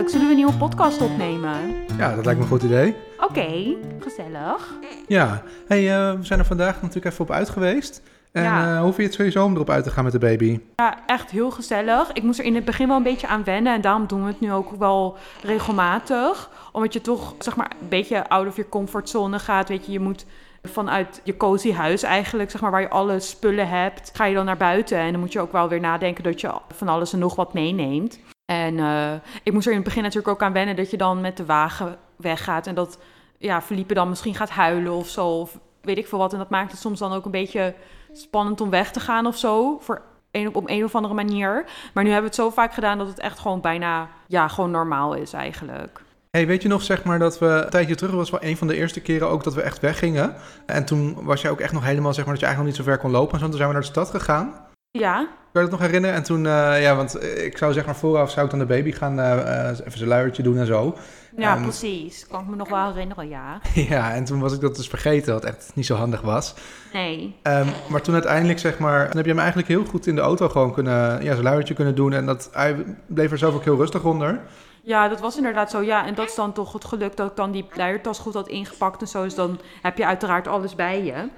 Leuk, 0.00 0.08
zullen 0.08 0.24
we 0.26 0.30
een 0.32 0.36
nieuwe 0.38 0.56
podcast 0.56 1.00
opnemen? 1.00 1.74
Ja, 1.98 2.14
dat 2.14 2.24
lijkt 2.24 2.38
me 2.40 2.44
een 2.46 2.50
goed 2.52 2.62
idee. 2.62 2.96
Oké, 3.18 3.76
gezellig. 3.98 4.74
Ja, 5.06 5.42
hey, 5.66 5.78
eh, 6.10 6.12
we 6.18 6.24
zijn 6.24 6.38
er 6.38 6.44
vandaag 6.44 6.74
natuurlijk 6.82 7.04
even 7.12 7.24
op 7.24 7.30
uit 7.30 7.48
geweest. 7.48 8.02
En 8.32 8.42
Ja. 8.42 8.74
eh, 8.74 8.80
hoe 8.80 8.84
vind 8.92 8.96
je 8.96 9.02
het 9.02 9.12
sowieso 9.14 9.44
om 9.44 9.54
erop 9.54 9.70
uit 9.70 9.84
te 9.84 9.90
gaan 9.90 10.04
met 10.04 10.12
de 10.12 10.18
baby? 10.18 10.60
Ja, 10.76 10.98
echt 11.06 11.30
heel 11.30 11.50
gezellig. 11.50 12.12
Ik 12.12 12.22
moest 12.22 12.38
er 12.38 12.44
in 12.44 12.54
het 12.54 12.64
begin 12.64 12.88
wel 12.88 12.96
een 12.96 13.02
beetje 13.02 13.26
aan 13.26 13.44
wennen 13.44 13.74
en 13.74 13.80
daarom 13.80 14.06
doen 14.06 14.22
we 14.22 14.28
het 14.28 14.40
nu 14.40 14.52
ook 14.52 14.70
wel 14.78 15.16
regelmatig. 15.42 16.50
Omdat 16.72 16.92
je 16.92 17.00
toch, 17.00 17.34
zeg 17.38 17.56
maar, 17.56 17.70
een 17.80 17.88
beetje 17.88 18.28
out 18.28 18.46
of 18.46 18.56
je 18.56 18.68
comfortzone 18.68 19.38
gaat. 19.38 19.68
Weet 19.68 19.86
je, 19.86 19.92
je 19.92 20.00
moet 20.00 20.26
vanuit 20.62 21.20
je 21.24 21.36
cozy 21.36 21.72
huis 21.72 22.02
eigenlijk, 22.02 22.50
zeg 22.50 22.60
maar, 22.60 22.70
waar 22.70 22.80
je 22.80 22.88
alle 22.90 23.20
spullen 23.20 23.68
hebt, 23.68 24.10
ga 24.14 24.24
je 24.24 24.34
dan 24.34 24.44
naar 24.44 24.56
buiten. 24.56 24.98
En 24.98 25.10
dan 25.10 25.20
moet 25.20 25.32
je 25.32 25.40
ook 25.40 25.52
wel 25.52 25.68
weer 25.68 25.80
nadenken 25.80 26.24
dat 26.24 26.40
je 26.40 26.52
van 26.74 26.88
alles 26.88 27.12
en 27.12 27.18
nog 27.18 27.34
wat 27.36 27.54
meeneemt. 27.54 28.18
En 28.50 28.78
eh, 28.78 29.12
ik 29.42 29.52
moest 29.52 29.66
er 29.66 29.72
in 29.72 29.78
het 29.78 29.86
begin 29.86 30.02
natuurlijk 30.02 30.34
ook 30.34 30.42
aan 30.42 30.52
wennen 30.52 30.76
dat 30.76 30.90
je 30.90 30.96
dan 30.96 31.20
met 31.20 31.36
de 31.36 31.44
wagen 31.44 31.96
weggaat 32.16 32.66
en 32.66 32.74
dat 32.74 32.98
ja, 33.38 33.62
Felipe 33.62 33.94
dan 33.94 34.08
misschien 34.08 34.34
gaat 34.34 34.50
huilen 34.50 34.92
of 34.92 35.08
zo. 35.08 35.26
Of 35.26 35.58
weet 35.80 35.98
ik 35.98 36.06
veel 36.06 36.18
wat. 36.18 36.32
En 36.32 36.38
dat 36.38 36.50
maakt 36.50 36.70
het 36.70 36.80
soms 36.80 36.98
dan 36.98 37.12
ook 37.12 37.24
een 37.24 37.30
beetje 37.30 37.74
spannend 38.12 38.60
om 38.60 38.70
weg 38.70 38.90
te 38.90 39.00
gaan 39.00 39.26
of 39.26 39.36
zo. 39.36 39.78
Voor 39.80 40.02
een, 40.30 40.54
op 40.54 40.68
een 40.68 40.84
of 40.84 40.94
andere 40.94 41.14
manier. 41.14 41.64
Maar 41.94 42.04
nu 42.04 42.10
hebben 42.10 42.30
we 42.30 42.36
het 42.36 42.46
zo 42.46 42.50
vaak 42.50 42.74
gedaan 42.74 42.98
dat 42.98 43.06
het 43.06 43.20
echt 43.20 43.38
gewoon 43.38 43.60
bijna 43.60 44.08
ja, 44.26 44.48
gewoon 44.48 44.70
normaal 44.70 45.14
is 45.14 45.32
eigenlijk. 45.32 46.02
Hey, 46.30 46.46
weet 46.46 46.62
je 46.62 46.68
nog, 46.68 46.82
zeg 46.82 47.04
maar, 47.04 47.18
dat 47.18 47.38
we 47.38 47.46
een 47.46 47.70
tijdje 47.70 47.94
terug 47.94 48.14
was 48.14 48.30
wel 48.30 48.42
een 48.42 48.56
van 48.56 48.66
de 48.66 48.76
eerste 48.76 49.00
keren 49.00 49.28
ook 49.28 49.44
dat 49.44 49.54
we 49.54 49.62
echt 49.62 49.80
weggingen. 49.80 50.34
En 50.66 50.84
toen 50.84 51.24
was 51.24 51.40
jij 51.40 51.50
ook 51.50 51.60
echt 51.60 51.72
nog 51.72 51.84
helemaal, 51.84 52.14
zeg 52.14 52.24
maar, 52.24 52.34
dat 52.34 52.42
je 52.42 52.46
eigenlijk 52.46 52.76
nog 52.76 52.86
niet 52.86 52.86
zo 52.86 52.92
ver 52.96 53.10
kon 53.10 53.20
lopen. 53.20 53.32
En 53.32 53.38
zo, 53.38 53.46
toen 53.46 53.56
zijn 53.56 53.68
we 53.68 53.74
naar 53.74 53.82
de 53.82 53.90
stad 53.90 54.10
gegaan. 54.10 54.68
Ja, 54.92 55.16
Kan 55.52 55.62
je 55.62 55.68
dat 55.68 55.78
nog 55.78 55.80
herinneren? 55.88 56.16
En 56.16 56.22
toen, 56.22 56.46
eh, 56.46 56.82
ja, 56.82 56.96
want 56.96 57.14
eh, 57.14 57.44
ik 57.44 57.58
zou 57.58 57.72
zeg 57.72 57.86
maar 57.86 57.96
vooraf 57.96 58.30
zou 58.30 58.44
ik 58.44 58.50
dan 58.50 58.60
de 58.60 58.66
baby 58.66 58.92
gaan 58.92 59.20
eh, 59.20 59.68
even 59.68 59.98
zijn 59.98 60.08
luiertje 60.08 60.42
doen 60.42 60.58
en 60.58 60.66
zo. 60.66 60.96
ja 61.36 61.56
precies. 61.56 62.26
Kan 62.26 62.40
ik 62.40 62.46
me 62.46 62.56
nog 62.56 62.68
wel 62.68 62.86
herinneren, 62.86 63.28
ja. 63.28 63.60
ja, 63.94 64.14
en 64.14 64.24
toen 64.24 64.40
was 64.40 64.52
ik 64.52 64.60
dat 64.60 64.76
dus 64.76 64.88
vergeten, 64.88 65.32
wat 65.32 65.44
echt 65.44 65.70
niet 65.74 65.86
zo 65.86 65.94
handig 65.94 66.20
was. 66.20 66.54
Nee. 66.92 67.36
Ehm, 67.42 67.68
maar 67.88 68.00
toen 68.00 68.14
uiteindelijk, 68.14 68.58
zeg 68.58 68.78
maar, 68.78 69.06
toen 69.06 69.16
heb 69.16 69.24
je 69.24 69.30
hem 69.30 69.40
eigenlijk 69.40 69.68
heel 69.68 69.84
goed 69.84 70.06
in 70.06 70.14
de 70.14 70.20
auto 70.20 70.48
gewoon 70.48 70.72
kunnen, 70.72 71.22
ja, 71.22 71.32
zijn 71.32 71.42
luiertje 71.42 71.74
kunnen 71.74 71.94
doen. 71.94 72.12
En 72.12 72.26
dat, 72.26 72.48
hij 72.52 72.96
bleef 73.06 73.30
er 73.30 73.38
zelf 73.38 73.54
ook 73.54 73.64
heel 73.64 73.76
rustig 73.76 74.04
onder. 74.04 74.40
Ja, 74.82 75.08
dat 75.08 75.20
was 75.20 75.36
inderdaad 75.36 75.70
zo. 75.70 75.82
Ja, 75.82 76.06
en 76.06 76.14
dat 76.14 76.28
is 76.28 76.34
dan 76.34 76.52
toch 76.52 76.72
het 76.72 76.84
geluk 76.84 77.16
dat 77.16 77.30
ik 77.30 77.36
dan 77.36 77.50
die 77.50 77.66
luiertas 77.74 78.18
goed 78.18 78.34
had 78.34 78.48
ingepakt 78.48 79.00
en 79.00 79.08
zo. 79.08 79.22
Dus 79.22 79.34
dan 79.34 79.60
heb 79.82 79.98
je 79.98 80.06
uiteraard 80.06 80.48
alles 80.48 80.74
bij 80.74 81.04
je. 81.04 81.28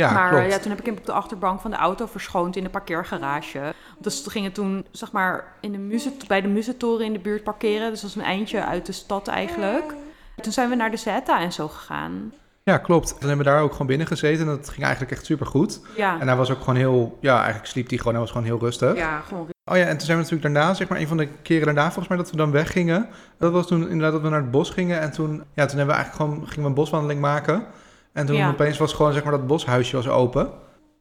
Ja, 0.00 0.12
maar 0.12 0.30
klopt. 0.30 0.52
ja, 0.52 0.58
toen 0.58 0.70
heb 0.70 0.80
ik 0.80 0.86
hem 0.86 0.96
op 0.96 1.06
de 1.06 1.12
achterbank 1.12 1.60
van 1.60 1.70
de 1.70 1.76
auto 1.76 2.06
verschoond 2.06 2.56
in 2.56 2.62
de 2.62 2.70
parkeergarage. 2.70 3.74
Dus 3.98 4.24
we 4.24 4.30
gingen 4.30 4.52
toen, 4.52 4.86
zeg 4.90 5.12
maar, 5.12 5.44
in 5.60 5.72
de 5.72 5.78
muze, 5.78 6.12
bij 6.26 6.40
de 6.40 6.48
Muzetoren 6.48 7.06
in 7.06 7.12
de 7.12 7.18
buurt 7.18 7.44
parkeren. 7.44 7.90
Dus 7.90 8.00
dat 8.00 8.14
was 8.14 8.22
een 8.22 8.30
eindje 8.30 8.64
uit 8.64 8.86
de 8.86 8.92
stad 8.92 9.28
eigenlijk. 9.28 9.94
Toen 10.40 10.52
zijn 10.52 10.68
we 10.68 10.74
naar 10.74 10.90
de 10.90 10.96
Zeta 10.96 11.40
en 11.40 11.52
zo 11.52 11.68
gegaan. 11.68 12.32
Ja, 12.62 12.78
klopt. 12.78 13.08
Toen 13.08 13.28
hebben 13.28 13.46
we 13.46 13.52
daar 13.52 13.62
ook 13.62 13.72
gewoon 13.72 13.86
binnen 13.86 14.06
gezeten 14.06 14.48
en 14.48 14.56
dat 14.56 14.68
ging 14.68 14.82
eigenlijk 14.82 15.12
echt 15.12 15.24
super 15.24 15.46
goed. 15.46 15.80
Ja, 15.96 16.20
En 16.20 16.26
hij 16.26 16.36
was 16.36 16.50
ook 16.50 16.58
gewoon 16.58 16.76
heel, 16.76 17.18
ja, 17.20 17.36
eigenlijk 17.36 17.66
sliep 17.66 17.88
hij 17.88 17.98
gewoon, 17.98 18.12
hij 18.12 18.22
was 18.22 18.30
gewoon 18.30 18.46
heel 18.46 18.58
rustig. 18.58 18.96
ja 18.96 19.20
gewoon 19.20 19.48
Oh 19.64 19.76
ja, 19.76 19.84
en 19.84 19.96
toen 19.96 20.06
zijn 20.06 20.16
we 20.18 20.22
natuurlijk 20.22 20.54
daarna, 20.54 20.74
zeg 20.74 20.88
maar, 20.88 20.98
een 20.98 21.08
van 21.08 21.16
de 21.16 21.28
keren 21.42 21.64
daarna 21.64 21.84
volgens 21.84 22.08
mij 22.08 22.16
dat 22.16 22.30
we 22.30 22.36
dan 22.36 22.50
weggingen. 22.50 23.08
Dat 23.38 23.52
was 23.52 23.66
toen 23.66 23.82
inderdaad 23.82 24.12
dat 24.12 24.22
we 24.22 24.28
naar 24.28 24.40
het 24.40 24.50
bos 24.50 24.70
gingen 24.70 25.00
en 25.00 25.10
toen, 25.10 25.30
ja, 25.30 25.66
toen 25.66 25.76
hebben 25.78 25.96
we 25.96 26.02
eigenlijk 26.02 26.14
gewoon, 26.14 26.48
gingen 26.48 26.62
we 26.62 26.68
een 26.68 26.74
boswandeling 26.74 27.20
maken. 27.20 27.66
En 28.12 28.26
toen 28.26 28.36
Ja. 28.36 28.48
opeens 28.48 28.78
was 28.78 28.92
gewoon, 28.92 29.12
zeg 29.12 29.22
maar, 29.22 29.32
dat 29.32 29.46
boshuisje 29.46 29.96
was 29.96 30.08
open. 30.08 30.50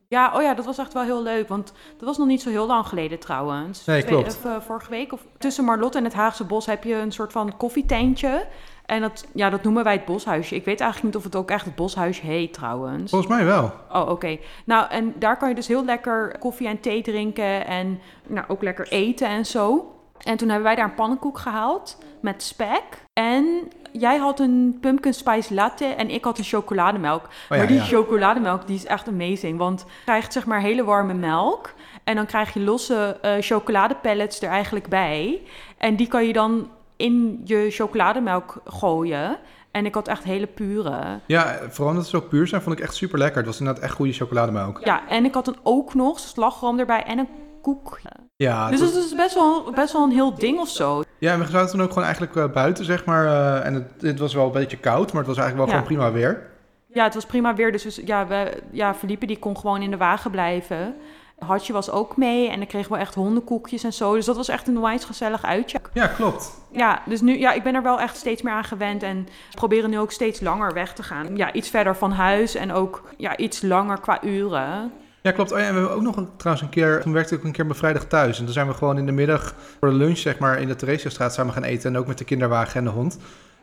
Ja, 0.07 0.31
oh 0.35 0.41
ja, 0.41 0.53
dat 0.53 0.65
was 0.65 0.77
echt 0.77 0.93
wel 0.93 1.03
heel 1.03 1.23
leuk. 1.23 1.47
Want 1.47 1.73
dat 1.97 2.07
was 2.07 2.17
nog 2.17 2.27
niet 2.27 2.41
zo 2.41 2.49
heel 2.49 2.67
lang 2.67 2.85
geleden 2.87 3.19
trouwens. 3.19 3.85
Nee, 3.85 4.01
Twee- 4.01 4.11
klopt. 4.13 4.27
Of, 4.37 4.45
eh, 4.45 4.61
vorige 4.61 4.89
week. 4.89 5.13
Of, 5.13 5.21
tussen 5.37 5.63
Marlotte 5.63 5.97
en 5.97 6.03
het 6.03 6.13
Haagse 6.13 6.43
Bos 6.43 6.65
heb 6.65 6.83
je 6.83 6.95
een 6.95 7.11
soort 7.11 7.31
van 7.31 7.57
koffietentje. 7.57 8.45
En 8.85 9.01
dat, 9.01 9.25
ja, 9.33 9.49
dat 9.49 9.63
noemen 9.63 9.83
wij 9.83 9.93
het 9.93 10.05
boshuisje. 10.05 10.55
Ik 10.55 10.65
weet 10.65 10.79
eigenlijk 10.81 11.13
niet 11.13 11.23
of 11.25 11.31
het 11.31 11.41
ook 11.41 11.49
echt 11.51 11.65
het 11.65 11.75
boshuisje 11.75 12.25
heet 12.25 12.53
trouwens. 12.53 13.09
Volgens 13.11 13.31
mij 13.31 13.45
wel. 13.45 13.71
Oh, 13.93 14.09
oké. 14.09 14.37
Nou, 14.65 14.89
en 14.89 15.13
daar 15.19 15.37
kan 15.37 15.49
je 15.49 15.55
dus 15.55 15.67
heel 15.67 15.85
lekker 15.85 16.35
koffie 16.39 16.67
en 16.67 16.79
thee 16.79 17.01
drinken 17.01 17.65
en 17.67 17.99
nou, 18.27 18.45
ook 18.47 18.61
lekker 18.63 18.87
eten 18.87 19.27
en 19.27 19.45
zo. 19.45 19.93
En 20.23 20.37
toen 20.37 20.47
hebben 20.47 20.65
wij 20.67 20.75
daar 20.75 20.85
een 20.85 20.93
pannenkoek 20.93 21.37
gehaald 21.37 21.97
met 22.21 22.43
spek. 22.43 22.83
En 23.13 23.67
jij 23.91 24.17
had 24.17 24.39
een 24.39 24.77
pumpkin 24.81 25.13
spice 25.13 25.53
latte 25.53 25.85
en 25.85 26.09
ik 26.09 26.23
had 26.23 26.37
een 26.37 26.43
chocolademelk. 26.43 27.23
Oh 27.23 27.29
ja, 27.49 27.57
maar 27.57 27.67
die 27.67 27.77
ja. 27.77 27.83
chocolademelk 27.83 28.67
die 28.67 28.75
is 28.75 28.85
echt 28.85 29.07
amazing. 29.07 29.57
Want 29.57 29.79
je 29.79 30.03
krijgt 30.03 30.33
zeg 30.33 30.45
maar 30.45 30.61
hele 30.61 30.83
warme 30.83 31.13
melk. 31.13 31.73
En 32.03 32.15
dan 32.15 32.25
krijg 32.25 32.53
je 32.53 32.59
losse 32.59 33.17
eh 33.21 33.33
chocoladepellets 33.39 34.41
er 34.41 34.49
eigenlijk 34.49 34.89
bij. 34.89 35.41
En 35.77 35.95
die 35.95 36.07
kan 36.07 36.27
je 36.27 36.33
dan 36.33 36.69
in 36.95 37.41
je 37.43 37.67
chocolademelk 37.69 38.61
gooien. 38.65 39.37
En 39.71 39.85
ik 39.85 39.93
had 39.93 40.07
echt 40.07 40.23
hele 40.23 40.47
pure. 40.47 41.19
Ja, 41.25 41.59
vooral 41.69 41.89
omdat 41.89 42.07
ze 42.07 42.17
zo 42.17 42.21
puur 42.21 42.47
zijn, 42.47 42.61
vond 42.61 42.77
ik 42.77 42.83
echt 42.83 42.95
super 42.95 43.19
lekker. 43.19 43.37
Het 43.37 43.45
was 43.45 43.59
inderdaad 43.59 43.83
echt 43.83 43.93
goede 43.93 44.13
chocolademelk. 44.13 44.85
Ja, 44.85 45.07
en 45.07 45.25
ik 45.25 45.33
had 45.33 45.45
dan 45.45 45.57
ook 45.63 45.93
nog 45.93 46.19
slagroom 46.19 46.79
erbij 46.79 47.03
en 47.03 47.17
een 47.17 47.29
koek. 47.61 47.99
Ja, 48.43 48.69
Dus 48.69 48.79
het 48.79 48.93
dat 48.93 49.03
is 49.03 49.15
best 49.15 49.33
wel, 49.33 49.71
best 49.71 49.93
wel 49.93 50.03
een 50.03 50.11
heel 50.11 50.33
ding 50.35 50.59
of 50.59 50.69
zo. 50.69 51.03
Ja, 51.17 51.33
en 51.33 51.39
we 51.39 51.45
zaten 51.47 51.71
toen 51.71 51.81
ook 51.81 51.87
gewoon 51.89 52.03
eigenlijk 52.03 52.35
eh, 52.35 52.45
buiten, 52.53 52.85
zeg 52.85 53.05
maar. 53.05 53.25
eh, 53.25 53.65
en 53.65 53.73
het, 53.73 53.85
het 54.01 54.19
was 54.19 54.33
wel 54.33 54.45
een 54.45 54.51
beetje 54.51 54.77
koud, 54.77 55.07
maar 55.13 55.23
het 55.23 55.35
was 55.35 55.37
eigenlijk 55.37 55.57
wel 55.57 55.65
Ja. 55.65 55.71
gewoon 55.85 55.97
prima 55.97 56.19
weer. 56.19 56.47
Ja, 56.93 57.03
het 57.03 57.13
was 57.13 57.25
prima 57.25 57.55
weer. 57.55 57.71
Dus 57.71 57.99
ja, 58.05 58.27
we, 58.27 58.61
ja, 58.71 58.93
Felipe 58.95 59.25
die 59.25 59.39
kon 59.39 59.57
gewoon 59.57 59.81
in 59.81 59.91
de 59.91 59.97
wagen 59.97 60.31
blijven. 60.31 60.95
Hartje 61.39 61.73
was 61.73 61.91
ook 61.91 62.17
mee 62.17 62.49
en 62.49 62.57
dan 62.57 62.67
kregen 62.67 62.91
we 62.91 62.97
echt 62.97 63.15
hondenkoekjes 63.15 63.83
en 63.83 63.93
zo. 63.93 64.13
Dus 64.13 64.25
dat 64.25 64.35
was 64.35 64.47
echt 64.47 64.67
een 64.67 64.75
onwijs 64.75 65.03
gezellig 65.03 65.43
uitje. 65.45 65.79
Ja, 65.93 66.07
klopt. 66.07 66.51
Ja, 66.71 67.01
dus 67.05 67.21
nu, 67.21 67.37
ja, 67.39 67.51
ik 67.51 67.63
ben 67.63 67.75
er 67.75 67.83
wel 67.83 67.99
echt 67.99 68.17
steeds 68.17 68.41
meer 68.41 68.53
aan 68.53 68.63
gewend 68.63 69.03
en 69.03 69.23
we 69.49 69.55
proberen 69.55 69.89
nu 69.89 69.99
ook 69.99 70.11
steeds 70.11 70.39
langer 70.41 70.73
weg 70.73 70.93
te 70.93 71.03
gaan. 71.03 71.35
Ja, 71.35 71.53
iets 71.53 71.69
verder 71.69 71.95
van 71.95 72.11
huis 72.11 72.55
en 72.55 72.71
ook 72.73 73.03
ja, 73.17 73.37
iets 73.37 73.61
langer 73.61 73.99
qua 73.99 74.23
uren. 74.23 74.91
Ja, 75.21 75.31
klopt. 75.31 75.51
Oh 75.51 75.59
ja, 75.59 75.63
en 75.65 75.73
we 75.73 75.79
hebben 75.79 75.95
ook 75.97 76.01
nog 76.03 76.15
een, 76.15 76.29
trouwens 76.37 76.65
een 76.65 76.71
keer, 76.71 77.01
toen 77.01 77.13
werkte 77.13 77.33
ik 77.33 77.39
ook 77.39 77.45
een 77.45 77.51
keer 77.51 77.67
bevrijdag 77.67 78.03
thuis. 78.05 78.39
En 78.39 78.43
toen 78.45 78.53
zijn 78.53 78.67
we 78.67 78.73
gewoon 78.73 78.97
in 78.97 79.05
de 79.05 79.11
middag 79.11 79.53
voor 79.79 79.89
de 79.89 79.95
lunch, 79.95 80.17
zeg 80.17 80.39
maar, 80.39 80.59
in 80.61 80.67
de 80.67 80.75
Theresiastraat 80.75 81.33
samen 81.33 81.53
gaan 81.53 81.63
eten. 81.63 81.93
En 81.93 81.99
ook 81.99 82.07
met 82.07 82.17
de 82.17 82.23
kinderwagen 82.23 82.75
en 82.75 82.83
de 82.83 82.89
hond. 82.89 83.17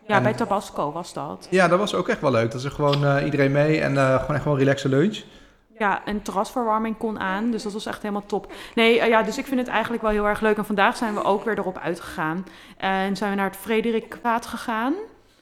Ja, 0.06 0.16
En- 0.16 0.22
bij 0.22 0.32
Tabasco 0.34 0.92
was 0.92 1.12
dat. 1.12 1.46
Ja, 1.50 1.68
dat 1.68 1.78
was 1.78 1.94
ook 1.94 2.08
echt 2.08 2.20
wel 2.20 2.30
leuk. 2.30 2.50
Dat 2.50 2.64
is 2.64 2.72
gewoon 2.72 3.04
eh, 3.04 3.24
iedereen 3.24 3.52
mee 3.52 3.80
en 3.80 3.96
eh, 3.96 4.20
gewoon 4.20 4.36
echt 4.36 4.44
wel 4.44 4.52
een 4.52 4.58
relaxe 4.58 4.88
lunch. 4.88 5.22
Ja, 5.78 6.02
een 6.04 6.22
terrasverwarming 6.22 6.96
kon 6.98 7.18
aan, 7.20 7.50
dus 7.50 7.62
dat 7.62 7.72
was 7.72 7.86
echt 7.86 8.02
helemaal 8.02 8.26
top. 8.26 8.52
Nee, 8.74 9.00
eh, 9.00 9.08
ja, 9.08 9.22
dus 9.22 9.38
ik 9.38 9.46
vind 9.46 9.60
het 9.60 9.68
eigenlijk 9.68 10.02
wel 10.02 10.10
heel 10.12 10.26
erg 10.26 10.40
leuk. 10.40 10.56
En 10.56 10.64
vandaag 10.64 10.96
zijn 10.96 11.14
we 11.14 11.24
ook 11.24 11.44
weer 11.44 11.58
erop 11.58 11.78
uitgegaan. 11.78 12.46
En 12.76 13.16
zijn 13.16 13.30
we 13.30 13.36
naar 13.36 13.48
het 13.50 13.56
Frederikwaad 13.56 14.46
gegaan. 14.46 14.94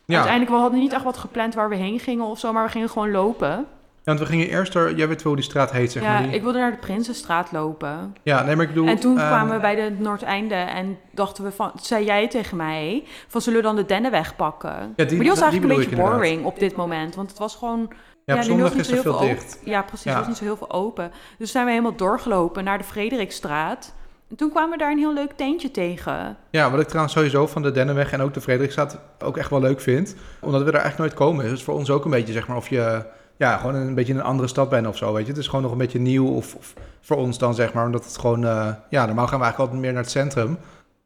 Ja, 0.04 0.14
Uiteindelijk, 0.14 0.54
we 0.56 0.60
hadden 0.62 0.80
niet 0.80 0.92
echt 0.92 1.04
wat 1.04 1.16
gepland 1.16 1.54
waar 1.54 1.68
we 1.68 1.74
heen 1.76 1.98
gingen 2.00 2.24
of 2.24 2.38
zo, 2.38 2.52
maar 2.52 2.64
we 2.64 2.70
gingen 2.70 2.88
gewoon 2.90 3.10
lopen. 3.10 3.66
Ja, 4.04 4.12
want 4.14 4.18
we 4.18 4.26
gingen 4.26 4.48
eerst 4.48 4.74
er, 4.74 4.94
jij 4.94 5.08
weet 5.08 5.22
wel 5.22 5.32
hoe 5.32 5.40
die 5.40 5.50
straat 5.50 5.72
heet, 5.72 5.92
zeg 5.92 6.02
ja, 6.02 6.12
maar. 6.12 6.22
Die... 6.22 6.32
ik 6.32 6.42
wilde 6.42 6.58
naar 6.58 6.70
de 6.70 6.76
Prinsenstraat 6.76 7.52
lopen. 7.52 8.16
Ja, 8.22 8.42
nee, 8.42 8.56
maar 8.56 8.64
ik 8.64 8.70
bedoel... 8.74 8.88
En 8.88 8.98
toen 8.98 9.18
ehm, 9.18 9.26
kwamen 9.26 9.54
we 9.54 9.60
bij 9.60 9.74
de 9.74 9.96
Noordeinde 9.98 10.54
en 10.54 10.98
dachten 11.10 11.44
we 11.44 11.50
van, 11.50 11.72
zei 11.80 12.04
jij 12.04 12.28
tegen 12.28 12.56
mij, 12.56 13.04
van 13.28 13.40
zullen 13.40 13.58
we 13.58 13.64
dan 13.64 13.76
de 13.76 13.84
Dennenweg 13.84 14.36
pakken? 14.36 14.70
Ja, 14.70 15.04
die, 15.04 15.06
maar 15.06 15.06
die 15.06 15.28
was 15.28 15.40
eigenlijk 15.40 15.72
een 15.72 15.78
beetje 15.78 15.90
inderdaad. 15.90 16.14
boring 16.14 16.44
op 16.44 16.58
dit 16.58 16.76
moment, 16.76 17.14
want 17.14 17.28
het 17.28 17.38
was 17.38 17.56
gewoon 17.56 17.92
Ja, 18.24 18.34
op 18.34 18.40
nu 18.40 18.46
zondag 18.46 18.74
is 18.74 18.90
er 18.90 19.02
veel 19.02 19.18
dicht. 19.18 19.60
Ja, 19.64 19.82
precies. 19.82 20.04
Ja. 20.04 20.10
Er 20.10 20.18
was 20.18 20.28
niet 20.28 20.36
zo 20.36 20.44
heel 20.44 20.56
veel 20.56 20.72
open. 20.72 21.10
Dus 21.38 21.50
zijn 21.50 21.64
we 21.64 21.70
helemaal 21.70 21.96
doorgelopen 21.96 22.64
naar 22.64 22.78
de 22.78 22.84
Frederikstraat. 22.84 23.94
En 24.30 24.36
toen 24.36 24.50
kwamen 24.50 24.70
we 24.70 24.78
daar 24.78 24.90
een 24.90 24.98
heel 24.98 25.14
leuk 25.14 25.32
tentje 25.32 25.70
tegen. 25.70 26.36
Ja, 26.50 26.70
wat 26.70 26.80
ik 26.80 26.86
trouwens 26.86 27.14
sowieso 27.14 27.46
van 27.46 27.62
de 27.62 27.70
Dennenweg 27.70 28.12
en 28.12 28.20
ook 28.20 28.34
de 28.34 28.40
Frederikstraat 28.40 28.98
ook 29.18 29.36
echt 29.36 29.50
wel 29.50 29.60
leuk 29.60 29.80
vind. 29.80 30.14
Omdat 30.40 30.62
we 30.62 30.70
daar 30.70 30.80
eigenlijk 30.80 30.98
nooit 30.98 31.28
komen. 31.28 31.50
Dus 31.50 31.62
voor 31.62 31.74
ons 31.74 31.90
ook 31.90 32.04
een 32.04 32.10
beetje, 32.10 32.32
zeg 32.32 32.48
maar, 32.48 32.56
of 32.56 32.68
je 32.68 33.04
ja, 33.36 33.56
gewoon 33.56 33.74
een 33.74 33.94
beetje 33.94 34.12
in 34.12 34.18
een 34.18 34.24
andere 34.24 34.48
stad 34.48 34.68
bent 34.68 34.86
of 34.86 34.96
zo, 34.96 35.12
weet 35.12 35.24
je. 35.26 35.30
Het 35.32 35.40
is 35.40 35.46
gewoon 35.46 35.62
nog 35.62 35.72
een 35.72 35.78
beetje 35.78 35.98
nieuw 35.98 36.26
of, 36.28 36.54
of 36.54 36.74
voor 37.00 37.16
ons 37.16 37.38
dan, 37.38 37.54
zeg 37.54 37.72
maar. 37.72 37.84
Omdat 37.86 38.04
het 38.04 38.18
gewoon, 38.18 38.44
eh, 38.44 38.68
ja, 38.88 39.06
normaal 39.06 39.26
gaan 39.26 39.38
we 39.38 39.44
eigenlijk 39.44 39.58
altijd 39.58 39.80
meer 39.80 39.92
naar 39.92 40.02
het 40.02 40.10
centrum. 40.10 40.58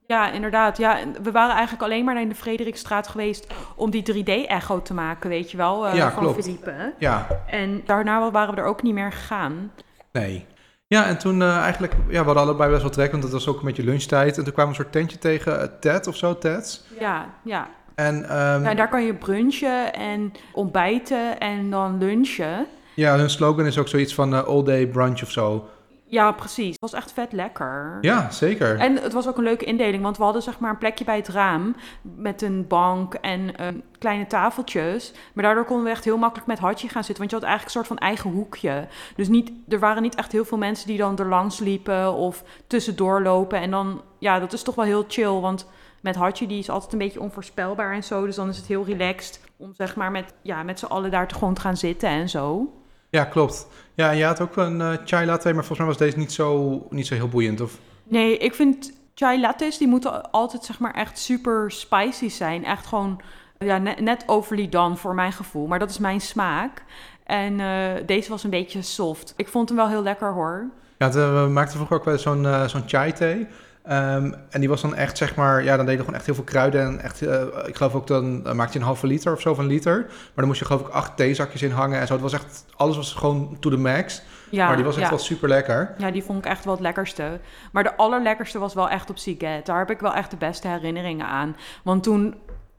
Ja, 0.06 0.30
inderdaad. 0.30 0.76
Ja, 0.78 0.98
we 1.22 1.30
waren 1.30 1.54
eigenlijk 1.54 1.82
alleen 1.82 2.04
maar 2.04 2.20
in 2.20 2.28
de 2.28 2.34
Frederikstraat 2.34 3.08
geweest 3.08 3.46
om 3.76 3.90
die 3.90 4.02
3D-echo 4.02 4.82
te 4.82 4.94
maken, 4.94 5.28
weet 5.30 5.50
je 5.50 5.56
wel, 5.56 5.86
eh, 5.86 5.94
Ja, 5.94 6.10
van 6.10 6.22
klopt. 6.22 6.42
Philippe. 6.42 6.94
Ja, 6.98 7.26
En 7.46 7.82
daarna 7.86 8.30
waren 8.30 8.54
we 8.54 8.60
er 8.60 8.66
ook 8.66 8.82
niet 8.82 8.94
meer 8.94 9.12
gegaan. 9.12 9.72
nee. 10.12 10.46
Ja, 10.86 11.06
en 11.06 11.18
toen 11.18 11.42
eh, 11.42 11.56
eigenlijk, 11.58 11.92
ja, 12.08 12.18
we 12.20 12.24
hadden 12.24 12.42
allebei 12.42 12.70
best 12.70 12.82
wel 12.82 12.90
trek, 12.90 13.10
want 13.10 13.22
het 13.22 13.32
was 13.32 13.48
ook 13.48 13.58
een 13.58 13.64
beetje 13.66 13.84
lunchtijd. 13.84 14.38
En 14.38 14.44
toen 14.44 14.52
kwamen 14.52 14.72
we 14.72 14.78
een 14.78 14.84
soort 14.84 14.96
tentje 14.96 15.18
tegen, 15.18 15.80
Ted 15.80 16.06
of 16.06 16.16
zo, 16.16 16.38
Ted's. 16.38 16.84
Ja, 17.00 17.26
ja. 17.44 17.68
En 17.98 18.28
ehm, 18.28 18.64
en 18.64 18.76
daar 18.76 18.88
kan 18.88 19.04
je 19.04 19.14
brunchen 19.14 19.94
en 19.94 20.32
ontbijten 20.52 21.38
en 21.40 21.70
dan 21.70 21.98
lunchen. 21.98 22.66
ja, 22.94 23.16
hun 23.16 23.30
slogan 23.30 23.66
is 23.66 23.78
ook 23.78 23.88
zoiets 23.88 24.14
van 24.14 24.34
eh, 24.34 24.42
all 24.42 24.62
day 24.62 24.86
brunch 24.86 25.22
of 25.22 25.30
zo. 25.30 25.68
Ja, 26.04 26.32
precies. 26.32 26.70
Het 26.70 26.80
was 26.80 26.92
echt 26.92 27.12
vet 27.12 27.32
lekker. 27.32 27.98
Ja, 28.00 28.30
zeker. 28.30 28.78
En 28.78 28.96
het 28.96 29.12
was 29.12 29.28
ook 29.28 29.36
een 29.36 29.44
leuke 29.44 29.64
indeling, 29.64 30.02
want 30.02 30.16
we 30.16 30.22
hadden 30.22 30.42
zeg 30.42 30.58
maar 30.58 30.70
een 30.70 30.78
plekje 30.78 31.04
bij 31.04 31.16
het 31.16 31.28
raam 31.28 31.76
met 32.02 32.42
een 32.42 32.66
bank 32.66 33.14
en 33.14 33.56
eh, 33.56 33.66
kleine 33.98 34.26
tafeltjes. 34.26 35.12
Maar 35.32 35.44
daardoor 35.44 35.64
konden 35.64 35.84
we 35.84 35.90
echt 35.90 36.04
heel 36.04 36.18
makkelijk 36.18 36.48
met 36.48 36.58
Hartje 36.58 36.88
gaan 36.88 37.04
zitten, 37.04 37.18
want 37.18 37.30
je 37.30 37.36
had 37.36 37.46
eigenlijk 37.46 37.76
een 37.76 37.84
soort 37.84 37.98
van 37.98 38.08
eigen 38.08 38.30
hoekje. 38.30 38.88
Dus 39.16 39.28
niet, 39.28 39.52
er 39.68 39.78
waren 39.78 40.02
niet 40.02 40.14
echt 40.14 40.32
heel 40.32 40.44
veel 40.44 40.58
mensen 40.58 40.86
die 40.86 40.98
dan 40.98 41.18
er 41.18 41.28
langs 41.28 41.58
liepen 41.58 42.12
of 42.12 42.42
tussendoor 42.66 43.22
lopen. 43.22 43.60
En 43.60 43.70
dan, 43.70 44.02
ja, 44.18 44.38
dat 44.38 44.52
is 44.52 44.62
toch 44.62 44.74
wel 44.74 44.84
heel 44.84 45.04
chill, 45.08 45.40
want 45.40 45.66
met 46.00 46.16
Hachi, 46.16 46.46
die 46.46 46.58
is 46.58 46.70
altijd 46.70 46.92
een 46.92 46.98
beetje 46.98 47.20
onvoorspelbaar 47.20 47.94
en 47.94 48.04
zo. 48.04 48.26
Dus 48.26 48.36
dan 48.36 48.48
is 48.48 48.56
het 48.56 48.66
heel 48.66 48.84
relaxed 48.84 49.40
om 49.56 49.74
zeg 49.74 49.96
maar 49.96 50.10
met, 50.10 50.34
ja, 50.42 50.62
met 50.62 50.78
z'n 50.78 50.86
allen 50.86 51.10
daar 51.10 51.28
te 51.28 51.34
gewoon 51.34 51.54
te 51.54 51.60
gaan 51.60 51.76
zitten 51.76 52.08
en 52.08 52.28
zo. 52.28 52.72
Ja, 53.10 53.24
klopt. 53.24 53.66
Ja, 53.94 54.10
en 54.10 54.16
je 54.16 54.24
had 54.24 54.40
ook 54.40 54.56
een 54.56 54.80
eh, 54.80 54.92
chai 55.04 55.26
latte, 55.26 55.52
maar 55.52 55.64
volgens 55.64 55.78
mij 55.78 55.86
was 55.86 55.96
deze 55.96 56.18
niet 56.18 56.32
zo, 56.32 56.86
niet 56.90 57.06
zo 57.06 57.14
heel 57.14 57.28
boeiend. 57.28 57.60
Of... 57.60 57.78
Nee, 58.04 58.38
ik 58.38 58.54
vind 58.54 58.92
chai 59.14 59.40
lattes, 59.40 59.78
die 59.78 59.88
moeten 59.88 60.30
altijd 60.30 60.64
zeg 60.64 60.78
maar 60.78 60.94
echt 60.94 61.18
super 61.18 61.70
spicy 61.70 62.28
zijn. 62.28 62.64
Echt 62.64 62.86
gewoon 62.86 63.20
ja, 63.58 63.78
net, 63.78 64.00
net 64.00 64.24
overly 64.26 64.68
done 64.68 64.96
voor 64.96 65.14
mijn 65.14 65.32
gevoel. 65.32 65.66
Maar 65.66 65.78
dat 65.78 65.90
is 65.90 65.98
mijn 65.98 66.20
smaak. 66.20 66.84
En 67.24 67.60
eh, 67.60 68.06
deze 68.06 68.30
was 68.30 68.44
een 68.44 68.50
beetje 68.50 68.82
soft. 68.82 69.34
Ik 69.36 69.48
vond 69.48 69.68
hem 69.68 69.78
wel 69.78 69.88
heel 69.88 70.02
lekker 70.02 70.32
hoor. 70.32 70.70
Ja, 70.98 71.06
het, 71.06 71.14
we 71.14 71.48
maakten 71.52 71.74
vroeger 71.74 71.96
ook 71.96 72.04
wel 72.04 72.18
zo'n 72.18 72.46
eh, 72.46 72.68
zo'n 72.68 72.82
chai 72.86 73.12
thee. 73.12 73.46
Ehm, 73.88 74.32
en 74.50 74.60
die 74.60 74.68
was 74.68 74.80
dan 74.80 74.94
echt, 74.94 75.16
zeg 75.16 75.34
maar, 75.34 75.64
ja, 75.64 75.76
dan 75.76 75.86
deden 75.86 75.96
we 75.96 75.98
gewoon 75.98 76.14
echt 76.14 76.26
heel 76.26 76.34
veel 76.34 76.44
kruiden. 76.44 76.80
En 76.82 77.00
echt, 77.00 77.22
eh, 77.22 77.42
ik 77.66 77.76
geloof 77.76 77.94
ook, 77.94 78.06
dan 78.06 78.46
eh, 78.46 78.52
maakte 78.52 78.72
je 78.72 78.78
een 78.78 78.84
halve 78.84 79.06
liter 79.06 79.32
of 79.32 79.40
zo 79.40 79.54
van 79.54 79.66
liter. 79.66 80.04
Maar 80.08 80.32
dan 80.34 80.46
moest 80.46 80.58
je 80.58 80.64
geloof 80.64 80.80
ik 80.80 80.88
acht 80.88 81.16
theezakjes 81.16 81.62
in 81.62 81.70
hangen 81.70 82.00
en 82.00 82.06
zo. 82.06 82.12
Het 82.12 82.22
was 82.22 82.32
echt, 82.32 82.64
alles 82.76 82.96
was 82.96 83.14
gewoon 83.14 83.56
to 83.60 83.70
the 83.70 83.76
max. 83.76 84.22
Ja, 84.50 84.66
maar 84.66 84.76
die 84.76 84.84
was 84.84 84.94
echt 84.94 85.04
ja. 85.04 85.10
wel 85.10 85.18
super 85.18 85.48
lekker. 85.48 85.94
Ja, 85.98 86.10
die 86.10 86.22
vond 86.22 86.38
ik 86.38 86.50
echt 86.50 86.64
wel 86.64 86.74
het 86.74 86.82
lekkerste. 86.82 87.40
Maar 87.72 87.82
de 87.82 87.96
allerlekkerste 87.96 88.58
was 88.58 88.74
wel 88.74 88.88
echt 88.88 89.10
op 89.10 89.18
Siget. 89.18 89.66
Daar 89.66 89.78
heb 89.78 89.90
ik 89.90 90.00
wel 90.00 90.14
echt 90.14 90.30
de 90.30 90.36
beste 90.36 90.68
herinneringen 90.68 91.26
aan. 91.26 91.56
Want 91.84 92.02
toen, 92.02 92.34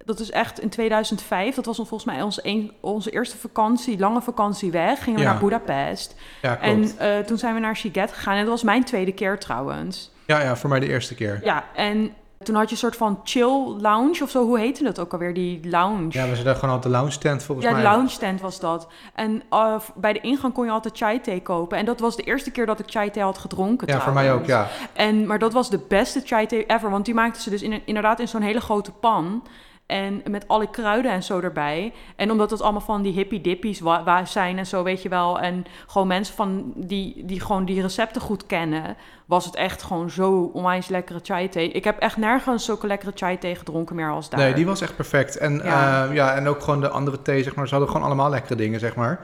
dat 0.06 0.19
is 0.19 0.31
echt 0.31 0.59
in 0.59 0.69
2005, 0.69 1.56
dat 1.56 1.65
was 1.65 1.75
volgens 1.75 2.06
mij 2.06 2.21
onze, 2.21 2.39
een, 2.44 2.71
onze 2.81 3.11
eerste 3.11 3.38
vakantie, 3.38 4.00
lange 4.00 4.21
vakantie 4.21 4.71
weg. 4.71 5.03
Gingen 5.03 5.19
we 5.19 5.25
Ja. 5.25 5.31
naar 5.31 5.41
Budapest. 5.41 6.15
Ja, 6.41 6.56
klopt. 6.56 6.97
En 6.97 7.17
eh, 7.17 7.25
toen 7.25 7.38
zijn 7.38 7.53
we 7.53 7.59
naar 7.59 7.75
Siget 7.75 8.11
gegaan. 8.11 8.33
En 8.33 8.39
dat 8.41 8.50
was 8.50 8.63
mijn 8.63 8.83
tweede 8.83 9.11
keer 9.13 9.39
trouwens. 9.39 10.11
Ja, 10.30 10.42
ja, 10.42 10.56
voor 10.56 10.70
mij 10.70 10.80
de 10.80 10.88
eerste 10.88 11.16
keer. 11.16 11.40
Ja, 11.44 11.64
en 11.76 12.14
toen 12.44 12.56
had 12.56 12.66
je 12.66 12.72
een 12.72 12.78
soort 12.78 12.96
van 12.96 13.20
chill 13.24 13.76
lounge 13.80 14.20
of 14.24 14.30
zo. 14.30 14.46
Hoe 14.46 14.60
heette 14.60 14.84
dat 14.84 15.00
ook 15.00 15.12
alweer, 15.14 15.34
die 15.34 15.70
lounge? 15.70 16.08
Ja, 16.10 16.28
we 16.30 16.36
zaten 16.36 16.56
gewoon 16.56 16.76
op 16.76 16.81
de 16.81 16.90
lounge 16.90 17.18
tent 17.18 17.44
volgens 17.44 17.68
Ja, 17.68 17.74
mij. 17.74 17.81
de 17.81 17.88
lounge 17.90 18.18
tent 18.18 18.42
was 18.42 18.60
dat. 18.60 18.88
En 19.16 19.44
uh, 19.54 19.76
bij 19.96 20.14
de 20.14 20.20
ingang 20.22 20.54
kon 20.54 20.66
je 20.66 20.72
altijd 20.72 20.98
chai 20.98 21.22
thee 21.22 21.42
kopen. 21.42 21.78
En 21.78 21.86
dat 21.86 22.00
was 22.00 22.16
de 22.16 22.24
eerste 22.24 22.52
keer 22.52 22.66
dat 22.66 22.80
ik 22.80 22.86
chai 22.90 23.12
thee 23.12 23.24
had 23.24 23.38
gedronken. 23.38 23.88
Ja, 23.88 24.00
voor 24.02 24.14
mij 24.14 24.34
ook, 24.34 24.46
ja. 24.46 24.68
En, 24.94 25.28
maar 25.28 25.40
dat 25.40 25.54
was 25.54 25.70
de 25.70 25.80
beste 25.88 26.22
chai 26.26 26.46
thee 26.46 26.66
ever. 26.66 26.90
Want 26.90 27.06
die 27.06 27.14
maakten 27.14 27.42
ze 27.42 27.50
dus 27.50 27.62
in, 27.62 27.81
inderdaad 27.86 28.20
in 28.20 28.28
zo'n 28.28 28.42
hele 28.42 28.62
grote 28.62 28.92
pan. 28.92 29.44
En 29.89 30.21
met 30.30 30.47
alle 30.47 30.69
kruiden 30.69 31.12
en 31.12 31.24
zo 31.24 31.39
erbij. 31.39 31.94
En 32.15 32.31
omdat 32.31 32.51
het 32.51 32.62
allemaal 32.62 32.81
van 32.81 33.01
die 33.01 33.13
hippie 33.13 33.41
dippies 33.41 33.80
wa- 33.80 34.03
wa- 34.03 34.25
zijn 34.25 34.57
en 34.57 34.65
zo, 34.65 34.83
weet 34.83 35.01
je 35.01 35.09
wel. 35.09 35.39
En 35.39 35.65
gewoon 35.88 36.07
mensen 36.07 36.36
van 36.36 36.71
die, 36.75 37.25
die 37.25 37.39
gewoon 37.41 37.65
die 37.65 37.81
recepten 37.81 38.21
goed 38.21 38.45
kennen. 38.45 38.95
Was 39.25 39.45
het 39.45 39.56
echt 39.56 39.83
gewoon 39.83 40.09
zo 40.09 40.50
onwijs 40.53 40.88
lekkere 40.88 41.19
chai 41.24 41.50
thee. 41.50 41.71
Ik 41.71 41.83
heb 41.83 42.00
echt 42.00 42.18
nergens 42.18 42.65
zulke 42.65 42.88
lekkere 42.88 43.12
chai 43.15 43.38
thee 43.38 43.56
gedronken 43.56 43.95
meer 43.95 44.12
als 44.12 44.30
daar. 44.30 44.39
Nee, 44.39 44.53
die 44.53 44.65
was 44.65 44.81
echt 44.81 44.95
perfect. 44.95 45.38
En, 45.38 45.53
Ja. 45.56 45.63
ja. 45.63 46.12
ja, 46.12 46.35
en 46.35 46.47
ook 46.47 46.62
gewoon 46.62 46.81
de 46.81 46.89
andere 46.89 47.21
thee, 47.21 47.44
zeg 47.44 47.56
maar. 47.56 47.65
Ze 47.68 47.74
hadden 47.74 47.92
gewoon 47.92 48.06
allemaal 48.07 48.30
lekkere 48.30 48.56
dingen, 48.56 48.80
zeg 48.80 48.95
maar. 48.95 49.19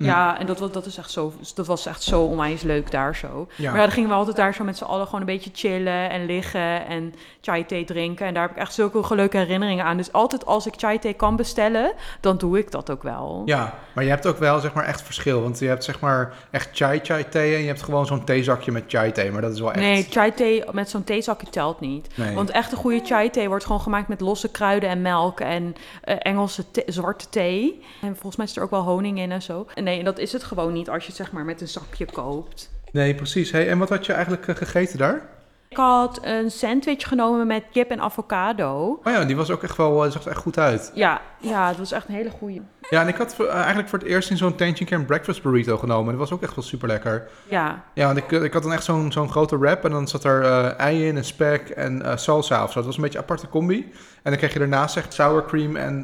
Mm. 0.00 0.06
Ja, 0.06 0.38
en 0.38 0.46
dat, 0.46 0.58
was- 0.58 0.72
dat, 0.72 0.86
is 0.86 0.96
echt 0.96 1.10
zo, 1.10 1.32
dat 1.54 1.66
was 1.66 1.86
echt 1.86 2.02
zo 2.02 2.22
onwijs 2.22 2.62
leuk 2.62 2.90
daar 2.90 3.16
zo. 3.16 3.46
Ja. 3.56 3.70
Maar 3.70 3.78
ja, 3.78 3.84
dan 3.86 3.94
gingen 3.94 4.08
we 4.08 4.14
altijd 4.14 4.36
daar 4.36 4.54
zo 4.54 4.64
met 4.64 4.76
z'n 4.76 4.84
allen 4.84 5.04
gewoon 5.04 5.20
een 5.20 5.26
beetje 5.26 5.50
chillen 5.52 6.10
en 6.10 6.26
liggen 6.26 6.86
en 6.86 7.14
chai 7.40 7.66
thee 7.66 7.84
drinken. 7.84 8.26
En 8.26 8.34
daar 8.34 8.42
heb 8.42 8.50
ik 8.50 8.56
echt 8.56 8.74
zulke 8.74 9.14
leuke 9.14 9.36
herinneringen 9.36 9.84
aan. 9.84 9.96
Dus 9.96 10.12
altijd 10.12 10.46
als 10.46 10.66
ik 10.66 10.74
chai 10.76 10.98
thee 10.98 11.12
kan 11.14 11.36
bestellen, 11.36 11.92
dan 12.20 12.36
doe 12.38 12.58
ik 12.58 12.70
dat 12.70 12.90
ook 12.90 13.02
wel. 13.02 13.42
Ja, 13.44 13.74
maar 13.94 14.04
je 14.04 14.10
hebt 14.10 14.26
ook 14.26 14.38
wel 14.38 14.60
zeg 14.60 14.72
maar 14.72 14.84
echt 14.84 15.02
verschil. 15.02 15.42
Want 15.42 15.58
je 15.58 15.66
hebt 15.66 15.84
zeg 15.84 16.00
maar 16.00 16.32
echt 16.50 16.68
chai 16.72 17.00
chai 17.02 17.28
thee 17.28 17.54
en 17.54 17.60
je 17.60 17.66
hebt 17.66 17.82
gewoon 17.82 18.06
zo'n 18.06 18.24
theezakje 18.24 18.72
met 18.72 18.84
chai 18.86 19.12
thee. 19.12 19.30
Maar 19.32 19.42
dat 19.42 19.52
is 19.52 19.60
wel 19.60 19.72
echt... 19.72 19.80
Nee, 19.80 20.06
chai 20.10 20.34
thee 20.34 20.64
met 20.72 20.90
zo'n 20.90 21.04
theezakje 21.04 21.50
telt 21.50 21.80
niet. 21.80 22.08
Nee. 22.14 22.34
Want 22.34 22.50
echt 22.50 22.72
een 22.72 22.78
goede 22.78 23.00
chai 23.04 23.30
thee 23.30 23.48
wordt 23.48 23.64
gewoon 23.64 23.80
gemaakt 23.80 24.08
met 24.08 24.20
losse 24.20 24.50
kruiden 24.50 24.88
en 24.88 25.02
melk 25.02 25.40
en 25.40 25.74
eh, 26.02 26.16
Engelse 26.18 26.70
thee- 26.70 26.84
zwarte 26.86 27.28
thee. 27.28 27.82
En 28.02 28.12
volgens 28.12 28.36
mij 28.36 28.46
is 28.46 28.56
er 28.56 28.62
ook 28.62 28.70
wel 28.70 28.82
honing 28.82 29.18
in 29.18 29.32
en 29.32 29.42
zo. 29.42 29.66
En 29.74 29.84
nee, 29.90 29.98
en 29.98 30.04
dat 30.04 30.18
is 30.18 30.32
het 30.32 30.42
gewoon 30.44 30.72
niet 30.72 30.88
als 30.90 31.02
je 31.02 31.08
het 31.08 31.16
zeg 31.16 31.32
maar 31.32 31.44
met 31.44 31.60
een 31.60 31.68
zakje 31.68 32.04
koopt. 32.12 32.70
Nee, 32.92 33.14
precies. 33.14 33.50
Hey, 33.50 33.68
en 33.68 33.78
wat 33.78 33.88
had 33.88 34.06
je 34.06 34.12
eigenlijk 34.12 34.46
eh, 34.48 34.56
gegeten 34.56 34.98
daar? 34.98 35.28
Ik 35.68 35.76
had 35.76 36.20
een 36.22 36.50
sandwich 36.50 37.08
genomen 37.08 37.46
met 37.46 37.62
kip 37.72 37.90
en 37.90 38.00
avocado. 38.00 39.00
Oh 39.04 39.12
ja, 39.12 39.24
die 39.24 39.36
was 39.36 39.50
ook 39.50 39.62
echt 39.62 39.76
wel, 39.76 40.04
eh, 40.04 40.10
zag 40.10 40.24
er 40.24 40.30
echt 40.30 40.40
goed 40.40 40.58
uit. 40.58 40.90
Ja, 40.94 41.20
ja, 41.38 41.68
het 41.68 41.78
was 41.78 41.92
echt 41.92 42.08
een 42.08 42.14
hele 42.14 42.30
goeie. 42.30 42.62
Ja, 42.90 43.00
en 43.00 43.08
ik 43.08 43.16
had 43.16 43.34
voor- 43.34 43.46
eh, 43.46 43.54
eigenlijk 43.54 43.88
voor 43.88 43.98
het 43.98 44.08
eerst 44.08 44.30
in 44.30 44.36
zo'n 44.36 44.54
tentje 44.54 44.80
een 44.84 44.90
keer 44.90 44.98
een 44.98 45.04
breakfast 45.04 45.42
burrito 45.42 45.76
genomen. 45.76 46.10
Dat 46.10 46.20
was 46.20 46.32
ook 46.32 46.42
echt 46.42 46.54
wel 46.54 46.64
super 46.64 46.88
lekker. 46.88 47.28
Ja, 47.48 47.84
Ja, 47.94 48.06
want 48.06 48.16
ik, 48.18 48.30
ik 48.30 48.52
had 48.52 48.62
dan 48.62 48.72
echt 48.72 48.84
zo'n 48.84 49.12
zo'n 49.12 49.30
grote 49.30 49.58
wrap 49.58 49.84
en 49.84 49.90
dan 49.90 50.08
zat 50.08 50.24
er 50.24 50.42
ei 50.76 51.06
in 51.06 51.16
en 51.16 51.24
spek 51.24 51.68
en 51.68 52.18
salsa 52.18 52.62
of 52.62 52.68
zo. 52.68 52.74
Dat 52.74 52.84
was 52.86 52.96
een 52.96 53.02
beetje 53.02 53.18
een 53.18 53.24
aparte 53.24 53.48
combi. 53.48 53.92
En 54.22 54.30
dan 54.30 54.36
kreeg 54.36 54.52
je 54.52 54.58
daarnaast 54.58 54.96
echt 54.96 55.12
sour 55.14 55.44
cream 55.44 55.76
en 55.76 56.00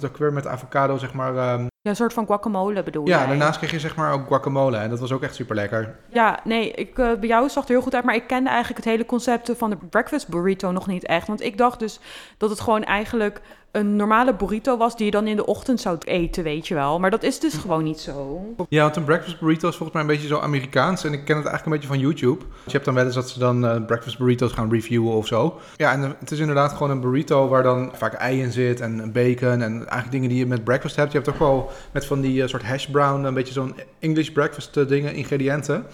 wat 0.00 0.10
ook 0.10 0.16
weer 0.16 0.32
met 0.32 0.46
avocado, 0.46 0.96
zeg 0.96 1.12
maar. 1.12 1.36
ehm, 1.36 1.66
ja, 1.86 1.92
een 1.92 1.98
soort 1.98 2.12
van 2.12 2.26
guacamole 2.26 2.82
bedoel 2.82 3.06
ja, 3.06 3.18
jij? 3.18 3.26
daarnaast 3.26 3.58
kreeg 3.58 3.70
je 3.70 3.80
zeg 3.80 3.96
maar 3.96 4.12
ook 4.12 4.26
guacamole 4.26 4.76
en 4.76 4.90
dat 4.90 5.00
was 5.00 5.12
ook 5.12 5.22
echt 5.22 5.34
super 5.34 5.54
lekker. 5.54 5.94
Ja, 6.08 6.40
nee, 6.44 6.70
ik, 6.70 6.98
eh, 6.98 7.12
bij 7.12 7.28
jou 7.28 7.48
zag 7.48 7.54
het 7.54 7.64
er 7.64 7.74
heel 7.74 7.82
goed 7.82 7.94
uit, 7.94 8.04
maar 8.04 8.14
ik 8.14 8.26
kende 8.26 8.48
eigenlijk 8.48 8.84
het 8.84 8.92
hele 8.92 9.06
concept 9.06 9.52
van 9.56 9.70
de 9.70 9.76
breakfast 9.76 10.28
burrito 10.28 10.72
nog 10.72 10.86
niet 10.86 11.06
echt. 11.06 11.26
Want 11.26 11.42
ik 11.42 11.58
dacht 11.58 11.78
dus 11.78 12.00
dat 12.38 12.50
het 12.50 12.60
gewoon 12.60 12.84
eigenlijk 12.84 13.40
een 13.70 13.96
normale 13.96 14.34
burrito 14.34 14.76
was 14.76 14.96
die 14.96 15.04
je 15.04 15.10
dan 15.10 15.26
in 15.26 15.36
de 15.36 15.46
ochtend 15.46 15.80
zou 15.80 15.98
eten, 15.98 16.44
weet 16.44 16.68
je 16.68 16.74
wel. 16.74 17.00
Maar 17.00 17.10
dat 17.10 17.22
is 17.22 17.40
dus 17.40 17.54
gewoon 17.54 17.84
niet 17.84 18.00
zo. 18.00 18.44
Ja, 18.68 18.82
want 18.82 18.96
een 18.96 19.04
breakfast 19.04 19.40
burrito 19.40 19.68
is 19.68 19.76
volgens 19.76 19.92
mij 19.92 20.02
een 20.02 20.14
beetje 20.20 20.34
zo 20.34 20.38
Amerikaans. 20.38 21.04
En 21.04 21.12
ik 21.12 21.24
ken 21.24 21.36
het 21.36 21.46
eigenlijk 21.46 21.64
een 21.64 21.72
beetje 21.72 21.88
van 21.88 21.98
YouTube. 21.98 22.38
Dus 22.38 22.64
je 22.64 22.72
hebt 22.72 22.84
dan 22.84 22.94
wel 22.94 23.04
eens 23.04 23.14
dat 23.14 23.30
ze 23.30 23.38
dan 23.38 23.66
eh, 23.66 23.84
breakfast 23.84 24.18
burritos 24.18 24.52
gaan 24.52 24.70
reviewen 24.70 25.12
of 25.12 25.26
zo. 25.26 25.60
Ja, 25.76 25.92
en 25.92 26.04
eh, 26.04 26.10
het 26.18 26.30
is 26.30 26.38
inderdaad 26.38 26.72
gewoon 26.72 26.90
een 26.90 27.00
burrito 27.00 27.48
waar 27.48 27.62
dan 27.62 27.90
vaak 27.94 28.12
ei 28.12 28.42
in 28.42 28.52
zit 28.52 28.80
en 28.80 29.12
bacon. 29.12 29.62
En 29.62 29.72
eigenlijk 29.72 30.10
dingen 30.10 30.28
die 30.28 30.38
je 30.38 30.46
met 30.46 30.64
breakfast 30.64 30.96
hebt. 30.96 31.12
Je 31.12 31.18
hebt 31.18 31.30
ook 31.30 31.38
wel 31.38 31.70
met 31.92 32.06
van 32.06 32.20
die 32.20 32.42
eh, 32.42 32.48
soort 32.48 32.64
hash 32.64 32.86
brown, 32.86 33.24
een 33.24 33.34
beetje 33.34 33.52
zo'n 33.52 33.74
English 33.98 34.28
breakfast 34.28 34.88
dingen, 34.88 35.14
ingrediënten. 35.14 35.86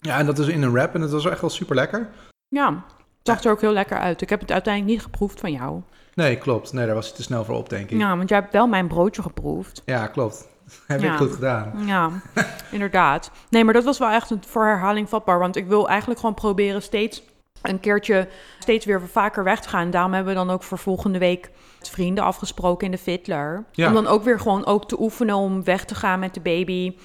Ja, 0.00 0.18
en 0.18 0.26
dat 0.26 0.38
is 0.38 0.46
in 0.46 0.62
een 0.62 0.72
wrap 0.72 0.94
en 0.94 1.00
dat 1.00 1.10
was 1.10 1.26
echt 1.26 1.40
wel 1.40 1.50
super 1.50 1.74
lekker. 1.74 2.08
Ja, 2.48 2.84
het 3.18 3.26
zag 3.26 3.44
er 3.44 3.50
ook 3.50 3.60
heel 3.60 3.72
lekker 3.72 3.98
uit. 3.98 4.20
Ik 4.20 4.28
heb 4.28 4.40
het 4.40 4.52
uiteindelijk 4.52 4.94
niet 4.94 5.02
geproefd 5.02 5.40
van 5.40 5.52
jou. 5.52 5.82
Nee, 6.24 6.36
klopt. 6.36 6.72
Nee, 6.72 6.86
daar 6.86 6.94
was 6.94 7.08
je 7.08 7.14
te 7.14 7.22
snel 7.22 7.44
voor 7.44 7.54
op, 7.54 7.68
denk 7.68 7.90
ik. 7.90 7.98
Ja, 7.98 8.08
Ja, 8.08 8.16
want 8.16 8.28
jij 8.28 8.38
hebt 8.38 8.52
wel 8.52 8.66
mijn 8.66 8.86
broodje 8.88 9.22
geproefd. 9.22 9.82
klopt. 10.12 10.48
Heb 10.86 11.00
Ja. 11.00 11.12
ik 11.12 11.18
goed 11.18 11.32
gedaan. 11.32 11.72
Ja, 11.86 12.10
inderdaad. 12.70 13.30
Nee, 13.50 13.64
maar 13.64 13.74
dat 13.74 13.84
was 13.84 13.98
wel 13.98 14.08
echt 14.10 14.30
een 14.30 14.42
voor 14.46 14.64
herhaling 14.64 15.08
vatbaar. 15.08 15.38
Want 15.38 15.56
ik 15.56 15.66
wil 15.66 15.88
eigenlijk 15.88 16.20
gewoon 16.20 16.34
proberen 16.34 16.82
steeds 16.82 17.22
een 17.62 17.80
keertje, 17.80 18.28
steeds 18.58 18.84
weer 18.84 19.00
vaker 19.08 19.44
weg 19.44 19.60
te 19.60 19.68
gaan. 19.68 19.90
Daarom 19.90 20.12
hebben 20.12 20.32
we 20.32 20.38
dan 20.38 20.50
ook 20.50 20.62
voor 20.62 20.78
volgende 20.78 21.18
week 21.18 21.50
met 21.78 21.88
vrienden 21.88 22.24
afgesproken 22.24 22.84
in 22.86 22.92
de 22.92 22.98
Fitler. 22.98 23.64
Ja. 23.72 23.88
Om 23.88 23.94
dan 23.94 24.06
ook 24.06 24.24
weer 24.24 24.40
gewoon 24.40 24.66
ook 24.66 24.88
te 24.88 25.00
oefenen 25.00 25.34
om 25.36 25.64
weg 25.64 25.84
te 25.84 25.94
gaan 25.94 26.18
met 26.20 26.34
de 26.34 26.40
baby. 26.40 26.96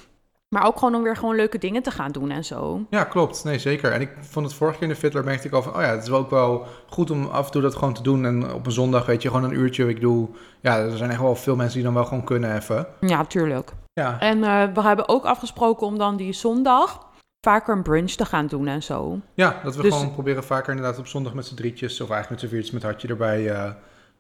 Maar 0.53 0.65
ook 0.65 0.77
gewoon 0.79 0.95
om 0.95 1.03
weer 1.03 1.15
gewoon 1.15 1.35
leuke 1.35 1.57
dingen 1.57 1.83
te 1.83 1.91
gaan 1.91 2.11
doen 2.11 2.31
en 2.31 2.45
zo. 2.45 2.81
Ja, 2.89 3.03
klopt. 3.03 3.43
Nee, 3.43 3.59
zeker. 3.59 3.91
En 3.91 4.01
ik 4.01 4.09
vond 4.21 4.45
het 4.45 4.55
vorige 4.55 4.77
keer 4.77 4.87
in 4.87 4.93
de 4.93 4.99
Fiddler 4.99 5.23
merkte 5.23 5.47
ik 5.47 5.53
al 5.53 5.61
van... 5.61 5.75
oh 5.75 5.81
ja, 5.81 5.87
het 5.87 6.03
is 6.03 6.09
wel 6.09 6.19
ook 6.19 6.29
wel 6.29 6.65
goed 6.89 7.11
om 7.11 7.25
af 7.25 7.45
en 7.45 7.51
toe 7.51 7.61
dat 7.61 7.75
gewoon 7.75 7.93
te 7.93 8.03
doen. 8.03 8.25
En 8.25 8.53
op 8.53 8.65
een 8.65 8.71
zondag, 8.71 9.05
weet 9.05 9.21
je, 9.21 9.29
gewoon 9.29 9.43
een 9.43 9.55
uurtje. 9.59 9.87
Ik 9.89 10.01
doe... 10.01 10.29
Ja, 10.61 10.77
er 10.77 10.97
zijn 10.97 11.09
echt 11.09 11.19
wel 11.21 11.35
veel 11.35 11.55
mensen 11.55 11.75
die 11.75 11.83
dan 11.83 11.93
wel 11.93 12.05
gewoon 12.05 12.23
kunnen 12.23 12.55
even. 12.55 12.87
Ja, 12.99 13.25
tuurlijk. 13.25 13.71
Ja, 13.93 14.19
En 14.19 14.43
eh, 14.43 14.63
we 14.73 14.81
hebben 14.81 15.09
ook 15.09 15.25
afgesproken 15.25 15.87
om 15.87 15.97
dan 15.97 16.15
die 16.17 16.33
zondag 16.33 17.05
vaker 17.45 17.75
een 17.75 17.83
brunch 17.83 18.11
te 18.11 18.25
gaan 18.25 18.47
doen 18.47 18.67
en 18.67 18.83
zo. 18.83 19.19
ja 19.33 19.59
dat 19.63 19.75
we 19.75 19.81
Dus- 19.81 19.93
gewoon 19.93 20.13
proberen 20.13 20.43
vaker 20.43 20.73
inderdaad 20.75 20.99
op 20.99 21.07
zondag 21.07 21.33
met 21.33 21.45
z'n 21.45 21.55
drietjes... 21.55 22.01
of 22.01 22.09
eigenlijk 22.09 22.29
met 22.29 22.39
z'n 22.39 22.47
viertjes 22.55 22.73
met 22.73 22.83
hartje 22.83 23.07
erbij... 23.07 23.49
eh, 23.49 23.71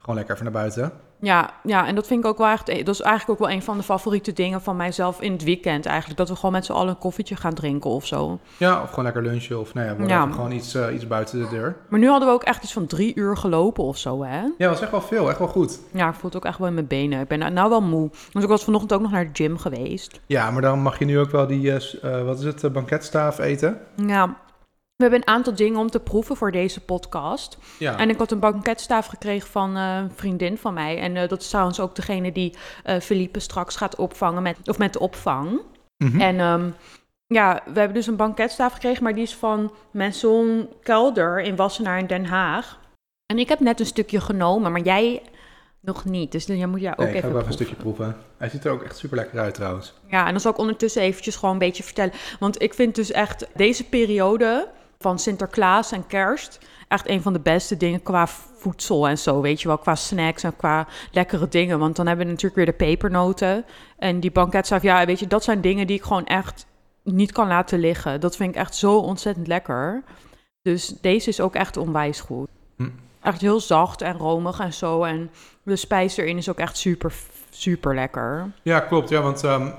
gewoon 0.03 0.15
lekker 0.15 0.33
even 0.33 0.51
naar 0.51 0.61
buiten. 0.61 0.91
Ja, 1.19 1.49
ja, 1.63 1.87
en 1.87 1.95
dat 1.95 2.07
vind 2.07 2.19
ik 2.23 2.29
ook 2.29 2.37
wel 2.37 2.47
echt. 2.47 2.65
Dat 2.85 2.87
is 2.95 3.01
eigenlijk 3.01 3.29
ook 3.41 3.47
wel 3.47 3.55
een 3.55 3.63
van 3.63 3.77
de 3.77 3.83
favoriete 3.83 4.33
dingen 4.33 4.61
van 4.61 4.75
mijzelf 4.75 5.21
in 5.21 5.31
het 5.31 5.43
weekend. 5.43 5.85
Eigenlijk 5.85 6.17
dat 6.17 6.29
we 6.29 6.35
gewoon 6.35 6.51
met 6.51 6.65
z'n 6.65 6.71
allen 6.71 6.89
een 6.89 6.97
koffietje 6.97 7.35
gaan 7.35 7.53
drinken 7.53 7.89
of 7.89 8.05
zo. 8.05 8.39
Ja, 8.57 8.81
of 8.81 8.89
gewoon 8.89 9.03
lekker 9.05 9.21
lunchen 9.23 9.59
of 9.59 9.73
nou 9.73 10.07
ja, 10.07 10.27
gewoon 10.31 10.51
iets, 10.51 10.75
eh, 10.75 10.93
iets 10.93 11.07
buiten 11.07 11.39
de 11.39 11.47
deur. 11.47 11.75
Maar 11.87 11.99
nu 11.99 12.07
hadden 12.09 12.27
we 12.27 12.33
ook 12.33 12.43
echt 12.43 12.63
iets 12.63 12.73
van 12.73 12.85
drie 12.85 13.15
uur 13.15 13.37
gelopen 13.37 13.83
of 13.83 13.97
zo, 13.97 14.23
hè? 14.23 14.41
Ja, 14.57 14.69
was 14.69 14.81
echt 14.81 14.91
wel 14.91 15.01
veel. 15.01 15.29
Echt 15.29 15.39
wel 15.39 15.47
goed. 15.47 15.79
Ja, 15.91 16.07
ik 16.07 16.13
voel 16.13 16.29
het 16.29 16.35
ook 16.35 16.45
echt 16.45 16.57
wel 16.57 16.67
in 16.67 16.73
mijn 16.73 16.87
benen. 16.87 17.19
Ik 17.21 17.27
ben 17.27 17.39
nou- 17.39 17.51
nou 17.51 17.69
wel 17.69 17.81
moe. 17.81 18.09
Dus 18.31 18.43
ik 18.43 18.49
was 18.49 18.63
vanochtend 18.63 18.93
ook 18.93 19.01
nog 19.01 19.11
naar 19.11 19.25
de 19.25 19.43
gym 19.43 19.57
geweest. 19.57 20.19
Ja, 20.25 20.51
maar 20.51 20.61
dan 20.61 20.79
mag 20.79 20.99
je 20.99 21.05
nu 21.05 21.19
ook 21.19 21.31
wel 21.31 21.47
die... 21.47 21.71
eh, 21.71 22.17
eh, 22.19 22.25
wat 22.25 22.39
is 22.39 22.45
het? 22.45 22.73
banketstaaf 22.73 23.39
eten. 23.39 23.79
Ja, 23.95 24.35
we 25.03 25.09
hebben 25.09 25.27
een 25.27 25.35
aantal 25.35 25.55
dingen 25.55 25.79
om 25.79 25.89
te 25.89 25.99
proeven 25.99 26.35
voor 26.35 26.51
deze 26.51 26.81
podcast. 26.81 27.57
Ja. 27.79 27.97
En 27.97 28.09
ik 28.09 28.17
had 28.17 28.31
een 28.31 28.39
banketstaaf 28.39 29.05
gekregen 29.05 29.49
van 29.49 29.75
eh, 29.75 29.95
een 29.95 30.11
vriendin 30.15 30.57
van 30.57 30.73
mij. 30.73 30.99
En 30.99 31.15
eh, 31.15 31.27
dat 31.29 31.41
is 31.41 31.49
trouwens 31.49 31.79
ook 31.79 31.95
degene 31.95 32.31
die 32.31 32.53
eh 32.83 32.99
Felipe 32.99 33.39
straks 33.39 33.75
gaat 33.75 33.95
opvangen 33.95 34.43
met, 34.43 34.57
of 34.65 34.77
met 34.77 34.93
de 34.93 34.99
opvang. 34.99 35.61
Mhm. 35.97 36.21
En 36.21 36.39
ehm, 36.39 36.69
ja, 37.25 37.61
we 37.65 37.79
hebben 37.79 37.93
dus 37.93 38.07
een 38.07 38.15
banketstaaf 38.15 38.73
gekregen, 38.73 39.03
maar 39.03 39.13
die 39.13 39.23
is 39.23 39.35
van 39.35 39.73
Maison 39.91 40.69
Kelder 40.83 41.41
in 41.41 41.55
Wassenaar 41.55 41.99
in 41.99 42.07
Den 42.07 42.25
Haag. 42.25 42.79
En 43.25 43.39
ik 43.39 43.49
heb 43.49 43.59
net 43.59 43.79
een 43.79 43.85
stukje 43.85 44.21
genomen, 44.21 44.71
maar 44.71 44.81
jij 44.81 45.21
nog 45.79 46.05
niet. 46.05 46.31
Dus 46.31 46.45
dan 46.45 46.69
moet 46.69 46.81
jij 46.81 46.91
ook 46.91 46.97
Nee, 46.97 47.07
ik 47.07 47.13
ga 47.13 47.17
even 47.17 47.29
ook 47.29 47.33
wel 47.33 47.41
even 47.41 47.59
een 47.59 47.65
stukje 47.65 47.81
proeven. 47.83 48.17
Hij 48.37 48.49
ziet 48.49 48.65
er 48.65 48.71
ook 48.71 48.83
echt 48.83 48.97
super 48.97 49.17
lekker 49.17 49.39
uit 49.39 49.53
trouwens. 49.53 49.93
Ja, 50.07 50.25
en 50.25 50.31
dan 50.31 50.41
zal 50.41 50.51
ik 50.51 50.57
ondertussen 50.57 51.01
eventjes 51.01 51.35
gewoon 51.35 51.53
een 51.53 51.59
beetje 51.59 51.83
vertellen. 51.83 52.13
Want 52.39 52.61
ik 52.61 52.73
vind 52.73 52.95
dus 52.95 53.11
echt 53.11 53.47
deze 53.55 53.89
periode 53.89 54.69
van 55.03 55.19
Sinterklaas 55.19 55.91
en 55.91 56.07
kerst 56.07 56.59
echt 56.93 57.09
een 57.09 57.21
van 57.21 57.33
de 57.33 57.39
beste 57.39 57.77
dingen 57.77 58.03
qua 58.03 58.27
voedsel 58.57 59.07
en 59.07 59.17
zo, 59.17 59.41
weet 59.41 59.61
je 59.61 59.67
wel, 59.67 59.77
qua 59.77 59.95
snacks 59.95 60.43
en 60.43 60.55
qua 60.55 60.87
lekkere 61.11 61.47
dingen. 61.47 61.79
Want 61.79 61.95
dan 61.95 62.07
hebben 62.07 62.25
we 62.25 62.31
natuurlijk 62.31 62.55
weer 62.55 62.77
de 62.77 62.85
pepernoten 62.85 63.65
en 63.97 64.19
die 64.19 64.31
banketsaaf. 64.31 64.81
Ja, 64.81 65.05
weet 65.05 65.19
je, 65.19 65.27
dat 65.27 65.43
zijn 65.43 65.61
dingen 65.61 65.87
die 65.87 65.97
ik 65.97 66.03
gewoon 66.03 66.25
echt 66.25 66.65
niet 67.03 67.31
kan 67.31 67.47
laten 67.47 67.79
liggen. 67.79 68.19
Dat 68.19 68.35
vind 68.35 68.49
ik 68.49 68.55
echt 68.55 68.75
zo 68.75 68.97
ontzettend 68.97 69.47
lekker. 69.47 70.03
Dus 70.61 70.87
deze 70.87 71.29
is 71.29 71.41
ook 71.41 71.55
echt 71.55 71.77
onwijs 71.77 72.19
goed. 72.19 72.47
Hm. 72.77 72.89
Echt 73.21 73.41
heel 73.41 73.59
zacht 73.59 74.01
en 74.01 74.17
romig 74.17 74.59
en 74.59 74.73
zo. 74.73 75.03
En 75.03 75.31
de 75.63 75.75
spijs 75.75 76.17
erin 76.17 76.37
is 76.37 76.49
ook 76.49 76.59
echt 76.59 76.77
super, 76.77 77.13
super 77.49 77.95
lekker. 77.95 78.51
Ja, 78.61 78.79
klopt. 78.79 79.09
Ja, 79.09 79.21
want 79.21 79.43
ehm, 79.43 79.71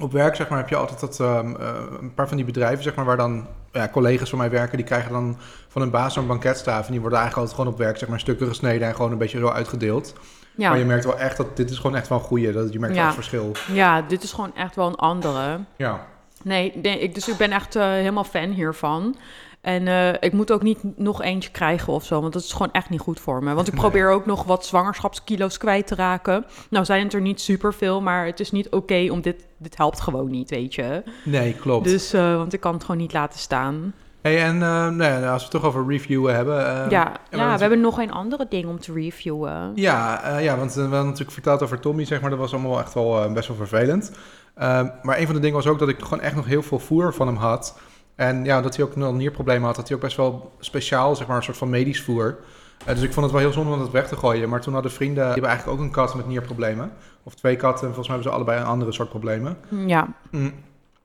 op 0.00 0.12
werk 0.12 0.36
zeg 0.36 0.48
maar, 0.48 0.58
heb 0.58 0.68
je 0.68 0.76
altijd 0.76 1.00
dat, 1.00 1.20
ehm, 1.20 1.56
eh, 1.56 1.82
een 2.00 2.14
paar 2.14 2.28
van 2.28 2.36
die 2.36 2.46
bedrijven 2.46 2.82
zeg 2.82 2.94
maar, 2.94 3.04
waar 3.04 3.16
dan 3.16 3.46
ja, 3.72 3.88
collega's 3.88 4.28
van 4.28 4.38
mij 4.38 4.50
werken. 4.50 4.76
Die 4.76 4.86
krijgen 4.86 5.12
dan 5.12 5.36
van 5.68 5.82
hun 5.82 5.90
baas 5.90 6.14
zo'n 6.14 6.26
banketstaaf. 6.26 6.86
En 6.86 6.92
die 6.92 7.00
worden 7.00 7.18
eigenlijk 7.18 7.48
altijd 7.48 7.56
gewoon 7.56 7.72
op 7.72 7.86
werk 7.86 7.98
zeg 7.98 8.08
maar, 8.08 8.20
stukken 8.20 8.46
gesneden 8.46 8.88
en 8.88 8.94
gewoon 8.94 9.12
een 9.12 9.18
beetje 9.18 9.38
zo 9.38 9.48
uitgedeeld. 9.48 10.14
Ja. 10.54 10.68
Maar 10.68 10.78
je 10.78 10.84
merkt 10.84 11.04
wel 11.04 11.18
echt 11.18 11.36
dat 11.36 11.56
dit 11.56 11.70
is 11.70 11.76
gewoon 11.76 11.96
echt 11.96 12.08
wel 12.08 12.18
een 12.18 12.24
goeie. 12.24 12.52
Dat, 12.52 12.72
je 12.72 12.78
merkt 12.78 12.96
wel 12.96 13.04
het 13.04 13.14
verschil. 13.14 13.52
ja, 13.72 14.02
dit 14.02 14.22
is 14.22 14.32
gewoon 14.32 14.54
echt 14.54 14.76
wel 14.76 14.86
een 14.86 14.96
andere. 14.96 15.60
Ja. 15.76 16.06
Nee, 16.42 16.72
nee, 16.82 16.98
ik, 16.98 17.14
dus 17.14 17.28
ik 17.28 17.36
ben 17.36 17.52
echt 17.52 17.76
eh, 17.76 17.84
helemaal 17.84 18.24
fan 18.24 18.50
hiervan. 18.50 19.16
En 19.60 19.88
eh, 19.88 20.12
ik 20.20 20.32
moet 20.32 20.52
ook 20.52 20.62
niet 20.62 20.78
nog 20.96 21.22
eentje 21.22 21.50
krijgen 21.50 21.92
of 21.92 22.04
zo, 22.04 22.20
want 22.20 22.32
dat 22.32 22.42
is 22.42 22.52
gewoon 22.52 22.72
echt 22.72 22.88
niet 22.90 23.00
goed 23.00 23.20
voor 23.20 23.42
me. 23.42 23.54
Want 23.54 23.66
ik 23.66 23.72
Nee. 23.72 23.82
probeer 23.82 24.10
ook 24.10 24.26
nog 24.26 24.44
wat 24.44 24.66
zwangerschapskilo's 24.66 25.58
kwijt 25.58 25.86
te 25.86 25.94
raken. 25.94 26.44
Nou 26.70 26.84
zijn 26.84 27.04
het 27.04 27.12
er 27.14 27.20
niet 27.20 27.40
superveel, 27.40 28.00
maar 28.00 28.26
het 28.26 28.40
is 28.40 28.50
niet 28.50 28.68
oké 28.70 29.08
om 29.10 29.20
dit... 29.20 29.48
Dit 29.62 29.76
helpt 29.76 30.00
gewoon 30.00 30.30
niet, 30.30 30.50
weet 30.50 30.74
je. 30.74 31.02
Nee, 31.24 31.54
klopt. 31.54 31.84
Dus, 31.84 32.12
eh, 32.12 32.36
want 32.36 32.52
ik 32.52 32.60
kan 32.60 32.72
het 32.74 32.84
gewoon 32.84 33.00
niet 33.00 33.12
laten 33.12 33.38
staan. 33.38 33.94
Hey, 34.22 34.42
en 34.42 34.54
eh, 34.54 34.88
nou 34.88 35.02
ja, 35.02 35.32
als 35.32 35.42
we 35.46 35.48
het 35.48 35.50
toch 35.50 35.64
over 35.64 35.86
reviewen 35.88 36.34
hebben. 36.34 36.56
ja, 36.90 37.12
ja 37.30 37.54
we 37.54 37.60
hebben 37.60 37.80
nog 37.80 37.98
een 37.98 38.12
andere 38.12 38.46
ding 38.48 38.68
om 38.68 38.78
te 38.78 38.92
reviewen. 38.92 39.72
Ja, 39.74 40.38
ja, 40.38 40.56
want 40.56 40.74
we 40.74 40.80
hadden 40.80 41.04
natuurlijk 41.04 41.30
verteld 41.30 41.62
over 41.62 41.80
Tommy, 41.80 42.04
zeg 42.04 42.20
maar. 42.20 42.30
Dat 42.30 42.38
was 42.38 42.52
allemaal 42.52 42.78
echt 42.80 42.94
wel 42.94 43.32
best 43.32 43.48
wel 43.48 43.56
vervelend. 43.56 44.12
Eh, 44.54 44.82
maar 45.02 45.18
een 45.18 45.26
van 45.26 45.34
de 45.34 45.40
dingen 45.40 45.56
was 45.56 45.66
ook 45.66 45.78
dat 45.78 45.88
ik 45.88 46.00
gewoon 46.02 46.20
echt 46.20 46.36
nog 46.36 46.46
heel 46.46 46.62
veel 46.62 46.78
voer 46.78 47.14
van 47.14 47.26
hem 47.26 47.36
had. 47.36 47.78
En 48.20 48.44
ja, 48.44 48.60
dat 48.60 48.76
hij 48.76 48.84
ook 48.84 48.96
een 48.96 49.16
nierprobleem 49.16 49.64
had, 49.64 49.76
had 49.76 49.88
hij 49.88 49.96
ook 49.96 50.02
best 50.02 50.16
wel 50.16 50.52
speciaal, 50.58 51.16
zeg 51.16 51.26
maar, 51.26 51.36
een 51.36 51.42
soort 51.42 51.56
van 51.56 51.70
medisch 51.70 52.02
voer. 52.02 52.38
Eh, 52.84 52.94
dus 52.94 53.02
ik 53.02 53.12
vond 53.12 53.24
het 53.26 53.34
wel 53.34 53.44
heel 53.44 53.52
zonde 53.52 53.72
om 53.72 53.78
dat 53.78 53.90
weg 53.90 54.08
te 54.08 54.16
gooien. 54.16 54.48
Maar 54.48 54.60
toen 54.60 54.72
hadden 54.72 54.92
vrienden, 54.92 55.22
die 55.24 55.32
hebben 55.32 55.50
eigenlijk 55.50 55.78
ook 55.78 55.84
een 55.84 55.92
kat 55.92 56.14
met 56.14 56.26
nierproblemen. 56.26 56.92
Of 57.22 57.34
twee 57.34 57.56
katten, 57.56 57.86
en 57.86 57.94
volgens 57.94 58.08
mij 58.08 58.16
hebben 58.16 58.32
ze 58.32 58.36
allebei 58.36 58.60
een 58.60 58.72
andere 58.72 58.92
soort 58.92 59.08
problemen. 59.08 59.56
Ja, 59.86 60.08
Mm. 60.30 60.52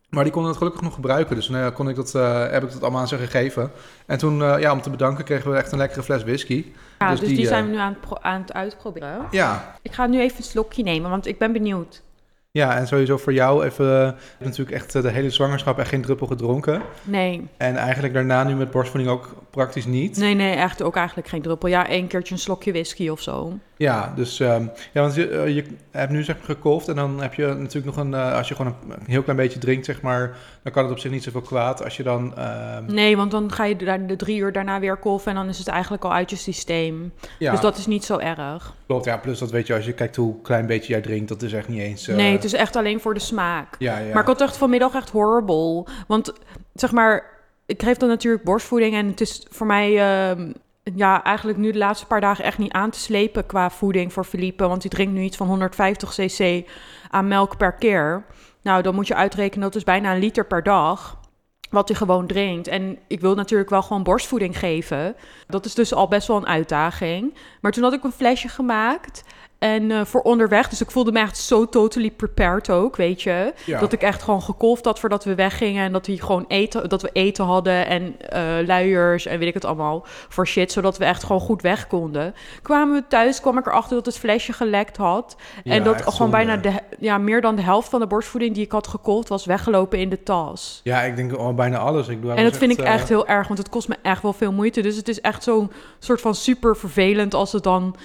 Maar 0.09 0.23
die 0.23 0.33
konden 0.33 0.49
het 0.51 0.59
gelukkig 0.59 0.83
nog 0.83 0.93
gebruiken. 0.93 1.35
Dus 1.35 1.49
nou 1.49 1.63
ja, 1.63 1.69
kon 1.69 1.89
ik 1.89 1.95
dat, 1.95 2.15
eh, 2.15 2.49
heb 2.49 2.63
ik 2.63 2.71
dat 2.71 2.81
allemaal 2.81 3.01
aan 3.01 3.07
ze 3.07 3.17
gegeven. 3.17 3.71
En 4.05 4.17
toen, 4.17 4.37
ja, 4.37 4.71
om 4.71 4.81
te 4.81 4.89
bedanken, 4.89 5.23
kregen 5.23 5.51
we 5.51 5.57
echt 5.57 5.71
een 5.71 5.77
lekkere 5.77 6.03
fles 6.03 6.23
whisky. 6.23 6.65
ja 6.99 7.09
Dus 7.09 7.19
dus, 7.19 7.27
die, 7.27 7.37
die, 7.37 7.47
zijn 7.47 7.65
we 7.65 7.71
nu 7.71 7.77
aan 7.77 7.97
het, 8.01 8.21
aan 8.21 8.41
het 8.41 8.53
uitproberen. 8.53 9.25
Ja, 9.31 9.75
Ik 9.81 9.91
ga 9.91 10.05
nu 10.05 10.19
even 10.19 10.37
een 10.37 10.43
slokje 10.43 10.83
nemen, 10.83 11.09
want 11.09 11.27
ik 11.27 11.37
ben 11.37 11.51
benieuwd. 11.51 12.01
Ja, 12.55 12.77
en 12.77 12.87
sowieso 12.87 13.17
voor 13.17 13.33
jou 13.33 13.65
even... 13.65 13.85
eh, 13.85 13.91
Je 14.01 14.13
hebt 14.37 14.43
natuurlijk 14.43 14.75
echt 14.75 14.95
eh, 14.95 15.01
de 15.01 15.09
hele 15.09 15.29
zwangerschap 15.29 15.79
echt 15.79 15.89
geen 15.89 16.01
druppel 16.01 16.27
gedronken. 16.27 16.81
Nee, 17.03 17.47
En 17.57 17.75
eigenlijk 17.75 18.13
daarna 18.13 18.43
nu 18.43 18.55
met 18.55 18.71
borstvoeding 18.71 19.11
ook 19.13 19.35
praktisch 19.55 19.85
niet. 19.85 20.17
nee, 20.17 20.33
nee, 20.33 20.55
echt 20.55 20.81
ook 20.83 20.95
eigenlijk 20.95 21.27
geen 21.27 21.41
druppel. 21.41 21.69
Ja, 21.69 21.87
één 21.87 22.07
keertje 22.07 22.33
een 22.33 22.39
slokje 22.39 22.71
whisky 22.71 23.09
of 23.09 23.21
zo. 23.21 23.53
Ja, 23.77 24.13
dus... 24.15 24.39
ehm, 24.39 24.65
ja, 24.93 25.01
want 25.01 25.15
je, 25.15 25.29
eh, 25.29 25.55
je 25.55 25.65
hebt 25.91 26.11
nu 26.11 26.23
zeg 26.23 26.35
maar 26.47 26.87
en 26.87 26.95
dan 26.95 27.21
heb 27.21 27.33
je 27.33 27.45
natuurlijk 27.45 27.85
nog 27.95 28.05
een... 28.05 28.13
eh, 28.13 28.33
als 28.33 28.47
je 28.47 28.55
gewoon 28.55 28.75
een, 28.83 28.91
een 28.91 29.05
heel 29.05 29.21
klein 29.21 29.37
beetje 29.37 29.59
drinkt, 29.59 29.85
zeg 29.85 30.01
maar... 30.01 30.37
dan 30.63 30.73
kan 30.73 30.83
het 30.83 30.91
op 30.91 30.99
zich 30.99 31.11
niet 31.11 31.23
zoveel 31.23 31.41
kwaad. 31.41 31.83
Als 31.83 31.97
je 31.97 32.03
dan... 32.03 32.37
ehm, 32.37 32.85
Nee, 32.85 33.17
want 33.17 33.31
dan 33.31 33.51
ga 33.51 33.63
je 33.63 33.75
daar 33.75 34.07
de 34.07 34.15
drie 34.15 34.37
uur 34.39 34.51
daarna 34.51 34.79
weer 34.79 34.97
kolven 34.97 35.29
en 35.31 35.37
dan 35.37 35.47
is 35.47 35.57
het 35.57 35.67
eigenlijk 35.67 36.03
al 36.03 36.13
uit 36.13 36.29
je 36.29 36.35
systeem. 36.35 37.13
ja, 37.39 37.51
Dus 37.51 37.59
dat 37.59 37.77
is 37.77 37.85
niet 37.85 38.05
zo 38.05 38.17
erg. 38.17 38.73
klopt. 38.87 39.05
Ja, 39.05 39.17
plus 39.17 39.39
dat 39.39 39.51
weet 39.51 39.67
je, 39.67 39.73
als 39.75 39.85
je 39.85 39.93
kijkt 39.93 40.15
hoe 40.15 40.41
klein 40.41 40.65
beetje 40.65 40.91
jij 40.93 41.01
drinkt... 41.01 41.27
dat 41.29 41.41
is 41.41 41.53
echt 41.53 41.67
niet 41.67 41.81
eens... 41.81 42.07
eh, 42.07 42.15
Nee, 42.15 42.31
het 42.31 42.43
is 42.43 42.53
echt 42.53 42.75
alleen 42.75 42.99
voor 42.99 43.13
de 43.13 43.19
smaak. 43.19 43.75
Ja, 43.79 43.97
ja. 43.97 44.13
Maar 44.13 44.21
ik 44.21 44.27
had 44.27 44.41
echt 44.41 44.57
vanmiddag 44.57 44.93
echt 44.95 45.09
horrible. 45.09 45.85
Want 46.07 46.33
zeg 46.73 46.91
maar, 46.91 47.33
ik 47.65 47.83
geef 47.83 47.97
dan 47.97 48.09
natuurlijk 48.09 48.43
borstvoeding 48.43 48.95
en 48.95 49.07
het 49.07 49.21
is 49.21 49.45
voor 49.49 49.67
mij... 49.67 49.97
ehm, 49.97 50.51
ja, 50.93 51.23
eigenlijk 51.23 51.57
nu 51.57 51.71
de 51.71 51.77
laatste 51.77 52.05
paar 52.05 52.21
dagen 52.21 52.43
echt 52.43 52.57
niet 52.57 52.71
aan 52.71 52.89
te 52.89 52.99
slepen 52.99 53.45
qua 53.45 53.69
voeding 53.69 54.13
voor 54.13 54.23
Felipe. 54.23 54.67
Want 54.67 54.81
die 54.81 54.91
drinkt 54.91 55.13
nu 55.13 55.21
iets 55.21 55.37
van 55.37 55.47
150 55.47 56.15
cc 56.15 56.69
aan 57.09 57.27
melk 57.27 57.57
per 57.57 57.73
keer. 57.73 58.25
Nou, 58.61 58.81
dan 58.81 58.95
moet 58.95 59.07
je 59.07 59.15
uitrekenen, 59.15 59.63
dat 59.63 59.75
is 59.75 59.83
bijna 59.83 60.13
een 60.13 60.19
liter 60.19 60.45
per 60.45 60.63
dag. 60.63 61.19
Wat 61.69 61.87
hij 61.87 61.97
gewoon 61.97 62.27
drinkt. 62.27 62.67
En 62.67 62.99
ik 63.07 63.21
wil 63.21 63.35
natuurlijk 63.35 63.69
wel 63.69 63.81
gewoon 63.81 64.03
borstvoeding 64.03 64.59
geven. 64.59 65.15
Dat 65.47 65.65
is 65.65 65.73
dus 65.73 65.93
al 65.93 66.07
best 66.07 66.27
wel 66.27 66.37
een 66.37 66.47
uitdaging. 66.47 67.33
Maar 67.61 67.71
toen 67.71 67.83
had 67.83 67.93
ik 67.93 68.03
een 68.03 68.11
flesje 68.11 68.47
gemaakt. 68.47 69.23
En 69.59 69.91
eh, 69.91 70.05
voor 70.05 70.21
onderweg, 70.21 70.69
dus 70.69 70.81
ik 70.81 70.91
voelde 70.91 71.11
me 71.11 71.19
echt 71.19 71.37
zo 71.37 71.69
totally 71.69 72.11
prepared 72.11 72.69
ook, 72.69 72.95
weet 72.95 73.21
je. 73.21 73.53
Ja. 73.65 73.79
Dat 73.79 73.93
ik 73.93 74.01
echt 74.01 74.23
gewoon 74.23 74.41
gekolfd 74.41 74.85
had 74.85 74.99
voordat 74.99 75.23
we 75.23 75.35
weggingen. 75.35 75.83
En 75.83 75.91
dat, 75.91 76.07
we 76.07 76.21
gewoon 76.21 76.45
eten, 76.47 76.89
dat 76.89 77.01
we 77.01 77.09
eten 77.13 77.45
hadden 77.45 77.87
en 77.87 78.19
eh, 78.19 78.41
luiers 78.65 79.25
en 79.25 79.39
weet 79.39 79.47
ik 79.47 79.53
het 79.53 79.65
allemaal 79.65 80.05
voor 80.05 80.47
shit. 80.47 80.71
Zodat 80.71 80.97
we 80.97 81.05
echt 81.05 81.23
gewoon 81.23 81.41
goed 81.41 81.61
weg 81.61 81.87
konden. 81.87 82.33
Kwamen 82.61 82.95
we 82.95 83.07
thuis, 83.07 83.41
kwam 83.41 83.57
ik 83.57 83.65
erachter 83.65 83.95
dat 83.95 84.05
het 84.05 84.17
flesje 84.17 84.53
gelekt 84.53 84.97
had. 84.97 85.35
Ja, 85.63 85.73
en 85.73 85.83
dat 85.83 85.97
gewoon 85.97 86.13
zonde. 86.13 86.31
bijna 86.31 86.57
de, 86.57 86.73
ja, 86.99 87.17
meer 87.17 87.41
dan 87.41 87.55
de 87.55 87.61
helft 87.61 87.89
van 87.89 87.99
de 87.99 88.07
borstvoeding 88.07 88.53
die 88.53 88.63
ik 88.63 88.71
had 88.71 88.87
gekolfd 88.87 89.29
was 89.29 89.45
weggelopen 89.45 89.99
in 89.99 90.09
de 90.09 90.23
tas. 90.23 90.81
Ja, 90.83 91.01
ik 91.01 91.15
denk 91.15 91.33
al 91.33 91.53
bijna 91.53 91.77
alles. 91.77 92.07
Ik 92.07 92.21
doe 92.21 92.31
En 92.31 92.43
dat 92.43 92.57
vind 92.57 92.71
ik 92.71 92.79
eh, 92.79 92.93
echt 92.93 93.09
heel 93.09 93.27
erg, 93.27 93.47
want 93.47 93.59
het 93.59 93.69
kost 93.69 93.87
me 93.87 93.95
echt 94.01 94.21
wel 94.21 94.33
veel 94.33 94.51
moeite. 94.51 94.81
Dus 94.81 94.95
het 94.95 95.07
is 95.07 95.21
echt 95.21 95.43
zo'n 95.43 95.71
soort 95.99 96.21
van 96.21 96.35
super 96.35 96.75
vervelend 96.75 97.33
als 97.33 97.51
het 97.51 97.63
dan 97.63 97.95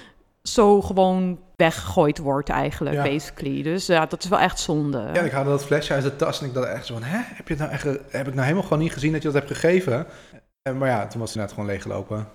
zo 0.43 0.81
gewoon 0.83 1.39
weggegooid 1.57 2.19
wordt 2.19 2.49
eigenlijk, 2.49 2.97
Ja. 2.97 3.03
basically. 3.03 3.63
Dus 3.63 3.87
ja, 3.87 4.07
dat 4.07 4.23
is 4.25 4.29
wel 4.29 4.39
echt 4.39 4.59
zonde. 4.59 5.11
Ja, 5.13 5.21
ik 5.21 5.33
haalde 5.33 5.51
dat 5.51 5.65
flesje 5.65 5.93
uit 5.93 6.03
de 6.03 6.17
tas 6.17 6.41
en 6.41 6.47
ik 6.47 6.55
dacht 6.55 6.69
echt 6.69 6.87
zo 6.87 6.95
van... 6.95 7.03
Hè, 7.03 7.19
heb, 7.19 7.49
je 7.49 7.55
het 7.55 7.63
nou 7.63 7.73
echt, 7.73 7.85
heb 7.85 8.27
ik 8.27 8.35
nou 8.35 8.41
helemaal 8.41 8.63
gewoon 8.63 8.79
niet 8.79 8.93
gezien 8.93 9.13
dat 9.13 9.23
je 9.23 9.31
dat 9.31 9.43
hebt 9.43 9.59
gegeven? 9.59 10.07
En, 10.63 10.79
maar 10.79 10.89
ja, 10.89 11.07
toen 11.07 11.21
was 11.21 11.31
het 11.31 11.39
net 11.39 11.51
gewoon 11.51 11.67
leeggelopen. 11.67 12.29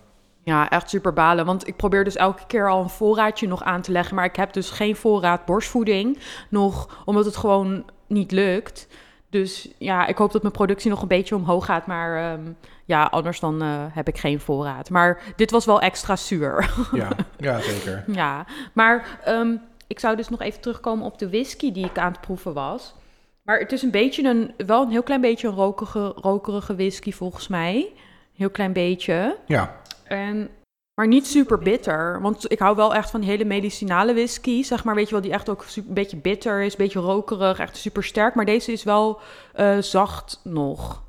Ja, 0.43 0.69
echt 0.69 0.89
super 0.89 1.13
balen. 1.13 1.45
Want 1.45 1.67
ik 1.67 1.75
probeer 1.75 2.03
dus 2.03 2.15
elke 2.15 2.45
keer 2.47 2.69
al 2.69 2.81
een 2.81 2.89
voorraadje 2.89 3.47
nog 3.47 3.63
aan 3.63 3.81
te 3.81 3.91
leggen. 3.91 4.15
Maar 4.15 4.25
ik 4.25 4.35
heb 4.35 4.53
dus 4.53 4.69
geen 4.69 4.95
voorraad 4.95 5.45
borstvoeding 5.45 6.19
nog, 6.49 7.01
omdat 7.05 7.25
het 7.25 7.35
gewoon 7.37 7.85
niet 8.07 8.31
lukt. 8.31 8.87
Dus 9.29 9.69
ja, 9.77 10.05
ik 10.07 10.17
hoop 10.17 10.31
dat 10.31 10.41
mijn 10.41 10.53
productie 10.53 10.89
nog 10.89 11.01
een 11.01 11.07
beetje 11.07 11.35
omhoog 11.35 11.65
gaat. 11.65 11.87
Maar 11.87 12.31
ehm, 12.31 12.51
ja, 12.85 13.03
anders 13.03 13.39
dan 13.39 13.61
eh, 13.61 13.83
heb 13.89 14.07
ik 14.07 14.17
geen 14.17 14.39
voorraad. 14.39 14.89
Maar 14.89 15.21
dit 15.35 15.51
was 15.51 15.65
wel 15.65 15.81
extra 15.81 16.15
zuur. 16.15 16.73
Ja, 16.91 17.09
ja 17.37 17.59
zeker. 17.59 18.03
ja, 18.07 18.45
maar 18.73 19.19
ehm, 19.23 19.55
ik 19.87 19.99
zou 19.99 20.15
dus 20.15 20.29
nog 20.29 20.41
even 20.41 20.61
terugkomen 20.61 21.05
op 21.05 21.19
de 21.19 21.29
whisky 21.29 21.71
die 21.71 21.85
ik 21.85 21.97
aan 21.97 22.11
het 22.11 22.21
proeven 22.21 22.53
was. 22.53 22.93
Maar 23.41 23.59
het 23.59 23.71
is 23.71 23.81
een 23.81 23.91
beetje 23.91 24.23
een, 24.29 24.53
wel 24.65 24.81
een 24.81 24.89
heel 24.89 25.03
klein 25.03 25.21
beetje 25.21 25.47
een 25.47 25.53
rokerige, 25.53 26.13
rokerige 26.15 26.75
whisky 26.75 27.11
volgens 27.11 27.47
mij. 27.47 27.93
Heel 28.35 28.49
klein 28.49 28.73
beetje. 28.73 29.37
Ja, 29.45 29.75
En, 30.03 30.49
maar 30.93 31.07
niet 31.07 31.27
super 31.27 31.59
bitter. 31.59 32.21
Want 32.21 32.51
ik 32.51 32.59
hou 32.59 32.75
wel 32.75 32.93
echt 32.93 33.09
van 33.09 33.21
die 33.21 33.29
hele 33.29 33.45
medicinale 33.45 34.13
whisky. 34.13 34.63
Zeg 34.63 34.83
maar, 34.83 34.95
weet 34.95 35.05
je 35.05 35.11
wel, 35.11 35.21
die 35.21 35.31
echt 35.31 35.49
ook 35.49 35.63
super, 35.63 35.89
een 35.89 35.95
beetje 35.95 36.17
bitter 36.17 36.61
is. 36.61 36.71
Een 36.71 36.77
beetje 36.77 36.99
rokerig, 36.99 37.59
echt 37.59 37.77
super 37.77 38.03
sterk. 38.03 38.35
Maar 38.35 38.45
deze 38.45 38.71
is 38.71 38.83
wel 38.83 39.19
eh, 39.53 39.77
zacht 39.77 40.39
nog. 40.43 41.03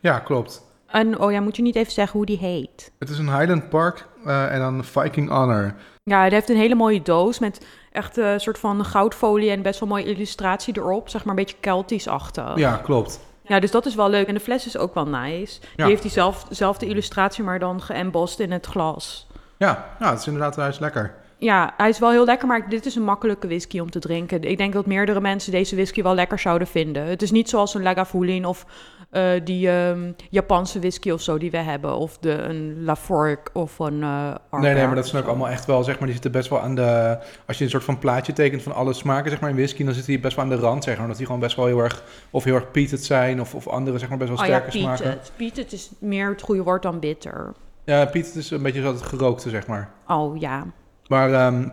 ja, 0.00 0.18
klopt. 0.18 0.68
En, 0.90 1.18
oh 1.20 1.32
ja, 1.32 1.40
moet 1.40 1.56
je 1.56 1.62
niet 1.62 1.76
even 1.76 1.92
zeggen 1.92 2.16
hoe 2.16 2.26
die 2.26 2.38
heet? 2.38 2.92
Het 2.98 3.08
is 3.08 3.18
een 3.18 3.38
Highland 3.38 3.68
Park 3.68 4.06
eh, 4.24 4.52
en 4.52 4.60
dan 4.60 4.84
Viking 4.84 5.28
Honor. 5.28 5.74
Ja, 6.02 6.18
hij 6.20 6.28
heeft 6.28 6.48
een 6.48 6.56
hele 6.56 6.74
mooie 6.74 7.02
doos 7.02 7.38
met 7.38 7.66
echt 7.92 8.16
een 8.16 8.40
soort 8.40 8.58
van 8.58 8.84
goudfolie 8.84 9.50
en 9.50 9.62
best 9.62 9.80
wel 9.80 9.88
mooie 9.88 10.04
illustratie 10.04 10.76
erop. 10.76 11.08
Zeg 11.08 11.24
maar 11.24 11.36
een 11.36 11.44
beetje 11.44 11.56
Keltisch-achtig. 11.60 12.56
Ja, 12.56 12.76
klopt. 12.76 13.20
Ja, 13.42 13.60
dus 13.60 13.70
dat 13.70 13.86
is 13.86 13.94
wel 13.94 14.10
leuk. 14.10 14.26
En 14.26 14.34
de 14.34 14.40
fles 14.40 14.66
is 14.66 14.76
ook 14.76 14.94
wel 14.94 15.06
nice. 15.06 15.60
Ja. 15.60 15.68
Die 15.76 15.86
heeft 15.86 16.02
diezelfde 16.48 16.86
illustratie, 16.86 17.44
maar 17.44 17.58
dan 17.58 17.82
geëmbossed 17.82 18.40
in 18.40 18.52
het 18.52 18.66
glas. 18.66 19.28
Ja, 19.56 19.86
ja, 19.98 20.10
het 20.10 20.18
is 20.18 20.26
inderdaad 20.26 20.58
is 20.58 20.78
lekker. 20.78 21.14
Ja, 21.40 21.74
hij 21.76 21.88
is 21.88 21.98
wel 21.98 22.10
heel 22.10 22.24
lekker, 22.24 22.48
maar 22.48 22.68
dit 22.68 22.86
is 22.86 22.94
een 22.94 23.02
makkelijke 23.02 23.46
whisky 23.46 23.78
om 23.78 23.90
te 23.90 23.98
drinken. 23.98 24.42
Ik 24.42 24.58
denk 24.58 24.72
dat 24.72 24.86
meerdere 24.86 25.20
mensen 25.20 25.52
deze 25.52 25.74
whisky 25.74 26.02
wel 26.02 26.14
lekker 26.14 26.38
zouden 26.38 26.68
vinden. 26.68 27.04
Het 27.04 27.22
is 27.22 27.30
niet 27.30 27.48
zoals 27.48 27.74
een 27.74 27.82
Lagavulin 27.82 28.44
of 28.44 28.66
eh, 29.10 29.30
die 29.44 29.70
ehm, 29.70 30.12
Japanse 30.30 30.78
whisky 30.78 31.10
of 31.10 31.20
zo 31.20 31.38
die 31.38 31.50
we 31.50 31.56
hebben. 31.56 31.96
Of 31.96 32.18
de, 32.18 32.32
een 32.32 32.84
Laforgue 32.84 33.44
of 33.52 33.78
een 33.78 34.00
uh, 34.00 34.34
Nee, 34.50 34.74
nee, 34.74 34.86
maar 34.86 34.94
dat 34.94 35.08
zijn 35.08 35.22
ook 35.22 35.28
allemaal 35.28 35.48
echt 35.48 35.66
wel, 35.66 35.82
zeg 35.82 35.94
maar, 35.94 36.04
die 36.04 36.12
zitten 36.12 36.32
best 36.32 36.48
wel 36.48 36.60
aan 36.60 36.74
de... 36.74 37.18
Als 37.46 37.58
je 37.58 37.64
een 37.64 37.70
soort 37.70 37.84
van 37.84 37.98
plaatje 37.98 38.32
tekent 38.32 38.62
van 38.62 38.74
alle 38.74 38.92
smaken, 38.92 39.30
zeg 39.30 39.40
maar, 39.40 39.50
in 39.50 39.56
whisky, 39.56 39.84
dan 39.84 39.94
zit 39.94 40.06
die 40.06 40.20
best 40.20 40.36
wel 40.36 40.44
aan 40.44 40.50
de 40.50 40.56
rand, 40.56 40.84
zeg 40.84 40.92
maar. 40.92 41.02
Omdat 41.02 41.18
die 41.18 41.26
gewoon 41.26 41.40
best 41.40 41.56
wel 41.56 41.66
heel 41.66 41.78
erg, 41.78 42.02
of 42.30 42.44
heel 42.44 42.54
erg 42.54 42.70
peated 42.70 43.04
zijn, 43.04 43.40
of, 43.40 43.54
of 43.54 43.68
andere, 43.68 43.98
zeg 43.98 44.08
maar, 44.08 44.18
best 44.18 44.30
wel 44.30 44.38
Oh 44.38 44.46
ja, 44.46 44.58
sterke 44.58 44.78
smaken. 44.78 45.04
peated. 45.04 45.32
Peated 45.36 45.72
is 45.72 45.90
meer 45.98 46.28
het 46.28 46.42
goede 46.42 46.62
woord 46.62 46.82
dan 46.82 46.98
bitter. 46.98 47.52
Ja, 47.84 48.04
peated 48.04 48.34
is 48.34 48.50
een 48.50 48.62
beetje 48.62 48.80
zo 48.80 48.92
het 48.92 49.02
gerookte, 49.02 49.50
zeg 49.50 49.66
maar. 49.66 49.90
Oh 50.06 50.40
ja. 50.40 50.66
Maar 51.10 51.32
ehm, 51.32 51.68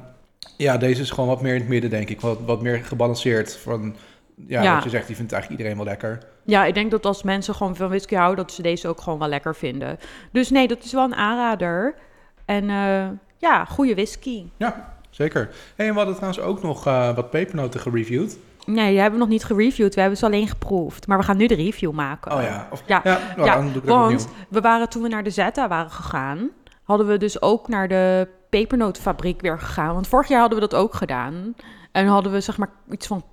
ja, 0.57 0.77
deze 0.77 1.01
is 1.01 1.09
gewoon 1.09 1.29
wat 1.29 1.41
meer 1.41 1.53
in 1.53 1.59
het 1.59 1.69
midden, 1.69 1.89
denk 1.89 2.09
ik. 2.09 2.21
Wat, 2.21 2.37
wat 2.45 2.61
meer 2.61 2.77
gebalanceerd. 2.77 3.57
Van, 3.57 3.95
ja, 4.47 4.61
Ja. 4.61 4.73
wat 4.73 4.83
je 4.83 4.89
zegt, 4.89 5.07
die 5.07 5.15
vindt 5.15 5.31
eigenlijk 5.31 5.61
iedereen 5.61 5.83
wel 5.83 5.91
lekker. 5.91 6.19
Ja, 6.43 6.65
ik 6.65 6.73
denk 6.73 6.91
dat 6.91 7.05
als 7.05 7.23
mensen 7.23 7.55
gewoon 7.55 7.75
van 7.75 7.87
whisky 7.87 8.15
houden, 8.15 8.45
dat 8.45 8.53
ze 8.53 8.61
deze 8.61 8.87
ook 8.87 9.01
gewoon 9.01 9.19
wel 9.19 9.27
lekker 9.27 9.55
vinden. 9.55 9.97
Dus 10.31 10.49
nee, 10.49 10.67
dat 10.67 10.83
is 10.83 10.91
wel 10.93 11.03
een 11.03 11.15
aanrader. 11.15 11.95
En 12.45 12.69
eh, 12.69 13.07
ja, 13.37 13.65
goede 13.65 13.93
whisky. 13.93 14.45
Ja, 14.57 14.93
zeker. 15.09 15.49
Hey, 15.75 15.85
en 15.85 15.91
we 15.91 15.97
hadden 15.97 16.15
trouwens 16.15 16.43
ook 16.43 16.61
nog 16.61 16.87
eh, 16.87 17.15
wat 17.15 17.29
pepernoten 17.29 17.79
gereviewd. 17.79 18.37
Nee, 18.65 18.89
die 18.89 18.99
hebben 18.99 19.19
we 19.19 19.25
nog 19.25 19.33
niet 19.33 19.43
gereviewd. 19.43 19.95
We 19.95 19.99
hebben 20.01 20.19
ze 20.19 20.25
alleen 20.25 20.47
geproefd. 20.47 21.07
Maar 21.07 21.17
we 21.17 21.23
gaan 21.23 21.37
nu 21.37 21.47
de 21.47 21.55
review 21.55 21.91
maken. 21.91 22.31
Oh 22.31 22.41
ja. 22.41 22.67
Of, 22.71 22.83
Ja, 22.85 23.01
ja, 23.03 23.19
nou, 23.35 23.47
ja, 23.47 23.55
dan 23.55 23.71
doe 23.73 23.81
ik 23.81 23.87
Want 23.87 24.27
we 24.49 24.61
waren 24.61 24.89
toen 24.89 25.01
we 25.01 25.07
naar 25.07 25.23
de 25.23 25.29
Zeta 25.29 25.67
waren 25.67 25.91
gegaan, 25.91 26.49
hadden 26.83 27.07
we 27.07 27.17
dus 27.17 27.41
ook 27.41 27.67
naar 27.67 27.87
de 27.87 28.27
pepernotenfabriek 28.49 29.41
weer 29.41 29.59
gegaan. 29.59 29.93
Want 29.93 30.07
vorig 30.07 30.27
jaar 30.27 30.39
hadden 30.39 30.59
we 30.59 30.67
dat 30.67 30.79
ook 30.79 30.93
gedaan. 30.93 31.55
En 31.91 32.07
hadden 32.07 32.31
we 32.31 32.41
zeg 32.41 32.57
maar 32.57 32.69
iets 32.89 33.07
van 33.07 33.23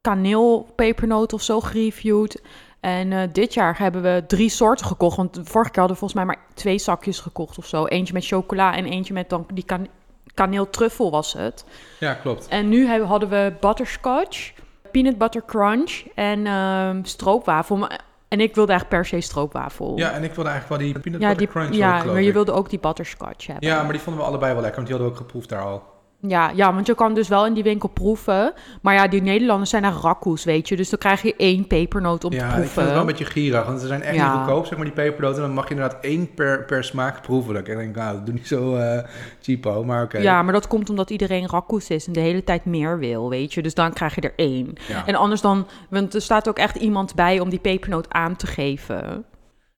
kaneelpepernoten 0.00 1.36
of 1.36 1.42
zo 1.42 1.60
gereviewd. 1.60 2.42
En 2.80 3.12
eh, 3.12 3.28
dit 3.32 3.54
jaar 3.54 3.78
hebben 3.78 4.02
we 4.02 4.24
drie 4.26 4.48
soorten 4.48 4.86
gekocht. 4.86 5.16
Want 5.16 5.40
vorige 5.42 5.70
keer 5.70 5.78
hadden 5.82 5.98
we 6.00 6.06
volgens 6.06 6.14
mij 6.14 6.24
maar 6.24 6.44
twee 6.54 6.78
zakjes 6.78 7.18
gekocht 7.20 7.58
of 7.58 7.66
zo. 7.66 7.86
Eentje 7.86 8.12
met 8.12 8.26
chocola 8.26 8.74
en 8.74 8.84
eentje 8.84 9.12
met 9.12 9.30
dan 9.30 9.46
die 9.54 9.64
kan 9.64 9.88
kaneeltruffel 10.34 11.10
was 11.10 11.32
het. 11.32 11.64
Ja, 12.00 12.14
klopt. 12.14 12.48
En 12.48 12.68
nu 12.68 12.86
hebben- 12.86 13.08
hadden 13.08 13.28
we 13.28 13.52
butterscotch, 13.60 14.52
peanut 14.92 15.18
butter 15.18 15.44
crunch 15.44 16.02
en 16.14 16.46
ehm, 16.46 17.04
stroopwafel. 17.04 17.76
Maar- 17.76 18.00
En 18.32 18.40
ik 18.40 18.54
wilde 18.54 18.70
eigenlijk 18.72 19.02
per 19.02 19.10
se 19.10 19.20
stroopwafel. 19.26 19.98
Ja, 19.98 20.12
en 20.12 20.22
ik 20.24 20.34
wilde 20.34 20.50
eigenlijk 20.50 20.80
wel 20.80 20.92
die 20.92 21.00
peanut 21.00 21.20
ja, 21.20 21.28
butter 21.28 21.46
die, 21.46 21.48
crunch 21.54 21.74
ja 21.74 21.98
ook, 21.98 22.04
maar 22.04 22.22
je 22.22 22.32
wilde 22.32 22.52
ook 22.52 22.70
die 22.70 22.78
butterscotch 22.78 23.46
hebben. 23.46 23.68
Ja, 23.68 23.82
maar 23.82 23.92
die 23.92 24.00
vonden 24.00 24.22
we 24.22 24.28
allebei 24.28 24.52
wel 24.52 24.62
lekker, 24.62 24.82
want 24.82 24.88
die 24.88 24.96
hadden 24.96 25.14
we 25.14 25.20
ook 25.20 25.26
geproefd 25.26 25.48
daar 25.48 25.62
al. 25.62 25.91
Ja, 26.28 26.50
ja, 26.54 26.74
want 26.74 26.86
je 26.86 26.94
kan 26.94 27.14
dus 27.14 27.28
wel 27.28 27.46
in 27.46 27.52
die 27.54 27.62
winkel 27.62 27.88
proeven. 27.88 28.52
Maar 28.82 28.94
ja, 28.94 29.08
die 29.08 29.22
Nederlanders 29.22 29.70
zijn 29.70 29.82
naar 29.82 29.92
rakkoes, 29.92 30.44
weet 30.44 30.68
je. 30.68 30.76
Dus 30.76 30.90
dan 30.90 30.98
krijg 30.98 31.22
je 31.22 31.34
één 31.36 31.66
pepernoot 31.66 32.24
om 32.24 32.32
ja, 32.32 32.38
te 32.38 32.44
ik 32.44 32.50
proeven. 32.52 32.72
vind 32.72 32.84
het 32.84 32.92
wel 32.94 33.00
een 33.00 33.06
beetje 33.06 33.24
gierig, 33.24 33.66
want 33.66 33.80
ze 33.80 33.86
zijn 33.86 34.02
echt 34.02 34.14
Ja. 34.16 34.28
niet 34.32 34.42
goedkoop, 34.42 34.66
zeg 34.66 34.76
maar, 34.76 34.86
die 34.86 34.94
pepernoten. 34.94 35.40
Dan 35.40 35.52
mag 35.52 35.68
je 35.68 35.74
inderdaad 35.74 36.04
één 36.04 36.34
per, 36.34 36.64
per 36.64 36.84
smaak 36.84 37.22
proeven. 37.22 37.56
Ik 37.56 37.64
denk, 37.64 37.96
nou, 37.96 38.14
dat 38.16 38.26
doe 38.26 38.34
niet 38.34 38.46
zo 38.46 38.74
eh 38.76 39.04
cheapo, 39.40 39.84
maar 39.84 40.02
oké. 40.02 40.18
Ja, 40.18 40.42
maar 40.42 40.52
dat 40.52 40.66
komt 40.66 40.90
omdat 40.90 41.10
iedereen 41.10 41.46
rakkoes 41.48 41.88
is 41.88 42.06
en 42.06 42.12
de 42.12 42.20
hele 42.20 42.44
tijd 42.44 42.64
meer 42.64 42.98
wil, 42.98 43.28
weet 43.28 43.54
je. 43.54 43.62
Dus 43.62 43.74
dan 43.74 43.92
krijg 43.92 44.14
je 44.14 44.20
er 44.20 44.32
één. 44.36 44.72
Ja. 44.88 45.06
En 45.06 45.14
anders 45.14 45.40
dan, 45.40 45.66
want 45.90 46.14
er 46.14 46.22
staat 46.22 46.48
ook 46.48 46.58
echt 46.58 46.76
iemand 46.76 47.14
bij 47.14 47.40
om 47.40 47.48
die 47.50 47.58
pepernoot 47.60 48.06
aan 48.12 48.36
te 48.36 48.46
geven. 48.46 49.24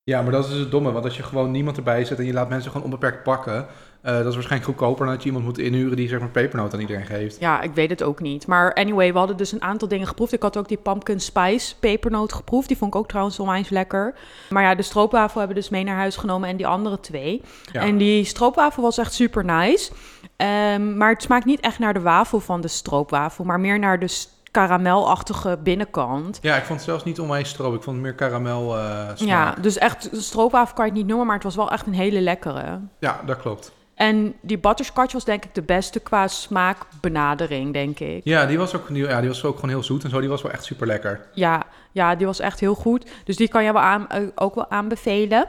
Ja, 0.03 0.23
maar 0.23 0.33
dat 0.33 0.45
is 0.45 0.51
dus 0.51 0.59
het 0.61 0.71
domme. 0.71 0.93
Want 0.93 1.05
als 1.05 1.17
je 1.17 1.23
gewoon 1.23 1.51
niemand 1.51 1.77
erbij 1.77 2.05
zet 2.05 2.19
en 2.19 2.25
je 2.25 2.33
laat 2.33 2.49
mensen 2.49 2.71
gewoon 2.71 2.85
onbeperkt 2.87 3.23
pakken... 3.23 3.67
eh, 4.05 4.13
dat 4.13 4.27
is 4.27 4.35
waarschijnlijk 4.35 4.65
goedkoper 4.65 5.05
dan 5.05 5.15
dat 5.15 5.23
je 5.23 5.29
iemand 5.29 5.45
moet 5.45 5.59
inhuren 5.59 5.97
die 5.97 6.09
zeg 6.09 6.21
maar 6.21 6.29
pepernoot 6.29 6.75
aan 6.75 6.81
iedereen 6.81 7.07
geeft. 7.07 7.41
Ja, 7.41 7.61
ik 7.61 7.75
weet 7.75 7.91
het 7.91 8.03
ook 8.03 8.21
niet. 8.21 8.47
Maar 8.47 8.73
anyway, 8.73 9.13
we 9.13 9.19
hadden 9.19 9.37
dus 9.37 9.53
een 9.53 9.63
aantal 9.63 9.89
dingen 9.89 10.07
geproefd. 10.07 10.33
Ik 10.33 10.43
had 10.43 10.57
ook 10.57 10.69
die 10.69 10.77
pumpkin 10.77 11.21
spice 11.21 11.75
pepernoot 11.79 12.33
geproefd. 12.33 12.69
Die 12.69 12.77
vond 12.77 12.95
ik 12.95 13.01
ook 13.01 13.09
trouwens 13.09 13.39
onwijs 13.39 13.69
lekker. 13.69 14.15
Maar 14.51 14.63
ja, 14.63 14.75
de 14.75 14.83
stroopwafel 14.83 15.39
hebben 15.39 15.57
we 15.57 15.63
dus 15.63 15.71
mee 15.71 15.85
naar 15.85 15.97
huis 15.97 16.17
genomen 16.17 16.49
en 16.49 16.57
die 16.57 16.67
andere 16.67 17.01
twee. 17.01 17.43
Ja. 17.73 17.81
En 17.81 17.97
die 17.97 18.25
stroopwafel 18.25 18.83
was 18.83 18.99
echt 18.99 19.13
super 19.13 19.45
nice. 19.45 19.93
Ehm, 20.37 20.97
maar 20.97 21.11
het 21.11 21.23
smaakt 21.23 21.45
niet 21.45 21.61
echt 21.61 21.79
naar 21.79 21.95
de 21.95 22.01
wafel 22.01 22.41
van 22.41 22.61
de 22.61 22.69
stroopwafel, 22.69 23.45
maar 23.45 23.61
meer 23.61 23.79
naar 23.79 23.99
de 24.01 24.27
karamelachtige 24.51 25.59
binnenkant. 25.63 26.39
Ja, 26.43 26.57
ik 26.57 26.65
vond 26.65 26.79
het 26.79 26.89
zelfs 26.89 27.05
niet 27.05 27.21
onwijs 27.21 27.49
stroop. 27.49 27.75
Ik 27.75 27.83
vond 27.83 27.97
het 27.97 28.05
meer 28.05 28.15
karamel 28.15 28.79
eh 28.79 29.09
smaak. 29.15 29.19
Ja, 29.29 29.55
dus 29.61 29.79
echt, 29.79 30.09
stroopwafel 30.13 30.75
kan 30.75 30.85
je 30.85 30.91
het 30.91 31.01
niet 31.01 31.09
noemen, 31.09 31.27
maar 31.27 31.35
het 31.35 31.45
was 31.45 31.57
wel 31.57 31.71
echt 31.71 31.87
een 31.87 31.95
hele 31.95 32.21
lekkere. 32.21 32.81
Ja, 32.99 33.21
dat 33.27 33.37
klopt. 33.39 33.73
En 33.95 34.35
die 34.41 34.59
butterscotch 34.59 35.13
was 35.13 35.25
denk 35.25 35.45
ik 35.45 35.55
de 35.55 35.63
beste 35.63 36.01
qua 36.01 36.29
smaakbenadering, 36.29 37.73
denk 37.73 37.99
ik. 38.01 38.21
Ja, 38.25 38.47
die 38.47 38.59
was 38.59 38.75
ook, 38.77 38.89
die, 38.89 39.07
ja, 39.07 39.21
die 39.21 39.29
was 39.29 39.45
ook 39.45 39.55
gewoon 39.55 39.71
heel 39.71 39.83
zoet 39.83 40.05
en 40.05 40.11
zo. 40.11 40.21
Die 40.21 40.29
was 40.29 40.43
wel 40.43 40.53
echt 40.53 40.65
super 40.65 40.87
lekker. 40.87 41.21
Ja, 41.33 41.63
ja, 41.93 42.15
die 42.15 42.27
was 42.27 42.41
echt 42.41 42.61
heel 42.61 42.75
goed. 42.75 43.11
Dus 43.25 43.37
die 43.37 43.49
kan 43.49 43.65
je 43.65 43.73
wel 43.73 43.83
aan, 43.83 44.09
eh, 44.09 44.23
ook 44.35 44.55
wel 44.55 44.71
aanbevelen. 44.71 45.47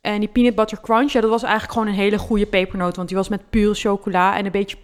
En 0.00 0.20
die 0.20 0.28
peanut 0.28 0.54
butter 0.54 0.80
crunch, 0.80 1.12
ja, 1.12 1.20
dat 1.20 1.30
was 1.30 1.42
eigenlijk 1.42 1.72
gewoon 1.72 1.88
een 1.88 1.94
hele 1.94 2.18
goede 2.18 2.46
pepernoot. 2.46 2.96
Want 2.96 3.08
die 3.08 3.16
was 3.16 3.28
met 3.28 3.50
pure 3.50 3.74
chocola 3.74 4.36
en 4.36 4.44
een 4.44 4.50
beetje 4.52 4.76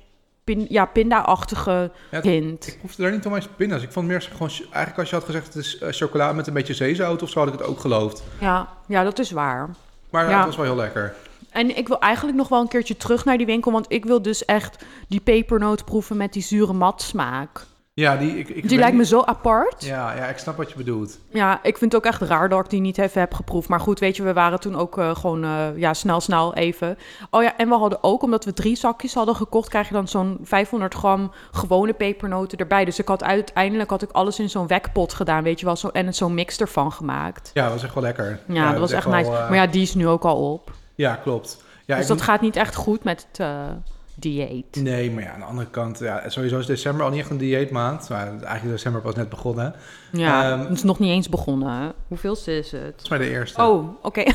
pin, 0.45 0.67
ja, 0.69 0.85
pinda-achtige 0.85 1.91
Ja, 2.11 2.21
hint. 2.21 2.67
Ik 2.67 2.79
proefde 2.79 3.03
daar 3.03 3.13
niet 3.13 3.25
onwijs 3.27 3.49
pinda's. 3.57 3.83
Ik 3.83 3.93
vond 3.93 4.07
meer 4.07 4.23
gewoon... 4.23 4.51
Eigenlijk 4.61 4.99
als 4.99 5.11
je 5.11 5.17
had 5.17 5.25
gezegd 5.25 5.47
het 5.47 5.55
is 5.57 5.79
eh, 5.79 5.89
chocola 5.93 6.33
met 6.33 6.47
een 6.47 6.53
beetje 6.55 6.75
zeezout 6.75 7.23
of 7.23 7.31
zo, 7.31 7.39
had 7.39 7.49
ik 7.53 7.59
het 7.59 7.69
ook 7.69 7.81
geloofd. 7.81 8.23
Ja, 8.41 8.69
ja, 8.87 9.03
dat 9.03 9.19
is 9.19 9.31
waar. 9.31 9.69
Maar 10.11 10.25
ja, 10.25 10.31
Ja. 10.31 10.37
het 10.37 10.47
was 10.47 10.57
wel 10.57 10.65
heel 10.65 10.77
lekker. 10.77 11.15
En 11.57 11.77
ik 11.77 11.89
wil 11.89 11.99
eigenlijk 11.99 12.37
nog 12.37 12.49
wel 12.49 12.61
een 12.61 12.69
keertje 12.69 12.97
terug 12.97 13.25
naar 13.25 13.37
die 13.37 13.47
winkel. 13.47 13.73
Want 13.73 13.87
ik 13.89 14.05
wil 14.05 14.23
dus 14.23 14.45
echt 14.45 14.85
die 15.09 15.21
pepernoot 15.21 15.85
proeven 15.85 16.17
met 16.17 16.33
die 16.33 16.43
zure 16.43 16.73
matsmaak. 16.73 17.67
Ja, 17.95 18.17
die... 18.17 18.39
Ik, 18.39 18.49
ik 18.49 18.69
Die 18.69 18.79
lijkt 18.79 18.97
me 18.97 19.05
zo 19.05 19.23
apart. 19.23 19.85
Ja, 19.85 20.15
ja, 20.15 20.27
ik 20.27 20.39
snap 20.39 20.57
wat 20.57 20.71
je 20.71 20.77
bedoelt. 20.77 21.19
Ja, 21.29 21.59
ik 21.63 21.79
vind 21.79 21.93
het 21.93 22.05
ook 22.05 22.13
echt 22.13 22.21
raar 22.21 22.49
dat 22.49 22.65
ik 22.65 22.71
die 22.71 22.81
niet 22.81 22.99
even 22.99 23.21
heb 23.21 23.35
geproefd. 23.35 23.69
Maar 23.69 23.81
goed, 23.81 23.99
weet 23.99 24.17
je, 24.17 24.23
we 24.23 24.33
waren 24.33 24.61
toen 24.61 24.77
ook 24.77 24.99
eh, 24.99 25.17
gewoon 25.17 25.45
eh, 25.45 25.67
ja, 25.77 25.95
snel, 25.95 26.21
snel 26.21 26.55
even. 26.55 26.99
Oh 27.31 27.43
ja, 27.43 27.57
en 27.57 27.69
we 27.69 27.75
hadden 27.75 27.99
ook, 28.01 28.23
omdat 28.23 28.45
we 28.45 28.53
drie 28.53 28.77
zakjes 28.77 29.15
hadden 29.15 29.37
gekocht, 29.37 29.69
krijg 29.69 29.89
je 29.89 29.95
dan 29.95 30.09
zo'n 30.09 30.39
500 30.43 30.95
gram 30.95 31.33
gewone 31.51 31.93
pepernoten 31.93 32.59
erbij. 32.59 32.85
Dus 32.85 32.99
ik 32.99 33.09
had 33.09 33.25
uiteindelijk 33.25 33.91
had 33.91 34.03
ik 34.03 34.11
alles 34.11 34.39
in 34.39 34.51
zo'n 34.51 34.67
wekpot 34.67 35.13
gedaan, 35.13 35.43
weet 35.43 35.61
je 35.61 35.67
wel, 35.67 35.77
zo, 35.77 35.89
en 35.89 36.07
het 36.07 36.17
zo'n 36.17 36.35
mix 36.35 36.59
ervan 36.59 36.93
gemaakt. 36.93 37.51
Ja, 37.55 37.63
dat 37.63 37.73
was 37.73 37.83
echt 37.83 37.95
wel 37.95 38.03
lekker. 38.03 38.41
Ja, 38.49 38.71
dat 38.71 38.81
was 38.81 38.93
echt 38.93 39.07
nice. 39.07 39.31
wel, 39.31 39.41
eh, 39.41 39.49
Maar 39.49 39.59
ja, 39.59 39.67
die 39.67 39.83
is 39.83 39.95
nu 39.95 40.09
ook 40.09 40.25
al 40.25 40.53
op. 40.53 40.71
Ja, 40.97 41.15
klopt. 41.15 41.65
Ja, 41.85 41.97
dus 41.97 42.07
dat 42.07 42.23
gaat 42.23 42.41
niet 42.41 42.57
echt 42.57 42.75
goed 42.75 43.05
met 43.05 43.27
het 43.31 43.41
eh, 43.41 43.69
dieet. 44.15 44.77
Nee, 44.77 45.11
maar 45.11 45.23
ja, 45.23 45.33
aan 45.33 45.39
de 45.41 45.45
andere 45.47 45.71
kant, 45.71 45.99
ja, 45.99 46.29
sowieso 46.29 46.59
is 46.59 46.67
december 46.67 47.05
al 47.05 47.11
niet 47.11 47.21
echt 47.21 47.31
een 47.31 47.37
dieetmaand. 47.37 48.09
Maar 48.09 48.27
eigenlijk 48.27 48.65
is 48.65 48.71
december 48.71 49.01
pas 49.01 49.15
net 49.15 49.29
begonnen. 49.29 49.75
Ja, 50.13 50.51
Ehm, 50.51 50.61
het 50.61 50.71
is 50.71 50.83
nog 50.83 50.99
niet 50.99 51.11
eens 51.11 51.29
begonnen. 51.29 51.93
Hoeveelste 52.09 52.59
is 52.59 52.73
het? 52.73 52.81
Volgens 52.83 53.09
mij 53.09 53.19
de 53.19 53.29
eerste. 53.29 53.63
Oh, 53.63 53.89
oké. 54.03 54.23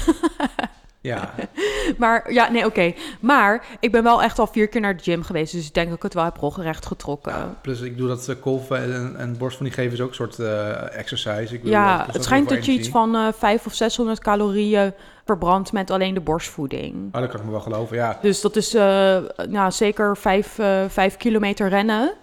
Ja, 1.01 1.33
Maar 1.97 2.33
ja, 2.33 2.49
nee, 2.49 2.65
oké. 2.65 2.93
Maar 3.19 3.65
ik 3.79 3.91
ben 3.91 4.03
wel 4.03 4.23
echt 4.23 4.39
al 4.39 4.47
vier 4.47 4.67
keer 4.67 4.81
naar 4.81 4.97
de 4.97 5.03
gym 5.03 5.23
geweest. 5.23 5.53
Dus 5.53 5.67
ik 5.67 5.73
denk 5.73 5.87
dat 5.87 5.97
ik 5.97 6.03
het 6.03 6.13
wel 6.13 6.23
heb 6.23 6.37
recht 6.55 6.85
getrokken. 6.85 7.31
Ja, 7.31 7.57
plus 7.61 7.81
ik 7.81 7.97
doe 7.97 8.07
dat 8.07 8.29
uh, 8.29 8.35
kolven 8.39 8.93
en, 8.93 9.15
en 9.17 9.37
borstvoeding 9.37 9.79
geven 9.79 9.93
is 9.93 10.01
ook 10.01 10.09
een 10.09 10.15
soort 10.15 10.39
eh, 10.39 10.97
exercise. 10.97 11.55
Ik 11.55 11.61
Ja, 11.63 12.07
het 12.11 12.23
schijnt 12.23 12.49
dat 12.49 12.65
je 12.65 12.71
iets 12.71 12.89
van 12.89 13.15
eh 13.15 13.21
500 13.21 13.65
of 13.65 13.73
600 13.73 14.19
calorieën 14.19 14.93
verbrandt 15.25 15.71
met 15.71 15.91
alleen 15.91 16.13
de 16.13 16.21
borstvoeding. 16.21 17.15
Oh, 17.15 17.21
dat 17.21 17.29
kan 17.29 17.39
ik 17.39 17.45
me 17.45 17.51
wel 17.51 17.61
geloven, 17.61 17.97
ja. 17.97 18.17
Dus 18.21 18.41
dat 18.41 18.55
is 18.55 18.71
nou, 18.71 19.71
zeker 19.71 20.17
5 20.17 20.59
vijf 20.87 21.17
kilometer 21.17 21.69
rennen. 21.69 22.13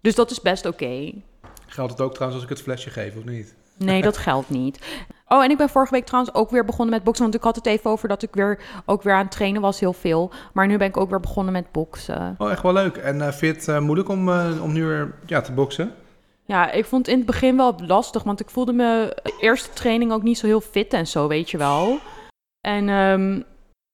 Dus 0.00 0.14
dat 0.14 0.30
is 0.30 0.40
best 0.40 0.66
oké. 0.66 1.12
Geldt 1.66 1.92
het 1.92 2.00
ook 2.00 2.14
trouwens 2.14 2.42
als 2.42 2.50
ik 2.50 2.56
het 2.56 2.66
flesje 2.66 2.90
geef, 2.90 3.16
of 3.16 3.24
niet? 3.24 3.54
Nee, 3.76 4.02
dat 4.10 4.16
geldt 4.16 4.50
niet. 4.50 4.78
Oh, 5.28 5.44
en 5.44 5.50
ik 5.50 5.56
ben 5.56 5.68
vorige 5.68 5.92
week 5.92 6.04
trouwens 6.04 6.34
ook 6.34 6.50
weer 6.50 6.64
begonnen 6.64 6.94
met 6.94 7.04
boksen. 7.04 7.22
Want 7.24 7.36
ik 7.36 7.42
had 7.42 7.56
het 7.56 7.66
even 7.66 7.90
over 7.90 8.08
dat 8.08 8.22
ik 8.22 8.34
weer, 8.34 8.60
ook 8.86 9.02
weer 9.02 9.14
aan 9.14 9.22
het 9.22 9.30
trainen 9.30 9.60
was, 9.60 9.80
heel 9.80 9.92
veel. 9.92 10.30
Maar 10.52 10.66
nu 10.66 10.76
ben 10.76 10.88
ik 10.88 10.96
ook 10.96 11.10
weer 11.10 11.20
begonnen 11.20 11.52
met 11.52 11.72
boksen. 11.72 12.34
Oh, 12.38 12.50
echt 12.50 12.62
wel 12.62 12.72
leuk. 12.72 12.96
En 12.96 13.20
eh, 13.20 13.32
vind 13.32 13.40
je 13.40 13.46
het 13.46 13.68
eh, 13.68 13.78
moeilijk 13.78 14.08
om, 14.08 14.28
eh, 14.28 14.62
om 14.62 14.72
nu 14.72 14.84
weer 14.84 15.14
ja, 15.26 15.40
te 15.40 15.52
boksen? 15.52 15.94
Ja, 16.44 16.70
ik 16.70 16.84
vond 16.84 17.06
het 17.06 17.14
in 17.14 17.20
het 17.20 17.30
begin 17.30 17.56
wel 17.56 17.74
lastig, 17.86 18.22
want 18.22 18.40
ik 18.40 18.50
voelde 18.50 18.72
me 18.72 19.16
eerste 19.40 19.70
training 19.72 20.12
ook 20.12 20.22
niet 20.22 20.38
zo 20.38 20.46
heel 20.46 20.60
fit 20.60 20.92
en 20.92 21.06
zo, 21.06 21.28
weet 21.28 21.50
je 21.50 21.58
wel. 21.58 21.98
En 22.60 22.88
ehm, 22.88 23.40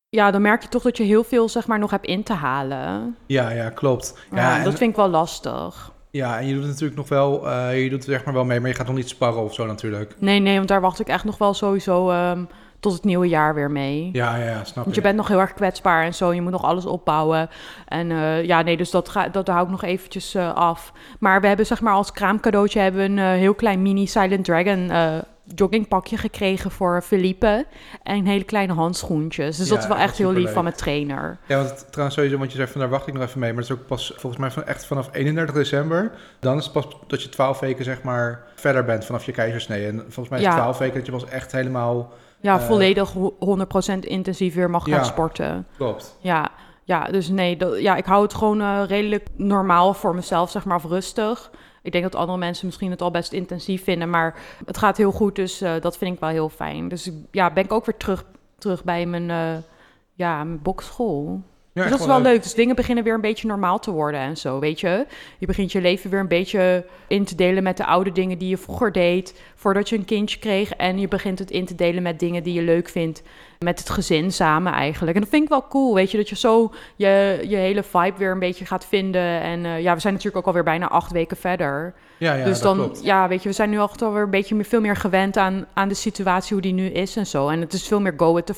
ja, 0.09 0.31
dan 0.31 0.43
merk 0.43 0.63
je 0.63 0.69
toch 0.69 0.83
dat 0.83 0.97
je 0.97 1.03
heel 1.03 1.25
veel, 1.25 1.49
zeg 1.49 1.67
maar, 1.67 1.79
nog 1.79 1.91
hebt 1.91 2.07
in 2.07 2.23
te 2.23 2.33
halen. 2.33 3.17
Ja, 3.27 3.51
ja, 3.51 3.71
klopt. 3.71 4.19
Ja, 4.31 4.37
Ja, 4.37 4.59
en, 4.59 4.65
dat 4.65 4.75
vind 4.75 4.91
ik 4.91 4.97
wel 4.97 5.09
lastig. 5.09 5.93
Ja, 6.15 6.39
en 6.39 6.47
je 6.47 6.55
doet 6.55 6.67
natuurlijk 6.67 6.97
nog 6.97 7.09
wel, 7.09 7.51
eh, 7.51 7.83
je 7.83 7.91
doet 7.91 7.99
het 7.99 8.09
zeg 8.11 8.25
maar 8.25 8.35
wel 8.35 8.45
mee, 8.45 8.61
maar 8.61 8.69
je 8.69 8.75
gaat 8.75 8.87
nog 8.87 8.97
niet 8.97 9.09
sparren 9.09 9.43
of 9.43 9.55
zo 9.55 9.67
natuurlijk. 9.67 10.15
Nee, 10.19 10.41
nee, 10.41 10.57
want 10.57 10.69
daar 10.69 10.81
wacht 10.81 11.01
ik 11.01 11.09
echt 11.09 11.25
nog 11.25 11.39
wel 11.39 11.55
sowieso 11.55 12.11
ehm, 12.11 12.45
tot 12.81 12.93
het 12.93 13.05
nieuwe 13.05 13.29
jaar 13.29 13.55
weer 13.55 13.71
mee. 13.71 14.11
Ja, 14.13 14.37
ja, 14.37 14.65
snap 14.65 14.85
Want 14.85 14.91
je 14.91 15.01
ik. 15.01 15.03
bent 15.03 15.17
nog 15.17 15.29
heel 15.29 15.41
erg 15.41 15.55
kwetsbaar 15.55 16.05
en 16.05 16.15
zo. 16.15 16.33
Je 16.33 16.43
moet 16.43 16.53
nog 16.53 16.65
alles 16.65 16.87
opbouwen. 16.87 17.49
En 17.89 18.11
eh, 18.11 18.45
ja, 18.45 18.63
nee, 18.63 18.77
dus 18.77 18.91
dat, 18.91 19.09
ga, 19.09 19.29
dat 19.29 19.49
hou 19.49 19.65
ik 19.65 19.71
nog 19.71 19.83
eventjes 19.83 20.35
eh, 20.35 20.55
af. 20.55 20.93
Maar 21.19 21.41
we 21.41 21.47
hebben 21.47 21.67
zeg 21.67 21.81
maar 21.81 21.95
als 21.95 22.13
kraamcadeautje 22.13 22.81
hebben 22.81 23.01
we 23.15 23.23
een 23.23 23.39
heel 23.39 23.55
klein 23.55 23.83
mini 23.83 24.07
Silent 24.07 24.45
Dragon 24.45 24.91
joggingpakje 25.55 26.17
gekregen 26.17 26.71
voor 26.71 27.03
Felipe. 27.03 27.67
En 28.03 28.25
hele 28.27 28.45
kleine 28.45 28.73
handschoentjes. 28.73 29.57
Dus 29.57 29.69
Ja, 29.69 29.75
dat 29.75 29.83
is 29.83 29.89
wel 29.89 29.99
echt 29.99 30.19
heel 30.19 30.33
lief 30.33 30.53
van 30.53 30.63
mijn 30.65 30.77
trainer. 30.77 31.39
Ja, 31.47 31.57
want 31.57 31.71
het- 31.71 31.87
trouwens 31.91 32.17
sowieso, 32.17 32.39
want 32.39 32.51
je 32.53 32.57
zegt 32.57 32.71
van 32.73 32.81
daar 32.81 32.91
wacht 32.91 33.07
ik 33.07 33.15
nog 33.15 33.23
even 33.23 33.41
mee. 33.41 33.53
Maar 33.53 33.63
het 33.63 33.71
is 33.73 33.77
ook 33.79 33.87
pas 33.87 34.13
volgens 34.17 34.37
mij 34.41 34.51
van, 34.51 34.65
echt 34.65 34.87
vanaf 34.87 35.09
31 35.13 35.55
december. 35.55 36.11
Dan 36.41 36.57
is 36.59 36.65
het 36.65 36.73
pas 36.73 36.87
dat 37.07 37.23
je 37.23 37.29
12 37.29 37.61
weken 37.61 37.85
zeg 37.85 38.03
maar 38.03 38.43
verder 38.55 38.85
bent 38.85 39.05
vanaf 39.05 39.25
je 39.27 39.33
keizersnee. 39.33 39.87
En 39.87 39.99
volgens 40.01 40.29
mij 40.29 40.39
is 40.39 40.45
het 40.45 40.55
Ja. 40.55 40.61
12 40.61 40.79
weken 40.79 40.97
dat 40.97 41.07
je 41.07 41.13
pas 41.13 41.25
echt 41.25 41.53
helemaal 41.53 42.13
Ja, 42.41 42.59
Eh, 42.59 42.65
volledig 42.67 43.13
ho- 43.13 43.37
100% 43.39 44.05
intensief 44.05 44.55
weer 44.55 44.71
mag 44.71 44.85
gaan 44.85 45.05
sporten. 45.05 45.67
klopt. 45.77 46.17
Ja, 46.21 46.51
ja 46.85 47.05
dus 47.05 47.29
nee, 47.29 47.57
dat, 47.57 47.81
ja, 47.81 47.97
ik 47.97 48.05
hou 48.05 48.23
het 48.23 48.35
gewoon 48.35 48.61
eh, 48.61 48.83
redelijk 48.87 49.27
normaal 49.37 49.95
voor 49.95 50.15
mezelf, 50.15 50.51
zeg 50.51 50.65
maar, 50.65 50.77
of 50.77 50.85
rustig. 50.85 51.51
Ik 51.85 51.93
denk 51.93 52.05
dat 52.05 52.15
andere 52.15 52.39
mensen 52.39 52.67
misschien 52.67 52.91
het 52.91 53.03
al 53.03 53.11
best 53.11 53.33
intensief 53.33 53.85
vinden, 53.85 54.11
maar 54.11 54.43
het 54.67 54.79
gaat 54.79 54.97
heel 54.97 55.13
goed, 55.13 55.37
dus 55.37 55.61
eh, 55.61 55.81
dat 55.81 55.99
vind 55.99 56.15
ik 56.15 56.21
wel 56.21 56.29
heel 56.29 56.49
fijn. 56.49 56.89
Dus 56.89 57.11
ja, 57.31 57.53
ben 57.53 57.65
ik 57.65 57.73
ook 57.73 57.85
weer 57.85 57.97
terug, 57.97 58.25
terug 58.59 58.85
bij 58.85 59.07
mijn, 59.07 59.31
eh, 59.31 59.63
ja, 60.15 60.45
mijn 60.45 60.63
bokschool. 60.63 61.43
Ja, 61.75 61.83
dus 61.83 61.91
dat 61.91 62.01
is 62.01 62.07
wel 62.07 62.21
leuk. 62.21 62.33
leuk. 62.33 62.43
Dus 62.43 62.55
dingen 62.55 62.77
beginnen 62.77 63.05
weer 63.05 63.15
een 63.15 63.21
beetje 63.21 63.47
normaal 63.47 63.79
te 63.79 63.91
worden 63.91 64.21
en 64.21 64.37
zo, 64.37 64.59
weet 64.59 64.81
je. 64.81 65.07
Je 65.39 65.47
begint 65.47 65.73
je 65.73 65.81
leven 65.81 66.11
weer 66.11 66.21
een 66.21 66.29
beetje 66.29 66.87
in 67.09 67.25
te 67.25 67.35
delen 67.35 67.63
met 67.63 67.77
de 67.77 67.85
oude 67.85 68.13
dingen 68.13 68.39
die 68.39 68.49
je 68.49 68.57
vroeger 68.57 68.93
deed, 68.93 69.41
voordat 69.55 69.89
je 69.89 69.97
een 69.97 70.05
kindje 70.05 70.39
kreeg. 70.39 70.71
En 70.71 70.99
je 70.99 71.09
begint 71.09 71.39
het 71.39 71.51
in 71.51 71.65
te 71.65 71.75
delen 71.75 72.03
met 72.03 72.19
dingen 72.19 72.43
die 72.43 72.55
je 72.55 72.63
leuk 72.63 72.89
vindt, 72.89 73.23
met 73.59 73.79
het 73.79 73.91
gezin 73.91 74.33
samen 74.33 74.73
eigenlijk. 74.73 75.15
En 75.15 75.21
dat 75.21 75.31
vind 75.31 75.43
ik 75.43 75.49
wel 75.49 75.69
cool, 75.69 75.95
weet 75.95 76.11
je, 76.11 76.17
dat 76.17 76.29
je 76.29 76.37
zo 76.37 76.73
je, 76.97 77.45
je 77.49 77.57
hele 77.57 77.83
vibe 77.83 78.19
weer 78.19 78.31
een 78.31 78.39
beetje 78.39 78.67
gaat 78.67 78.87
vinden. 78.87 79.41
En 79.41 79.65
eh, 79.65 79.83
ja, 79.83 79.95
we 79.95 80.01
zijn 80.01 80.13
natuurlijk 80.13 80.41
ook 80.41 80.47
alweer 80.47 80.65
bijna 80.65 80.89
acht 80.89 81.13
weken 81.13 81.37
verder. 81.37 81.95
Ja, 82.19 82.35
ja, 82.35 82.45
dus 82.45 82.61
dan, 82.61 82.77
klopt. 82.77 83.05
ja, 83.05 83.29
weet 83.29 83.43
je, 83.43 83.49
we 83.49 83.55
zijn 83.55 83.71
nu 83.71 83.83
echt 83.83 84.03
alweer 84.03 84.23
een 84.23 84.31
beetje 84.31 84.55
meer, 84.55 84.65
veel 84.65 84.81
meer 84.81 84.97
gewend 84.97 85.37
aan, 85.37 85.67
aan 85.73 85.89
de 85.89 85.95
situatie, 85.95 86.53
hoe 86.53 86.63
die 86.63 86.73
nu 86.73 86.87
is 86.87 87.17
en 87.17 87.27
zo. 87.27 87.49
En 87.49 87.61
het 87.61 87.73
is 87.73 87.89
veel 87.89 88.01
meer 88.01 88.15
go 88.17 88.35
with 88.35 88.47
the 88.47 88.55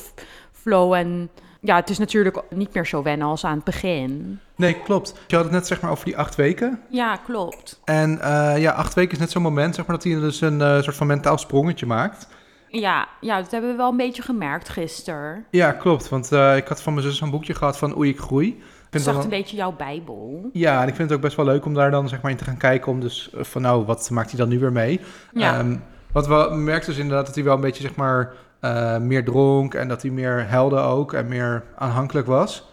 flow 0.51 0.93
en... 0.93 1.29
Ja, 1.61 1.75
het 1.75 1.89
is 1.89 1.97
natuurlijk 1.97 2.41
niet 2.49 2.73
meer 2.73 2.85
zo 2.85 3.03
wennen 3.03 3.27
als 3.27 3.45
aan 3.45 3.55
het 3.55 3.63
begin. 3.63 4.39
Nee, 4.55 4.81
klopt. 4.81 5.13
Je 5.27 5.35
had 5.35 5.45
het 5.45 5.53
net 5.53 5.67
zeg 5.67 5.81
maar 5.81 5.91
over 5.91 6.05
die 6.05 6.17
acht 6.17 6.35
weken. 6.35 6.79
Ja, 6.89 7.15
klopt. 7.15 7.81
En 7.83 8.21
eh, 8.21 8.57
ja, 8.61 8.71
acht 8.71 8.93
weken 8.93 9.13
is 9.13 9.19
net 9.19 9.31
zo'n 9.31 9.41
moment 9.41 9.75
zeg 9.75 9.85
maar, 9.85 9.95
dat 9.95 10.05
hij 10.05 10.15
dus 10.19 10.41
een 10.41 10.61
eh, 10.61 10.81
soort 10.81 10.95
van 10.95 11.07
mentaal 11.07 11.37
sprongetje 11.37 11.85
maakt. 11.85 12.27
Ja, 12.69 13.07
ja, 13.21 13.41
dat 13.41 13.51
hebben 13.51 13.69
we 13.69 13.75
wel 13.75 13.89
een 13.89 13.97
beetje 13.97 14.21
gemerkt 14.21 14.69
gisteren. 14.69 15.45
Ja, 15.51 15.71
klopt. 15.71 16.09
Want 16.09 16.31
eh, 16.31 16.55
ik 16.57 16.67
had 16.67 16.81
van 16.81 16.93
mijn 16.93 17.05
zus 17.05 17.21
een 17.21 17.29
boekje 17.29 17.53
gehad 17.53 17.77
van 17.77 17.97
Oei, 17.97 18.09
ik 18.09 18.19
groei. 18.19 18.61
Het 18.85 19.01
is 19.01 19.07
echt 19.07 19.23
een 19.23 19.29
beetje 19.29 19.55
jouw 19.55 19.75
bijbel. 19.75 20.49
Ja, 20.53 20.81
en 20.81 20.87
ik 20.87 20.95
vind 20.95 21.09
het 21.09 21.17
ook 21.17 21.23
best 21.23 21.35
wel 21.35 21.45
leuk 21.45 21.65
om 21.65 21.73
daar 21.73 21.91
dan 21.91 22.09
zeg 22.09 22.21
maar 22.21 22.31
in 22.31 22.37
te 22.37 22.43
gaan 22.43 22.57
kijken. 22.57 22.91
Om 22.91 22.99
dus 22.99 23.29
van 23.33 23.61
nou, 23.61 23.85
wat 23.85 24.09
maakt 24.09 24.29
hij 24.29 24.39
dan 24.39 24.49
nu 24.49 24.59
weer 24.59 24.71
mee? 24.71 24.99
Ja, 25.33 25.59
Ehm, 25.59 25.75
wat 26.11 26.27
we 26.27 26.55
merkten 26.55 26.89
dus 26.89 27.01
inderdaad 27.01 27.25
dat 27.25 27.35
hij 27.35 27.43
wel 27.43 27.55
een 27.55 27.61
beetje 27.61 27.81
zeg 27.81 27.95
maar 27.95 28.33
eh, 28.59 28.97
meer 28.97 29.25
dronk. 29.25 29.73
En 29.73 29.87
dat 29.87 30.01
hij 30.01 30.11
meer 30.11 30.49
helde 30.49 30.77
ook 30.79 31.13
en 31.13 31.27
meer 31.27 31.63
aanhankelijk 31.75 32.27
was. 32.27 32.65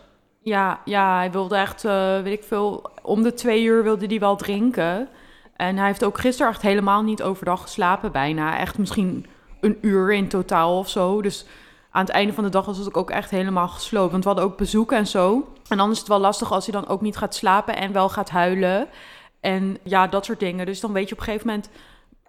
ja, 0.43 0.81
ja, 0.85 1.17
hij 1.17 1.31
wilde 1.31 1.57
echt, 1.57 1.85
eh, 1.85 2.21
weet 2.23 2.39
ik 2.39 2.45
veel, 2.45 2.91
om 3.03 3.23
de 3.23 3.35
twee 3.35 3.65
uur 3.65 3.83
wilde 3.83 4.07
hij 4.07 4.19
wel 4.19 4.37
drinken. 4.37 5.09
En 5.57 5.77
hij 5.77 5.87
heeft 5.87 6.05
ook 6.05 6.19
gisteren 6.19 6.53
echt 6.53 6.63
helemaal 6.63 7.03
niet 7.03 7.23
overdag 7.23 7.63
geslapen 7.63 8.13
bijna. 8.13 8.59
Echt 8.59 8.79
misschien 8.79 9.27
een 9.61 9.79
uur 9.81 10.13
in 10.13 10.29
totaal 10.29 10.79
of 10.79 10.89
zo. 10.89 11.23
Dus 11.23 11.47
aan 11.91 12.05
het 12.05 12.15
einde 12.15 12.33
van 12.33 12.45
de 12.45 12.51
dag 12.51 12.65
was 12.65 12.79
het 12.79 12.95
ook 12.95 13.11
echt 13.11 13.31
helemaal 13.31 13.69
gesloopt. 13.69 14.11
Want 14.11 14.23
we 14.25 14.29
hadden 14.29 14.49
ook 14.49 14.57
bezoek 14.57 14.93
en 14.93 15.07
zo. 15.07 15.49
En 15.69 15.77
dan 15.77 15.91
is 15.91 15.99
het 15.99 16.09
wel 16.09 16.19
lastig 16.19 16.53
als 16.53 16.67
hij 16.67 16.81
dan 16.81 16.89
ook 16.89 17.01
niet 17.01 17.17
gaat 17.17 17.35
slapen 17.35 17.77
en 17.77 17.93
wel 17.93 18.09
gaat 18.09 18.31
huilen. 18.31 18.89
En 19.41 19.79
ja, 19.83 20.07
dat 20.07 20.25
soort 20.25 20.41
dingen. 20.41 20.67
Dus 20.67 20.81
dan 20.81 20.93
weet 20.93 21.09
je 21.09 21.15
op 21.15 21.19
een 21.21 21.25
gegeven 21.25 21.47
moment 21.47 21.71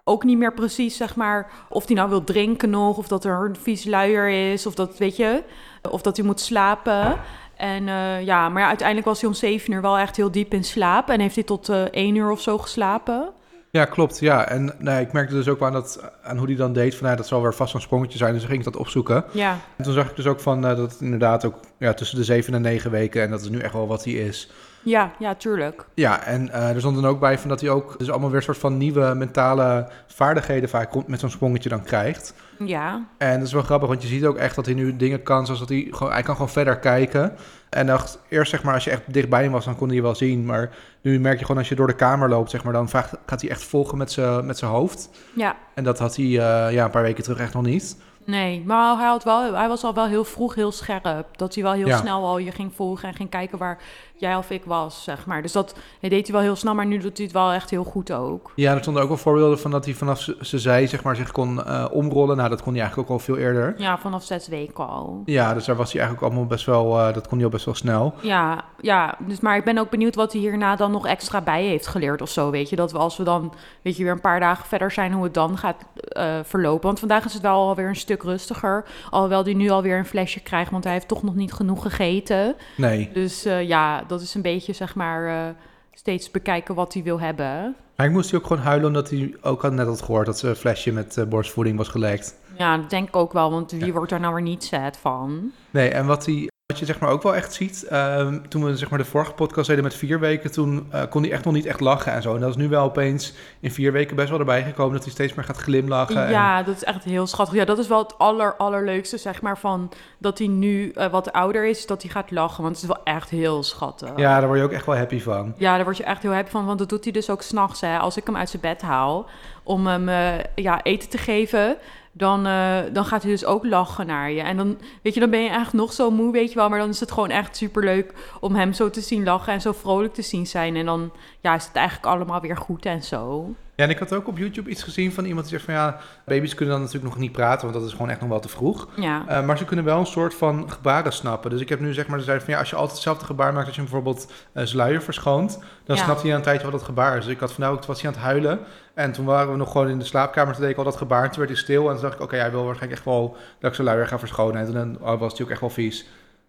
ook 0.08 0.24
niet 0.24 0.38
meer 0.38 0.52
precies, 0.52 0.96
zeg 0.96 1.16
maar, 1.16 1.50
of 1.68 1.86
hij 1.86 1.94
nou 1.94 2.08
wil 2.08 2.24
drinken 2.24 2.70
nog, 2.70 2.96
of 2.96 3.08
dat 3.08 3.24
er 3.24 3.44
een 3.44 3.56
vies 3.56 3.84
luier 3.84 4.52
is, 4.52 4.66
of 4.66 4.74
dat, 4.74 4.98
weet 4.98 5.16
je, 5.16 5.42
of 5.90 6.02
dat 6.02 6.16
hij 6.16 6.26
moet 6.26 6.40
slapen. 6.40 7.16
En 7.56 7.88
eh, 7.88 8.24
ja, 8.24 8.48
maar 8.48 8.62
ja, 8.62 8.68
uiteindelijk 8.68 9.06
was 9.06 9.20
hij 9.20 9.28
om 9.28 9.34
zeven 9.34 9.72
uur 9.72 9.80
wel 9.80 9.98
echt 9.98 10.16
heel 10.16 10.30
diep 10.30 10.52
in 10.52 10.64
slaap 10.64 11.08
en 11.08 11.20
heeft 11.20 11.34
hij 11.34 11.44
tot 11.44 11.68
eh 11.68 11.82
één 11.82 12.14
uur 12.14 12.30
of 12.30 12.40
zo 12.40 12.58
geslapen. 12.58 13.30
Ja, 13.70 13.84
klopt. 13.84 14.20
Ja, 14.20 14.48
en 14.48 14.74
nee, 14.78 15.00
ik 15.00 15.12
merkte 15.12 15.34
dus 15.34 15.48
ook 15.48 15.58
wel 15.58 15.68
aan, 15.68 15.74
dat, 15.74 16.12
aan 16.22 16.36
hoe 16.36 16.46
hij 16.46 16.56
dan 16.56 16.72
deed. 16.72 16.94
Van, 16.94 17.08
ja, 17.08 17.16
dat 17.16 17.26
zal 17.26 17.42
weer 17.42 17.54
vast 17.54 17.74
een 17.74 17.80
sprongetje 17.80 18.18
zijn. 18.18 18.34
Dus 18.34 18.44
ging 18.44 18.58
ik 18.58 18.64
dat 18.64 18.76
opzoeken. 18.76 19.24
Ja, 19.32 19.58
En 19.76 19.84
toen 19.84 19.92
zag 19.92 20.10
ik 20.10 20.16
dus 20.16 20.26
ook 20.26 20.40
van 20.40 20.66
eh, 20.66 20.76
dat 20.76 20.90
het 20.92 21.00
inderdaad 21.00 21.44
ook 21.44 21.60
ja, 21.78 21.94
tussen 21.94 22.18
de 22.18 22.24
zeven 22.24 22.54
en 22.54 22.62
negen 22.62 22.90
weken. 22.90 23.22
En 23.22 23.30
dat 23.30 23.40
is 23.40 23.48
nu 23.48 23.58
echt 23.58 23.72
wel 23.72 23.86
wat 23.86 24.04
hij 24.04 24.12
is. 24.12 24.50
Ja, 24.86 25.10
ja, 25.18 25.34
tuurlijk. 25.34 25.84
Ja, 25.94 26.22
en 26.24 26.50
eh, 26.52 26.70
er 26.70 26.80
stond 26.80 26.94
dan 26.94 27.06
ook 27.06 27.20
bij 27.20 27.38
van 27.38 27.48
dat 27.48 27.60
hij 27.60 27.70
ook 27.70 27.98
dus 27.98 28.10
allemaal 28.10 28.28
weer 28.28 28.38
een 28.38 28.44
soort 28.44 28.58
van 28.58 28.76
nieuwe 28.76 29.14
mentale 29.14 29.88
vaardigheden 30.06 30.68
vaak 30.68 31.06
met 31.06 31.20
zo'n 31.20 31.30
sprongetje 31.30 31.68
dan 31.68 31.82
krijgt. 31.82 32.34
Ja, 32.58 33.06
En 33.18 33.38
dat 33.38 33.46
is 33.46 33.52
wel 33.52 33.62
grappig, 33.62 33.88
want 33.88 34.02
je 34.02 34.08
ziet 34.08 34.24
ook 34.24 34.36
echt 34.36 34.54
dat 34.56 34.66
hij 34.66 34.74
nu 34.74 34.96
dingen 34.96 35.22
kan, 35.22 35.44
zoals 35.44 35.60
dat 35.60 35.68
hij 35.68 35.86
gewoon, 35.90 36.12
hij 36.12 36.22
kan 36.22 36.34
gewoon 36.34 36.50
verder 36.50 36.78
kijken. 36.78 37.32
En 37.70 37.86
dacht, 37.86 38.18
eerst 38.28 38.50
zeg 38.50 38.62
maar, 38.62 38.74
als 38.74 38.84
je 38.84 38.90
echt 38.90 39.02
dichtbij 39.12 39.42
hem 39.42 39.52
was, 39.52 39.64
dan 39.64 39.76
kon 39.76 39.86
hij 39.86 39.96
je 39.96 40.02
wel 40.02 40.14
zien. 40.14 40.44
Maar 40.44 40.70
nu 41.00 41.20
merk 41.20 41.38
je 41.38 41.44
gewoon 41.44 41.60
als 41.60 41.68
je 41.68 41.74
door 41.74 41.86
de 41.86 41.94
kamer 41.94 42.28
loopt, 42.28 42.50
zeg 42.50 42.64
maar, 42.64 42.72
dan 42.72 42.88
vaak 42.88 43.08
gaat 43.26 43.40
hij 43.40 43.50
echt 43.50 43.64
volgen 43.64 43.98
met 43.98 44.12
zijn 44.12 44.46
met 44.46 44.58
zijn 44.58 44.70
hoofd. 44.70 45.08
ja. 45.34 45.56
En 45.74 45.84
dat 45.84 45.98
had 45.98 46.16
hij 46.16 46.24
eh, 46.24 46.72
ja, 46.72 46.84
een 46.84 46.90
paar 46.90 47.02
weken 47.02 47.22
terug 47.22 47.38
echt 47.38 47.54
nog 47.54 47.62
niet. 47.62 47.96
Nee, 48.24 48.62
maar 48.66 48.96
hij, 48.96 49.06
had 49.06 49.24
wel, 49.24 49.54
hij 49.54 49.68
was 49.68 49.84
al 49.84 49.94
wel 49.94 50.06
heel 50.06 50.24
vroeg 50.24 50.54
heel 50.54 50.72
scherp. 50.72 51.24
Dat 51.36 51.54
hij 51.54 51.62
wel 51.62 51.72
heel 51.72 51.86
Ja. 51.86 51.96
snel 51.96 52.24
al 52.24 52.38
je 52.38 52.50
ging 52.50 52.72
volgen 52.74 53.08
en 53.08 53.14
ging 53.14 53.30
kijken 53.30 53.58
waar 53.58 53.78
jij 54.18 54.36
of 54.36 54.50
ik 54.50 54.64
was, 54.64 55.04
zeg 55.04 55.26
maar. 55.26 55.42
Dus 55.42 55.52
dat 55.52 55.74
hij 56.00 56.08
deed 56.08 56.26
hij 56.26 56.32
wel 56.36 56.44
heel 56.44 56.56
snel, 56.56 56.74
maar 56.74 56.86
nu 56.86 56.98
doet 56.98 57.16
hij 57.16 57.26
het 57.26 57.34
wel 57.34 57.52
echt 57.52 57.70
heel 57.70 57.84
goed 57.84 58.12
ook. 58.12 58.52
Ja, 58.54 58.72
er 58.74 58.80
stonden 58.80 59.02
ook 59.02 59.08
wel 59.08 59.16
voorbeelden 59.16 59.58
van 59.58 59.70
dat 59.70 59.84
hij 59.84 59.94
vanaf 59.94 60.20
z- 60.20 60.38
zijn 60.40 60.60
zij 60.60 60.86
zeg 60.86 61.02
maar, 61.02 61.16
zich 61.16 61.32
kon 61.32 61.64
eh, 61.64 61.84
omrollen. 61.90 62.36
Nou, 62.36 62.48
dat 62.48 62.62
kon 62.62 62.72
hij 62.72 62.80
eigenlijk 62.80 63.10
ook 63.10 63.18
al 63.18 63.24
veel 63.24 63.36
eerder. 63.36 63.74
Ja, 63.78 63.98
vanaf 63.98 64.24
zes 64.24 64.48
weken 64.48 64.88
al. 64.88 65.22
Ja, 65.24 65.54
dus 65.54 65.64
daar 65.64 65.76
was 65.76 65.92
hij 65.92 66.00
eigenlijk 66.00 66.30
allemaal 66.30 66.48
best 66.48 66.66
wel, 66.66 66.98
eh, 66.98 67.14
dat 67.14 67.28
kon 67.28 67.36
hij 67.36 67.46
al 67.46 67.52
best 67.52 67.64
wel 67.64 67.74
snel. 67.74 68.14
Ja, 68.22 68.64
ja, 68.80 69.14
dus 69.18 69.40
maar 69.40 69.56
ik 69.56 69.64
ben 69.64 69.78
ook 69.78 69.90
benieuwd 69.90 70.14
wat 70.14 70.32
hij 70.32 70.40
hierna 70.40 70.76
dan 70.76 70.90
nog 70.90 71.06
extra 71.06 71.40
bij 71.40 71.64
heeft 71.64 71.86
geleerd 71.86 72.22
of 72.22 72.30
zo, 72.30 72.50
weet 72.50 72.70
je. 72.70 72.76
Dat 72.76 72.92
we 72.92 72.98
als 72.98 73.16
we 73.16 73.24
dan, 73.24 73.52
weet 73.82 73.96
je, 73.96 74.02
weer 74.02 74.12
een 74.12 74.20
paar 74.20 74.40
dagen 74.40 74.66
verder 74.66 74.90
zijn, 74.90 75.12
hoe 75.12 75.24
het 75.24 75.34
dan 75.34 75.58
gaat 75.58 75.84
eh, 76.08 76.34
verlopen. 76.42 76.86
Want 76.86 76.98
vandaag 76.98 77.24
is 77.24 77.32
het 77.32 77.42
wel 77.42 77.68
alweer 77.68 77.88
een 77.88 77.96
stuk 77.96 78.22
rustiger. 78.22 78.84
Alhoewel 79.10 79.44
hij 79.44 79.54
nu 79.54 79.70
alweer 79.70 79.98
een 79.98 80.06
flesje 80.06 80.40
krijgt, 80.40 80.70
want 80.70 80.84
hij 80.84 80.92
heeft 80.92 81.08
toch 81.08 81.22
nog 81.22 81.34
niet 81.34 81.52
genoeg 81.52 81.82
gegeten. 81.82 82.54
Nee. 82.76 83.10
Dus 83.12 83.42
ja, 83.42 84.02
dat 84.08 84.20
is 84.20 84.34
een 84.34 84.42
beetje, 84.42 84.72
zeg 84.72 84.94
maar, 84.94 85.26
eh, 85.48 85.54
steeds 85.94 86.30
bekijken 86.30 86.74
wat 86.74 86.94
hij 86.94 87.02
wil 87.02 87.20
hebben. 87.20 87.76
Maar 87.96 88.06
ik 88.06 88.12
moest 88.12 88.30
hij 88.30 88.40
ook 88.40 88.46
gewoon 88.46 88.62
huilen 88.62 88.86
omdat 88.86 89.10
hij 89.10 89.34
ook 89.42 89.62
had 89.62 89.72
net 89.72 89.86
had 89.86 90.02
gehoord 90.02 90.26
dat 90.26 90.38
zijn 90.38 90.56
flesje 90.56 90.92
met 90.92 91.16
eh, 91.16 91.24
borstvoeding 91.24 91.76
was 91.76 91.88
gelekt. 91.88 92.36
Ja, 92.58 92.76
dat 92.76 92.90
denk 92.90 93.08
ik 93.08 93.16
ook 93.16 93.32
wel, 93.32 93.50
want 93.50 93.70
wie 93.70 93.86
Ja. 93.86 93.92
wordt 93.92 94.10
daar 94.10 94.20
nou 94.20 94.34
weer 94.34 94.42
niet 94.42 94.64
sad 94.64 94.96
van? 94.96 95.52
Nee, 95.70 95.88
en 95.88 96.06
wat, 96.06 96.26
hij, 96.26 96.48
wat 96.66 96.78
je 96.78 96.84
zeg 96.84 96.98
maar 96.98 97.10
ook 97.10 97.22
wel 97.22 97.34
echt 97.34 97.52
ziet, 97.54 97.84
ehm, 97.84 98.38
toen 98.48 98.64
we 98.64 98.76
zeg 98.76 98.90
maar 98.90 98.98
de 98.98 99.04
vorige 99.04 99.32
podcast 99.32 99.68
deden 99.68 99.84
met 99.84 99.94
vier 99.94 100.20
weken, 100.20 100.52
toen 100.52 100.86
eh, 100.90 101.02
kon 101.10 101.22
hij 101.22 101.32
echt 101.32 101.44
nog 101.44 101.54
niet 101.54 101.66
echt 101.66 101.80
lachen 101.80 102.12
en 102.12 102.22
zo. 102.22 102.34
En 102.34 102.40
dat 102.40 102.50
is 102.50 102.56
nu 102.56 102.68
wel 102.68 102.84
opeens 102.84 103.32
in 103.60 103.70
vier 103.70 103.92
weken 103.92 104.16
best 104.16 104.28
wel 104.30 104.38
erbij 104.38 104.62
gekomen 104.62 104.92
dat 104.94 105.02
hij 105.02 105.12
steeds 105.12 105.34
meer 105.34 105.44
gaat 105.44 105.56
glimlachen. 105.56 106.24
en- 106.24 106.30
Ja, 106.30 106.62
dat 106.62 106.76
is 106.76 106.84
echt 106.84 107.04
heel 107.04 107.26
schattig. 107.26 107.54
Ja, 107.54 107.64
dat 107.64 107.78
is 107.78 107.88
wel 107.88 107.98
het 107.98 108.18
aller, 108.18 108.56
allerleukste, 108.56 109.16
zeg 109.18 109.42
maar, 109.42 109.58
van 109.58 109.92
dat 110.18 110.38
hij 110.38 110.46
nu 110.46 110.90
eh, 110.90 111.06
wat 111.10 111.32
ouder 111.32 111.66
is, 111.66 111.86
dat 111.86 112.02
hij 112.02 112.10
gaat 112.10 112.30
lachen. 112.30 112.62
Want 112.62 112.74
het 112.74 112.82
is 112.84 112.90
wel 112.94 113.02
echt 113.04 113.30
heel 113.30 113.62
schattig. 113.62 114.10
ja, 114.16 114.38
daar 114.38 114.46
word 114.46 114.58
je 114.58 114.64
ook 114.64 114.72
echt 114.72 114.86
wel 114.86 114.96
happy 114.96 115.20
van. 115.20 115.54
Ja, 115.56 115.74
daar 115.74 115.84
word 115.84 115.96
je 115.96 116.04
echt 116.04 116.22
heel 116.22 116.32
happy 116.34 116.50
van, 116.50 116.66
want 116.66 116.78
dat 116.78 116.88
doet 116.88 117.04
hij 117.04 117.12
dus 117.12 117.30
ook 117.30 117.42
s'nachts. 117.42 117.82
Als 117.82 118.16
ik 118.16 118.26
hem 118.26 118.36
uit 118.36 118.50
zijn 118.50 118.62
bed 118.62 118.82
haal 118.82 119.28
om 119.62 119.86
hem 119.86 120.08
eh, 120.08 120.32
ja, 120.54 120.82
eten 120.82 121.08
te 121.08 121.18
geven, 121.18 121.76
dan, 122.16 122.46
eh, 122.46 122.78
dan 122.92 123.04
gaat 123.04 123.22
hij 123.22 123.30
dus 123.30 123.44
ook 123.44 123.64
lachen 123.64 124.06
naar 124.06 124.30
je. 124.30 124.40
En 124.40 124.56
dan, 124.56 124.78
weet 125.02 125.14
je, 125.14 125.20
dan 125.20 125.30
ben 125.30 125.42
je 125.42 125.50
echt 125.50 125.72
nog 125.72 125.92
zo 125.92 126.10
moe, 126.10 126.32
weet 126.32 126.48
je 126.48 126.58
wel. 126.58 126.68
Maar 126.68 126.78
dan 126.78 126.88
is 126.88 127.00
het 127.00 127.12
gewoon 127.12 127.30
echt 127.30 127.56
superleuk 127.56 128.12
om 128.40 128.54
hem 128.54 128.72
zo 128.72 128.90
te 128.90 129.00
zien 129.00 129.24
lachen 129.24 129.52
en 129.52 129.60
zo 129.60 129.72
vrolijk 129.72 130.14
te 130.14 130.22
zien 130.22 130.46
zijn. 130.46 130.76
En 130.76 130.86
dan 130.86 131.12
ja, 131.40 131.54
is 131.54 131.66
het 131.66 131.76
eigenlijk 131.76 132.06
allemaal 132.06 132.40
weer 132.40 132.56
goed 132.56 132.86
en 132.86 133.02
zo. 133.02 133.54
Ja, 133.76 133.84
en 133.84 133.90
ik 133.90 133.98
had 133.98 134.12
ook 134.14 134.28
op 134.28 134.38
YouTube 134.38 134.70
iets 134.70 134.82
gezien 134.82 135.12
van 135.12 135.24
iemand 135.24 135.48
die 135.48 135.54
zegt 135.58 135.64
van 135.64 135.74
ja, 135.74 135.98
baby's 136.24 136.54
kunnen 136.54 136.74
dan 136.74 136.82
natuurlijk 136.84 137.12
nog 137.12 137.22
niet 137.22 137.32
praten, 137.32 137.60
want 137.68 137.74
dat 137.80 137.84
is 137.88 137.92
gewoon 137.92 138.10
echt 138.10 138.20
nog 138.20 138.28
wel 138.28 138.40
te 138.40 138.48
vroeg. 138.48 138.88
Ja, 138.96 139.24
Eh, 139.28 139.44
maar 139.46 139.58
ze 139.58 139.64
kunnen 139.64 139.84
wel 139.84 139.98
een 139.98 140.06
soort 140.06 140.34
van 140.34 140.70
gebaren 140.70 141.12
snappen. 141.12 141.50
Dus 141.50 141.60
ik 141.60 141.68
heb 141.68 141.80
nu 141.80 141.92
zeg 141.94 142.06
maar 142.06 142.18
gezegd 142.18 142.44
van 142.44 142.52
ja, 142.52 142.58
als 142.58 142.70
je 142.70 142.74
altijd 142.76 142.94
hetzelfde 142.94 143.24
gebaar 143.24 143.52
maakt 143.52 143.66
als 143.66 143.74
je 143.76 143.82
bijvoorbeeld 143.82 144.32
eh 144.52 144.64
zijn 144.64 144.76
luier 144.76 145.02
verschoont, 145.02 145.58
dan 145.84 145.96
Ja. 145.96 146.02
snapt 146.02 146.22
hij 146.22 146.34
een 146.34 146.42
tijdje 146.42 146.62
wat 146.62 146.72
dat 146.72 146.82
gebaar 146.82 147.16
is. 147.16 147.24
Dus 147.24 147.32
ik 147.34 147.40
had 147.40 147.52
vandaag 147.52 147.72
ook, 147.72 147.78
toen 147.78 147.88
was 147.88 148.00
hij 148.02 148.10
aan 148.10 148.16
het 148.16 148.24
huilen. 148.26 148.58
En 148.94 149.12
toen 149.12 149.24
waren 149.24 149.50
we 149.50 149.56
nog 149.58 149.70
gewoon 149.72 149.88
in 149.88 149.98
de 149.98 150.04
slaapkamer, 150.04 150.52
toen 150.52 150.62
deed 150.62 150.70
ik 150.72 150.78
al 150.78 150.84
dat 150.84 150.96
gebaar. 150.96 151.22
En 151.24 151.28
toen 151.30 151.38
werd 151.38 151.50
hij 151.50 151.60
stil 151.60 151.86
en 151.88 151.92
toen 151.92 152.02
dacht 152.02 152.14
ik, 152.14 152.20
oké, 152.20 152.36
hij 152.36 152.50
wil 152.50 152.64
waarschijnlijk 152.64 152.98
echt 153.00 153.08
wel 153.10 153.36
dat 153.58 153.68
ik 153.70 153.76
zijn 153.76 153.86
luier 153.86 154.06
ga 154.06 154.18
verschonen. 154.18 154.60
En 154.66 154.72
toen 154.72 155.08
oh, 155.08 155.20
was 155.20 155.32
hij 155.32 155.42
ook 155.46 155.50
echt 155.50 155.60
wel 155.60 155.70
vies. 155.70 156.06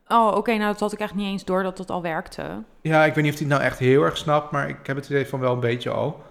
Oh, 0.07 0.35
oké. 0.35 0.51
nou, 0.51 0.71
dat 0.71 0.79
had 0.79 0.93
ik 0.93 0.99
echt 0.99 1.15
niet 1.15 1.27
eens 1.27 1.45
door 1.45 1.63
dat 1.63 1.77
het 1.77 1.89
al 1.89 2.01
werkte. 2.01 2.43
Ja, 2.81 3.05
ik 3.05 3.13
weet 3.13 3.23
niet 3.23 3.33
of 3.33 3.39
hij 3.39 3.47
het 3.47 3.57
nou 3.57 3.69
echt 3.69 3.79
heel 3.79 4.03
erg 4.03 4.17
snapt, 4.17 4.51
maar 4.51 4.69
ik 4.69 4.77
heb 4.83 4.95
het 4.95 5.05
idee 5.09 5.27
van 5.27 5.39
wel 5.39 5.53
een 5.53 5.59
beetje 5.59 5.89
al. 5.89 6.23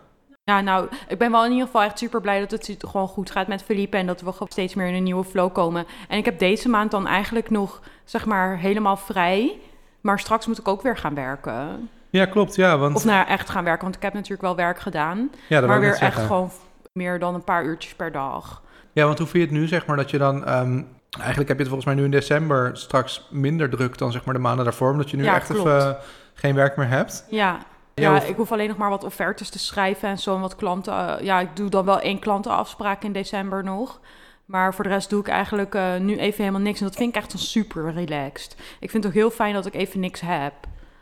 Ja, 0.51 0.61
nou, 0.61 0.89
ik 1.09 1.19
ben 1.19 1.31
wel 1.31 1.45
in 1.45 1.51
ieder 1.51 1.67
geval 1.67 1.83
echt 1.83 1.99
super 1.99 2.21
blij 2.21 2.47
dat 2.47 2.51
het 2.51 2.77
gewoon 2.89 3.09
goed 3.09 3.31
gaat 3.31 3.47
met 3.47 3.63
Felipe 3.63 3.97
en 3.97 4.07
dat 4.07 4.21
we 4.21 4.33
gewoon 4.33 4.49
steeds 4.51 4.75
meer 4.75 4.87
in 4.87 4.95
een 4.95 5.03
nieuwe 5.03 5.25
flow 5.25 5.53
komen. 5.53 5.87
En 6.09 6.19
ik 6.19 6.25
heb 6.25 6.39
deze 6.39 6.69
maand 6.69 6.91
dan 6.91 7.07
eigenlijk 7.07 7.51
nog, 7.51 7.81
zeg 8.05 8.27
maar, 8.27 8.59
helemaal 8.59 8.97
vrij. 8.97 9.59
Maar 10.01 10.19
straks 10.19 10.47
moet 10.47 10.59
ik 10.59 10.69
ook 10.69 10.83
weer 10.83 10.97
gaan 10.97 11.15
werken. 11.15 11.89
Ja, 12.11 12.27
klopt, 12.27 12.55
ja, 12.55 12.79
want 12.79 12.97
Of 12.97 13.05
nou 13.05 13.27
echt 13.27 13.51
gaan 13.51 13.65
werken, 13.65 13.83
want 13.83 13.97
ik 13.97 14.03
heb 14.03 14.13
natuurlijk 14.13 14.43
wel 14.43 14.57
werk 14.57 14.79
gedaan. 14.79 15.31
ja, 15.49 15.61
maar 15.61 15.81
weer 15.81 15.99
echt 15.99 16.23
gewoon 16.23 16.51
meer 16.93 17.19
dan 17.19 17.35
een 17.35 17.45
paar 17.45 17.65
uurtjes 17.65 17.95
per 17.95 18.13
dag. 18.13 18.63
Ja, 18.93 19.05
want 19.07 19.19
hoe 19.19 19.27
vind 19.27 19.43
je 19.43 19.51
het 19.51 19.59
nu, 19.61 19.67
zeg 19.67 19.87
maar, 19.87 19.97
dat 19.97 20.11
je 20.11 20.19
dan... 20.19 20.45
ehm, 20.45 20.83
eigenlijk 21.19 21.49
heb 21.49 21.59
je 21.59 21.65
het 21.65 21.73
volgens 21.73 21.85
mij 21.85 21.95
nu 21.95 22.05
in 22.05 22.11
december 22.11 22.77
straks 22.77 23.27
minder 23.31 23.71
druk 23.71 23.99
dan 23.99 24.13
zeg 24.13 24.25
maar 24.25 24.35
de 24.35 24.41
maanden 24.41 24.65
daarvoor, 24.65 24.91
omdat 24.91 25.11
je 25.11 25.17
nu 25.17 25.25
Ja, 25.25 25.35
echt 25.35 25.51
even 25.51 25.97
geen 26.35 26.55
werk 26.55 26.77
meer 26.77 26.89
hebt. 26.89 27.27
Ja. 27.31 27.59
Ja, 28.01 28.23
ik 28.23 28.37
hoef 28.37 28.53
alleen 28.53 28.69
nog 28.69 28.77
maar 28.77 28.91
wat 28.91 29.05
offertes 29.05 29.49
te 29.49 29.59
schrijven 29.59 30.09
en 30.09 30.19
zo. 30.19 30.35
En 30.35 30.41
wat 30.41 30.57
klanten. 30.57 31.19
eh, 31.19 31.25
ja, 31.25 31.41
ik 31.41 31.57
doe 31.57 31.69
dan 31.69 31.85
wel 31.85 32.01
één 32.01 32.19
klantenafspraak 32.19 33.03
in 33.03 33.13
december 33.13 33.65
nog. 33.65 34.01
Maar 34.45 34.75
voor 34.75 34.85
de 34.85 34.91
rest 34.91 35.11
doe 35.11 35.21
ik 35.21 35.29
eigenlijk 35.29 35.75
eh, 35.75 35.97
nu 35.97 36.19
even 36.19 36.39
helemaal 36.39 36.61
niks. 36.61 36.81
En 36.81 36.87
dat 36.87 36.97
vind 36.97 37.09
ik 37.17 37.23
echt 37.23 37.39
super 37.39 37.93
relaxed. 37.93 38.57
Ik 38.81 38.91
vind 38.91 39.05
het 39.05 39.13
ook 39.13 39.19
heel 39.19 39.31
fijn 39.31 39.55
dat 39.55 39.67
ik 39.67 39.75
even 39.75 40.01
niks 40.01 40.21
heb. 40.21 40.53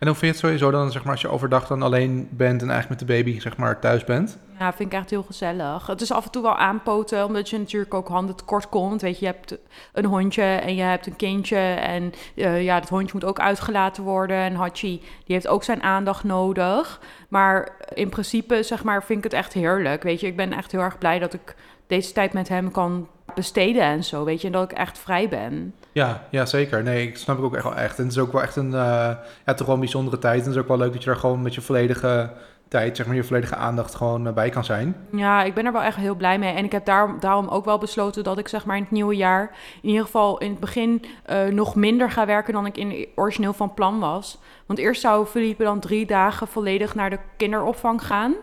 En 0.04 0.10
hoe 0.10 0.18
vind 0.18 0.36
je 0.36 0.46
het 0.46 0.46
sowieso 0.46 0.78
dan, 0.78 0.92
zeg 0.92 1.02
maar, 1.02 1.12
als 1.12 1.20
je 1.20 1.28
overdag 1.28 1.66
dan 1.66 1.82
alleen 1.82 2.28
bent 2.30 2.62
en 2.62 2.70
eigenlijk 2.70 3.00
met 3.00 3.08
de 3.08 3.14
baby, 3.14 3.40
zeg 3.40 3.56
maar, 3.56 3.80
thuis 3.80 4.04
bent? 4.04 4.38
Ja, 4.58 4.72
vind 4.72 4.92
ik 4.92 4.98
echt 4.98 5.10
heel 5.10 5.22
gezellig. 5.22 5.86
Het 5.86 6.00
is 6.00 6.12
af 6.12 6.24
en 6.24 6.30
toe 6.30 6.42
wel 6.42 6.56
aanpoten, 6.56 7.24
omdat 7.24 7.50
je 7.50 7.58
natuurlijk 7.58 7.94
ook 7.94 8.08
handen 8.08 8.36
tekort 8.36 8.68
komt. 8.68 9.02
Weet 9.02 9.18
je, 9.18 9.24
je 9.24 9.32
hebt 9.32 9.58
een 9.92 10.04
hondje 10.04 10.42
en 10.42 10.74
je 10.74 10.82
hebt 10.82 11.06
een 11.06 11.16
kindje. 11.16 11.56
En 11.56 12.12
uh, 12.34 12.62
ja, 12.62 12.80
dat 12.80 12.88
hondje 12.88 13.10
moet 13.12 13.24
ook 13.24 13.40
uitgelaten 13.40 14.02
worden. 14.02 14.36
En 14.36 14.54
Hachi, 14.54 14.98
die 14.98 15.34
heeft 15.34 15.48
ook 15.48 15.64
zijn 15.64 15.82
aandacht 15.82 16.24
nodig. 16.24 17.00
Maar 17.28 17.68
in 17.94 18.08
principe, 18.08 18.62
zeg 18.62 18.84
maar, 18.84 19.04
vind 19.04 19.18
ik 19.18 19.24
het 19.24 19.32
echt 19.32 19.52
heerlijk. 19.52 20.02
Weet 20.02 20.20
je, 20.20 20.26
ik 20.26 20.36
ben 20.36 20.52
echt 20.52 20.72
heel 20.72 20.80
erg 20.80 20.98
blij 20.98 21.18
dat 21.18 21.34
ik 21.34 21.54
deze 21.86 22.12
tijd 22.12 22.32
met 22.32 22.48
hem 22.48 22.70
kan 22.70 23.08
besteden 23.34 23.82
en 23.82 24.04
zo, 24.04 24.24
weet 24.24 24.40
je. 24.40 24.46
En 24.46 24.52
dat 24.52 24.70
ik 24.70 24.76
echt 24.76 24.98
vrij 24.98 25.28
ben. 25.28 25.74
Ja, 25.92 26.26
ja, 26.30 26.46
zeker. 26.46 26.82
Nee, 26.82 27.06
ik 27.06 27.16
snap 27.16 27.38
ik 27.38 27.44
ook 27.44 27.54
echt 27.54 27.64
wel 27.64 27.76
echt. 27.76 27.98
En 27.98 28.04
het 28.04 28.12
is 28.12 28.18
ook 28.18 28.32
wel 28.32 28.42
echt 28.42 28.56
een, 28.56 28.70
uh, 28.70 29.10
ja, 29.46 29.54
toch 29.54 29.66
wel 29.66 29.74
een 29.74 29.80
bijzondere 29.80 30.18
tijd. 30.18 30.40
En 30.40 30.46
het 30.46 30.54
is 30.54 30.60
ook 30.60 30.68
wel 30.68 30.78
leuk 30.78 30.92
dat 30.92 31.04
je 31.04 31.10
er 31.10 31.16
gewoon 31.16 31.42
met 31.42 31.54
je 31.54 31.60
volledige 31.60 32.30
tijd, 32.68 32.96
zeg 32.96 33.06
maar, 33.06 33.14
je 33.14 33.24
volledige 33.24 33.54
aandacht 33.54 33.94
gewoon 33.94 34.26
uh, 34.26 34.32
bij 34.32 34.50
kan 34.50 34.64
zijn. 34.64 34.96
Ja, 35.10 35.42
ik 35.42 35.54
ben 35.54 35.66
er 35.66 35.72
wel 35.72 35.82
echt 35.82 35.96
heel 35.96 36.14
blij 36.14 36.38
mee. 36.38 36.52
En 36.52 36.64
ik 36.64 36.72
heb 36.72 36.84
daar, 36.84 37.20
daarom 37.20 37.48
ook 37.48 37.64
wel 37.64 37.78
besloten 37.78 38.24
dat 38.24 38.38
ik, 38.38 38.48
zeg 38.48 38.64
maar, 38.64 38.76
in 38.76 38.82
het 38.82 38.90
nieuwe 38.90 39.16
jaar, 39.16 39.50
in 39.82 39.88
ieder 39.88 40.04
geval 40.04 40.38
in 40.38 40.50
het 40.50 40.60
begin, 40.60 41.04
uh, 41.30 41.44
nog 41.44 41.74
minder 41.74 42.10
ga 42.10 42.26
werken 42.26 42.52
dan 42.52 42.66
ik 42.66 42.76
in 42.76 43.08
origineel 43.14 43.52
van 43.52 43.74
plan 43.74 44.00
was. 44.00 44.38
Want 44.66 44.78
eerst 44.78 45.00
zou 45.00 45.26
Philippe 45.26 45.64
dan 45.64 45.80
drie 45.80 46.06
dagen 46.06 46.46
volledig 46.46 46.94
naar 46.94 47.10
de 47.10 47.18
kinderopvang 47.36 48.06
gaan. 48.06 48.34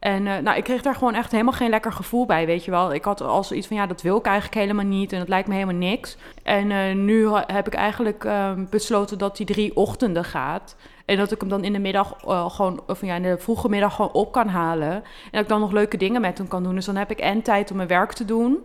En 0.00 0.26
uh, 0.26 0.38
nou, 0.38 0.56
ik 0.56 0.64
kreeg 0.64 0.82
daar 0.82 0.94
gewoon 0.94 1.14
echt 1.14 1.32
helemaal 1.32 1.52
geen 1.52 1.70
lekker 1.70 1.92
gevoel 1.92 2.26
bij, 2.26 2.46
weet 2.46 2.64
je 2.64 2.70
wel. 2.70 2.94
Ik 2.94 3.04
had 3.04 3.20
al 3.20 3.44
zoiets 3.44 3.66
van, 3.66 3.76
ja, 3.76 3.86
dat 3.86 4.02
wil 4.02 4.16
ik 4.16 4.26
eigenlijk 4.26 4.60
helemaal 4.60 4.84
niet 4.84 5.12
en 5.12 5.18
dat 5.18 5.28
lijkt 5.28 5.48
me 5.48 5.54
helemaal 5.54 5.74
niks. 5.74 6.16
En 6.42 6.70
uh, 6.70 6.94
nu 6.94 7.28
heb 7.28 7.66
ik 7.66 7.74
eigenlijk 7.74 8.24
uh, 8.24 8.52
besloten 8.70 9.18
dat 9.18 9.36
die 9.36 9.46
drie 9.46 9.76
ochtenden 9.76 10.24
gaat. 10.24 10.76
En 11.04 11.16
dat 11.16 11.32
ik 11.32 11.40
hem 11.40 11.48
dan 11.48 11.64
in 11.64 11.72
de 11.72 11.78
middag 11.78 12.24
uh, 12.26 12.50
gewoon, 12.50 12.82
of 12.86 13.00
ja, 13.00 13.14
in 13.14 13.22
de 13.22 13.38
vroege 13.38 13.68
middag 13.68 13.94
gewoon 13.94 14.12
op 14.12 14.32
kan 14.32 14.48
halen. 14.48 14.92
En 14.92 15.02
dat 15.30 15.42
ik 15.42 15.48
dan 15.48 15.60
nog 15.60 15.72
leuke 15.72 15.96
dingen 15.96 16.20
met 16.20 16.38
hem 16.38 16.48
kan 16.48 16.62
doen. 16.62 16.74
Dus 16.74 16.84
dan 16.84 16.96
heb 16.96 17.10
ik 17.10 17.18
en 17.18 17.42
tijd 17.42 17.70
om 17.70 17.76
mijn 17.76 17.88
werk 17.88 18.12
te 18.12 18.24
doen. 18.24 18.58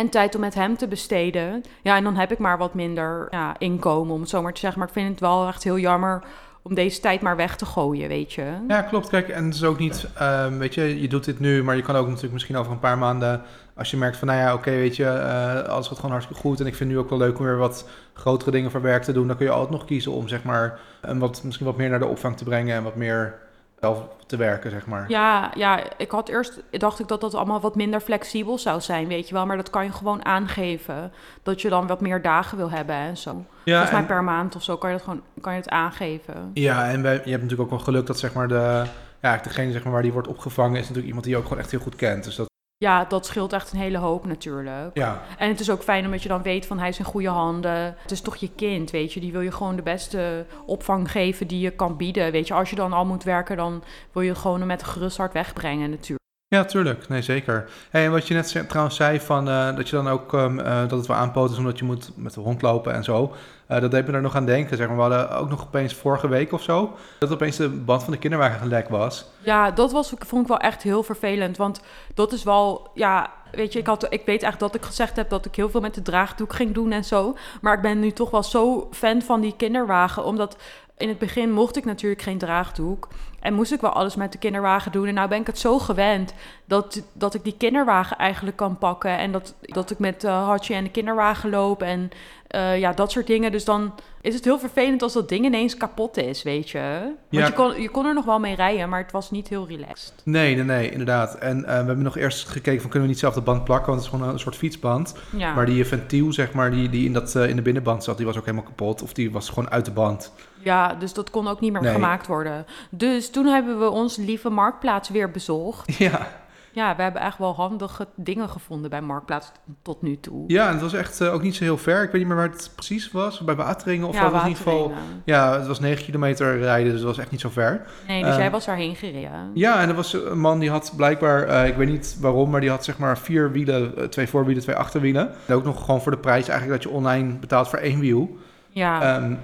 En 0.00 0.08
tijd 0.08 0.34
om 0.34 0.40
met 0.40 0.54
hem 0.54 0.76
te 0.76 0.88
besteden. 0.88 1.62
Ja, 1.82 1.96
en 1.96 2.04
dan 2.04 2.16
heb 2.16 2.32
ik 2.32 2.38
maar 2.38 2.58
wat 2.58 2.74
minder 2.74 3.26
ja, 3.30 3.54
inkomen, 3.58 4.14
om 4.14 4.20
het 4.20 4.28
zo 4.28 4.42
maar 4.42 4.52
te 4.52 4.60
zeggen. 4.60 4.78
Maar 4.78 4.88
ik 4.88 4.94
vind 4.94 5.08
het 5.08 5.20
wel 5.20 5.46
echt 5.46 5.64
heel 5.64 5.78
jammer 5.78 6.24
om 6.62 6.74
deze 6.74 7.00
tijd 7.00 7.20
maar 7.20 7.36
weg 7.36 7.56
te 7.56 7.66
gooien, 7.66 8.08
weet 8.08 8.32
je. 8.32 8.52
Ja, 8.68 8.82
klopt. 8.82 9.08
Kijk, 9.08 9.28
en 9.28 9.44
het 9.44 9.54
is 9.54 9.64
ook 9.64 9.78
niet, 9.78 10.08
um, 10.22 10.58
weet 10.58 10.74
je, 10.74 11.00
je 11.00 11.08
doet 11.08 11.24
dit 11.24 11.40
nu, 11.40 11.62
maar 11.62 11.76
je 11.76 11.82
kan 11.82 11.96
ook 11.96 12.06
natuurlijk 12.06 12.32
misschien 12.32 12.56
over 12.56 12.72
een 12.72 12.78
paar 12.78 12.98
maanden, 12.98 13.42
als 13.76 13.90
je 13.90 13.96
merkt 13.96 14.16
van, 14.16 14.28
nou 14.28 14.40
ja, 14.40 14.54
oké, 14.54 14.70
weet 14.70 14.96
je, 14.96 15.04
uh, 15.04 15.68
alles 15.68 15.86
gaat 15.86 15.96
gewoon 15.96 16.10
hartstikke 16.10 16.42
goed 16.42 16.60
en 16.60 16.66
ik 16.66 16.74
vind 16.74 16.90
nu 16.90 16.98
ook 16.98 17.10
wel 17.10 17.18
leuk 17.18 17.38
om 17.38 17.44
weer 17.44 17.56
wat 17.56 17.88
grotere 18.14 18.50
dingen 18.50 18.70
voor 18.70 18.82
werk 18.82 19.02
te 19.02 19.12
doen, 19.12 19.26
dan 19.26 19.36
kun 19.36 19.46
je 19.46 19.52
altijd 19.52 19.70
nog 19.70 19.84
kiezen 19.84 20.12
om, 20.12 20.28
zeg 20.28 20.42
maar, 20.42 20.80
een 21.00 21.18
wat, 21.18 21.42
misschien 21.44 21.66
wat 21.66 21.76
meer 21.76 21.88
naar 21.88 21.98
de 21.98 22.06
opvang 22.06 22.36
te 22.36 22.44
brengen 22.44 22.76
en 22.76 22.82
wat 22.82 22.96
meer 22.96 23.38
zelf 23.82 24.08
te 24.26 24.36
werken, 24.36 24.70
zeg 24.70 24.86
maar. 24.86 25.04
Ja, 25.08 25.50
ja, 25.54 25.80
ik 25.96 26.10
had 26.10 26.28
eerst, 26.28 26.62
dacht 26.70 26.98
ik 26.98 27.08
dat 27.08 27.20
dat 27.20 27.34
allemaal 27.34 27.60
wat 27.60 27.76
minder 27.76 28.00
flexibel 28.00 28.58
zou 28.58 28.80
zijn, 28.80 29.08
weet 29.08 29.28
je 29.28 29.34
wel. 29.34 29.46
Maar 29.46 29.56
dat 29.56 29.70
kan 29.70 29.84
je 29.84 29.92
gewoon 29.92 30.24
aangeven, 30.24 31.12
dat 31.42 31.62
je 31.62 31.68
dan 31.68 31.86
wat 31.86 32.00
meer 32.00 32.22
dagen 32.22 32.58
wil 32.58 32.70
hebben 32.70 32.94
en 32.94 33.16
zo. 33.16 33.44
Ja, 33.64 33.72
Volgens 33.76 33.98
mij 33.98 34.06
per 34.06 34.24
maand 34.24 34.56
of 34.56 34.62
zo 34.62 34.76
kan 34.76 34.90
je, 34.90 34.96
dat 34.96 35.04
gewoon, 35.04 35.22
kan 35.40 35.52
je 35.52 35.58
het 35.58 35.68
aangeven. 35.68 36.50
Ja, 36.54 36.90
en 36.90 37.02
wij, 37.02 37.12
je 37.12 37.30
hebt 37.30 37.42
natuurlijk 37.42 37.60
ook 37.60 37.70
wel 37.70 37.78
geluk 37.78 38.06
dat 38.06 38.18
zeg 38.18 38.32
maar 38.32 38.48
de, 38.48 38.84
ja, 39.22 39.36
degene 39.36 39.72
zeg 39.72 39.82
maar, 39.82 39.92
waar 39.92 40.02
die 40.02 40.12
wordt 40.12 40.28
opgevangen 40.28 40.74
is 40.74 40.80
natuurlijk 40.80 41.06
iemand 41.06 41.24
die 41.24 41.32
je 41.32 41.38
ook 41.38 41.46
gewoon 41.46 41.62
echt 41.62 41.70
heel 41.70 41.80
goed 41.80 41.96
kent. 41.96 42.24
Dus 42.24 42.36
dat 42.36 42.50
ja, 42.82 43.04
dat 43.04 43.26
scheelt 43.26 43.52
echt 43.52 43.72
een 43.72 43.78
hele 43.78 43.98
hoop 43.98 44.26
natuurlijk. 44.26 44.90
Ja. 44.94 45.22
En 45.38 45.48
het 45.48 45.60
is 45.60 45.70
ook 45.70 45.82
fijn 45.82 46.04
omdat 46.04 46.22
je 46.22 46.28
dan 46.28 46.42
weet 46.42 46.66
van 46.66 46.78
hij 46.78 46.88
is 46.88 46.98
in 46.98 47.04
goede 47.04 47.28
handen. 47.28 47.96
Het 48.02 48.10
is 48.10 48.20
toch 48.20 48.36
je 48.36 48.50
kind, 48.56 48.90
weet 48.90 49.12
je. 49.12 49.20
Die 49.20 49.32
wil 49.32 49.40
je 49.40 49.52
gewoon 49.52 49.76
de 49.76 49.82
beste 49.82 50.46
opvang 50.66 51.10
geven 51.10 51.46
die 51.46 51.60
je 51.60 51.70
kan 51.70 51.96
bieden. 51.96 52.32
Weet 52.32 52.46
je, 52.46 52.54
als 52.54 52.70
je 52.70 52.76
dan 52.76 52.92
al 52.92 53.04
moet 53.04 53.24
werken, 53.24 53.56
dan 53.56 53.82
wil 54.12 54.22
je 54.22 54.34
gewoon 54.34 54.58
hem 54.58 54.66
met 54.66 54.80
een 54.80 54.86
gerust 54.86 55.16
hart 55.16 55.32
wegbrengen 55.32 55.90
natuurlijk. 55.90 56.21
Ja, 56.52 56.64
tuurlijk. 56.64 57.08
Nee, 57.08 57.22
zeker. 57.22 57.68
En 57.90 58.10
wat 58.10 58.28
je 58.28 58.34
net 58.34 58.64
trouwens 58.68 58.96
zei, 58.96 59.20
van, 59.20 59.48
uh, 59.48 59.76
dat 59.76 59.88
je 59.88 59.96
dan 59.96 60.08
ook 60.08 60.32
um, 60.32 60.58
uh, 60.58 60.80
dat 60.80 60.90
het 60.90 61.06
wel 61.06 61.16
aanpoten 61.16 61.52
is 61.52 61.58
omdat 61.58 61.78
je 61.78 61.84
moet 61.84 62.10
met 62.16 62.34
de 62.34 62.40
hond 62.40 62.62
lopen 62.62 62.94
en 62.94 63.04
zo. 63.04 63.32
Uh, 63.70 63.80
dat 63.80 63.90
deed 63.90 64.06
me 64.06 64.12
er 64.12 64.20
nog 64.20 64.36
aan 64.36 64.46
denken. 64.46 64.76
Zeg 64.76 64.86
maar. 64.88 64.96
We 64.96 65.02
hadden 65.02 65.36
ook 65.36 65.48
nog 65.48 65.62
opeens 65.62 65.94
vorige 65.94 66.28
week 66.28 66.52
of 66.52 66.62
zo, 66.62 66.96
dat 67.18 67.32
opeens 67.32 67.56
de 67.56 67.68
band 67.68 68.02
van 68.02 68.12
de 68.12 68.18
kinderwagen 68.18 68.58
gelek 68.58 68.88
was. 68.88 69.26
Ja, 69.38 69.70
dat 69.70 69.92
was, 69.92 70.12
vond 70.18 70.42
ik 70.42 70.48
wel 70.48 70.58
echt 70.58 70.82
heel 70.82 71.02
vervelend. 71.02 71.56
Want 71.56 71.80
dat 72.14 72.32
is 72.32 72.42
wel, 72.42 72.90
ja, 72.94 73.30
weet 73.52 73.72
je, 73.72 73.78
ik, 73.78 73.86
had, 73.86 74.06
ik 74.12 74.22
weet 74.26 74.42
echt 74.42 74.60
dat 74.60 74.74
ik 74.74 74.82
gezegd 74.82 75.16
heb 75.16 75.30
dat 75.30 75.46
ik 75.46 75.54
heel 75.54 75.70
veel 75.70 75.80
met 75.80 75.94
de 75.94 76.02
draagdoek 76.02 76.52
ging 76.52 76.74
doen 76.74 76.92
en 76.92 77.04
zo. 77.04 77.36
Maar 77.60 77.74
ik 77.74 77.82
ben 77.82 78.00
nu 78.00 78.10
toch 78.10 78.30
wel 78.30 78.42
zo 78.42 78.88
fan 78.90 79.22
van 79.22 79.40
die 79.40 79.54
kinderwagen, 79.56 80.24
omdat 80.24 80.56
in 80.96 81.08
het 81.08 81.18
begin 81.18 81.52
mocht 81.52 81.76
ik 81.76 81.84
natuurlijk 81.84 82.22
geen 82.22 82.38
draagdoek. 82.38 83.08
En 83.42 83.54
moest 83.54 83.72
ik 83.72 83.80
wel 83.80 83.90
alles 83.90 84.14
met 84.14 84.32
de 84.32 84.38
kinderwagen 84.38 84.92
doen. 84.92 85.06
En 85.06 85.14
nou 85.14 85.28
ben 85.28 85.40
ik 85.40 85.46
het 85.46 85.58
zo 85.58 85.78
gewend 85.78 86.34
dat, 86.64 87.02
dat 87.12 87.34
ik 87.34 87.44
die 87.44 87.56
kinderwagen 87.56 88.16
eigenlijk 88.16 88.56
kan 88.56 88.78
pakken. 88.78 89.18
En 89.18 89.32
dat, 89.32 89.54
dat 89.60 89.90
ik 89.90 89.98
met 89.98 90.22
Hartje 90.22 90.74
en 90.74 90.84
de 90.84 90.90
kinderwagen 90.90 91.50
loop. 91.50 91.82
En 91.82 92.10
uh, 92.52 92.78
ja, 92.78 92.92
dat 92.92 93.10
soort 93.10 93.26
dingen. 93.26 93.52
Dus 93.52 93.64
dan 93.64 93.94
is 94.20 94.34
het 94.34 94.44
heel 94.44 94.58
vervelend 94.58 95.02
als 95.02 95.12
dat 95.12 95.28
ding 95.28 95.44
ineens 95.44 95.76
kapot 95.76 96.16
is, 96.16 96.42
weet 96.42 96.70
je. 96.70 96.98
Want 97.02 97.16
ja. 97.28 97.46
je, 97.46 97.52
kon, 97.52 97.80
je 97.82 97.88
kon 97.88 98.06
er 98.06 98.14
nog 98.14 98.24
wel 98.24 98.38
mee 98.38 98.54
rijden, 98.54 98.88
maar 98.88 99.02
het 99.02 99.12
was 99.12 99.30
niet 99.30 99.48
heel 99.48 99.66
relaxed. 99.68 100.12
Nee, 100.24 100.54
nee, 100.54 100.64
nee, 100.64 100.90
inderdaad. 100.90 101.34
En 101.34 101.58
uh, 101.58 101.64
we 101.64 101.70
hebben 101.72 102.02
nog 102.02 102.16
eerst 102.16 102.48
gekeken 102.48 102.80
van 102.80 102.90
kunnen 102.90 103.08
we 103.08 103.14
niet 103.14 103.22
zelf 103.22 103.34
de 103.34 103.40
band 103.40 103.64
plakken, 103.64 103.86
want 103.86 104.02
het 104.02 104.12
is 104.12 104.18
gewoon 104.18 104.32
een 104.32 104.40
soort 104.40 104.56
fietsband. 104.56 105.14
Ja. 105.36 105.54
Maar 105.54 105.66
die 105.66 105.84
ventiel, 105.84 106.32
zeg 106.32 106.52
maar, 106.52 106.70
die, 106.70 106.88
die 106.88 107.06
in, 107.06 107.12
dat, 107.12 107.34
uh, 107.34 107.48
in 107.48 107.56
de 107.56 107.62
binnenband 107.62 108.04
zat, 108.04 108.16
die 108.16 108.26
was 108.26 108.36
ook 108.36 108.44
helemaal 108.44 108.66
kapot. 108.66 109.02
Of 109.02 109.12
die 109.12 109.32
was 109.32 109.48
gewoon 109.48 109.70
uit 109.70 109.84
de 109.84 109.90
band. 109.90 110.32
Ja, 110.58 110.94
dus 110.94 111.12
dat 111.12 111.30
kon 111.30 111.48
ook 111.48 111.60
niet 111.60 111.72
meer 111.72 111.82
nee. 111.82 111.92
gemaakt 111.92 112.26
worden. 112.26 112.66
Dus 112.90 113.30
toen 113.30 113.46
hebben 113.46 113.78
we 113.78 113.90
ons 113.90 114.16
lieve 114.16 114.50
marktplaats 114.50 115.08
weer 115.08 115.30
bezocht. 115.30 115.98
Ja. 115.98 116.41
Ja, 116.72 116.96
we 116.96 117.02
hebben 117.02 117.22
echt 117.22 117.38
wel 117.38 117.54
handige 117.54 118.06
dingen 118.14 118.48
gevonden 118.48 118.90
bij 118.90 119.00
Marktplaats 119.00 119.52
tot 119.82 120.02
nu 120.02 120.20
toe. 120.20 120.44
Ja, 120.46 120.66
en 120.66 120.72
het 120.72 120.82
was 120.82 120.92
echt 120.92 121.20
uh, 121.20 121.34
ook 121.34 121.42
niet 121.42 121.54
zo 121.54 121.64
heel 121.64 121.78
ver. 121.78 122.02
Ik 122.02 122.10
weet 122.10 122.20
niet 122.20 122.26
meer 122.26 122.36
waar 122.36 122.50
het 122.50 122.70
precies 122.74 123.10
was. 123.10 123.40
Bij 123.40 123.54
Wateringen 123.54 124.08
of 124.08 124.14
ja, 124.14 124.30
was 124.30 124.42
in 124.42 124.48
ieder 124.48 124.62
geval. 124.62 124.92
Ja, 125.24 125.58
het 125.58 125.66
was 125.66 125.80
9 125.80 126.04
kilometer 126.04 126.58
rijden, 126.58 126.90
dus 126.90 127.00
het 127.00 127.08
was 127.08 127.18
echt 127.18 127.30
niet 127.30 127.40
zo 127.40 127.48
ver. 127.48 127.86
Nee, 128.08 128.22
dus 128.22 128.32
uh, 128.32 128.38
jij 128.38 128.50
was 128.50 128.64
daarheen 128.64 128.96
gereden. 128.96 129.50
Ja, 129.54 129.80
en 129.80 129.88
er 129.88 129.94
was 129.94 130.12
een 130.12 130.40
man 130.40 130.58
die 130.58 130.70
had 130.70 130.92
blijkbaar, 130.96 131.48
uh, 131.48 131.66
ik 131.66 131.76
weet 131.76 131.88
niet 131.88 132.16
waarom, 132.20 132.50
maar 132.50 132.60
die 132.60 132.70
had 132.70 132.84
zeg 132.84 132.98
maar 132.98 133.18
vier 133.18 133.52
wielen, 133.52 134.10
twee 134.10 134.28
voorwielen, 134.28 134.62
twee 134.62 134.76
achterwielen. 134.76 135.30
En 135.46 135.54
ook 135.54 135.64
nog 135.64 135.84
gewoon 135.84 136.02
voor 136.02 136.12
de 136.12 136.18
prijs 136.18 136.48
eigenlijk 136.48 136.82
dat 136.82 136.92
je 136.92 136.98
online 136.98 137.34
betaalt 137.34 137.68
voor 137.68 137.78
één 137.78 138.00
wiel. 138.00 138.36
Ja. 138.68 139.16
Um, 139.16 139.38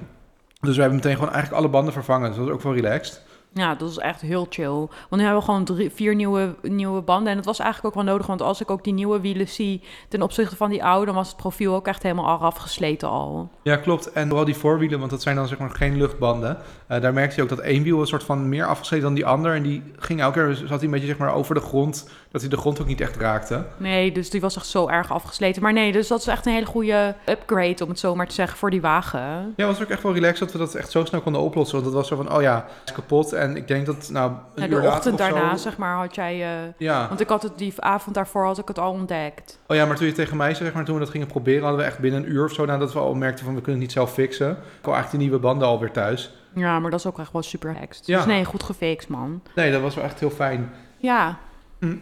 dus 0.61 0.75
we 0.75 0.81
hebben 0.81 0.99
meteen 0.99 1.17
gewoon 1.17 1.33
eigenlijk 1.33 1.63
alle 1.63 1.73
banden 1.73 1.93
vervangen. 1.93 2.29
Dus 2.29 2.37
dat 2.37 2.47
was 2.47 2.55
ook 2.55 2.63
wel 2.63 2.75
relaxed. 2.75 3.23
Ja, 3.59 3.75
dat 3.75 3.91
is 3.91 3.99
echt 3.99 4.21
heel 4.21 4.47
chill. 4.51 4.69
Want 4.69 4.89
nu 5.11 5.21
hebben 5.21 5.39
we 5.39 5.45
gewoon 5.45 5.91
vier 5.95 6.15
nieuwe, 6.15 6.55
nieuwe 6.63 7.01
banden. 7.01 7.29
En 7.29 7.37
dat 7.37 7.45
was 7.45 7.59
eigenlijk 7.59 7.97
ook 7.97 8.03
wel 8.05 8.13
nodig. 8.13 8.27
Want 8.27 8.43
als 8.43 8.61
ik 8.61 8.71
ook 8.71 8.85
die 8.85 8.93
nieuwe 8.93 9.21
wielen 9.21 9.49
zie 9.49 9.83
ten 10.09 10.23
opzichte 10.23 10.57
van 10.57 10.71
die 10.71 10.85
oude... 10.85 11.07
dan 11.07 11.15
was 11.15 11.29
het 11.29 11.37
profiel 11.37 11.75
ook 11.75 11.87
echt 11.87 12.03
helemaal 12.03 12.39
afgesleten 12.41 13.09
al. 13.09 13.51
Ja, 13.63 13.77
klopt. 13.77 14.13
En 14.13 14.27
vooral 14.27 14.45
die 14.45 14.57
voorwielen, 14.57 14.99
want 14.99 15.11
dat 15.11 15.23
zijn 15.23 15.37
dan 15.37 15.49
zeg 15.49 15.59
maar 15.59 15.71
geen 15.71 15.97
luchtbanden. 15.97 16.59
Uh, 16.89 17.01
daar 17.01 17.13
merkte 17.13 17.37
je 17.37 17.43
ook 17.43 17.49
dat 17.49 17.59
één 17.59 17.83
wiel 17.83 18.01
een 18.01 18.07
soort 18.07 18.23
van 18.23 18.49
meer 18.49 18.67
afgesleten 18.67 19.07
dan 19.07 19.15
die 19.15 19.27
ander. 19.27 19.55
En 19.55 19.63
die 19.63 19.83
ging 19.97 20.21
elke 20.21 20.45
keer, 20.45 20.55
zat 20.55 20.69
hij 20.69 20.83
een 20.83 20.91
beetje 20.91 21.07
zeg 21.07 21.19
maar 21.19 21.35
over 21.35 21.55
de 21.55 21.61
grond... 21.61 22.09
dat 22.31 22.41
hij 22.41 22.51
de 22.51 22.57
grond 22.57 22.81
ook 22.81 22.87
niet 22.87 23.01
echt 23.01 23.17
raakte. 23.17 23.65
Nee, 23.77 24.13
dus 24.13 24.31
die 24.31 24.41
was 24.41 24.57
echt 24.57 24.67
zo 24.67 24.89
erg 24.89 25.13
afgesleten. 25.13 25.63
Maar 25.63 25.73
nee, 25.73 25.93
dus 25.93 26.09
dat 26.09 26.21
is 26.21 26.27
echt 26.27 26.47
een 26.47 26.53
hele 26.53 26.67
goede 26.67 27.15
upgrade, 27.27 27.83
om 27.85 27.89
het 27.89 27.99
zo 27.99 28.15
maar 28.15 28.27
te 28.27 28.35
zeggen, 28.35 28.59
voor 28.59 28.71
die 28.71 28.81
wagen. 28.81 29.53
Ja, 29.57 29.67
was 29.67 29.83
ook 29.83 29.89
echt 29.89 30.03
wel 30.03 30.15
relaxed 30.15 30.39
dat 30.39 30.53
we 30.53 30.59
dat 30.59 30.75
echt 30.75 30.91
zo 30.91 31.05
snel 31.05 31.21
konden 31.21 31.43
oplossen. 31.43 31.75
Want 31.75 31.85
dat 31.87 31.95
was 31.95 32.09
zo 32.09 32.17
van, 32.17 32.33
oh 32.37 32.43
ja, 32.43 32.55
het 32.55 32.89
is 32.89 32.93
kapot... 32.93 33.33
En 33.33 33.57
ik 33.57 33.69
denk 33.69 33.87
dat, 33.87 34.09
nou, 34.13 34.31
een 34.31 34.63
ja, 34.63 34.69
de 34.69 34.75
uur 34.75 34.87
ochtend 34.87 35.19
daarna, 35.19 35.57
zo... 35.57 35.63
zeg 35.63 35.77
maar, 35.77 35.97
had 35.97 36.15
jij... 36.15 36.39
Uh, 36.39 36.73
ja. 36.79 37.09
Want 37.09 37.21
ik 37.21 37.29
had 37.29 37.43
het 37.43 37.59
die 37.59 37.75
avond 37.77 38.15
daarvoor 38.15 38.45
had 38.45 38.59
ik 38.59 38.69
het 38.69 38.79
al 38.79 38.93
ontdekt. 38.93 39.59
Oh 39.67 39.77
ja, 39.77 39.87
maar 39.87 39.97
toen 39.97 40.07
je 40.07 40.13
tegen 40.13 40.37
mij 40.37 40.53
zei, 40.53 40.65
zeg 40.65 40.75
maar, 40.75 40.85
toen 40.85 40.95
we 40.95 41.01
dat 41.01 41.11
gingen 41.11 41.27
proberen, 41.27 41.63
hadden 41.63 41.81
we 41.81 41.87
echt 41.87 41.99
binnen 41.99 42.23
een 42.23 42.31
uur 42.31 42.45
of 42.45 42.53
zo, 42.53 42.65
nadat 42.65 42.93
we 42.93 42.99
al 42.99 43.15
merkten 43.15 43.45
van, 43.45 43.55
we 43.55 43.61
kunnen 43.61 43.81
het 43.81 43.89
niet 43.89 43.99
zelf 43.99 44.13
fixen. 44.13 44.51
Ik 44.51 44.57
had 44.57 44.95
eigenlijk 44.95 45.11
die 45.11 45.21
nieuwe 45.21 45.39
banden 45.39 45.69
alweer 45.69 45.91
thuis. 45.91 46.33
Ja, 46.53 46.79
maar 46.79 46.91
dat 46.91 47.01
is 47.01 47.07
ook 47.07 47.19
echt 47.19 47.33
wel 47.33 47.43
super 47.43 47.77
hekst. 47.79 48.07
Ja. 48.07 48.17
Dus 48.17 48.27
nee, 48.27 48.45
goed 48.45 48.63
gefixt, 48.63 49.09
man. 49.09 49.43
Nee, 49.55 49.73
dat 49.73 49.81
was 49.81 49.95
wel 49.95 50.05
echt 50.05 50.21
heel 50.21 50.31
fijn. 50.31 50.73
Ja. 50.97 51.39
Hm. 51.79 51.97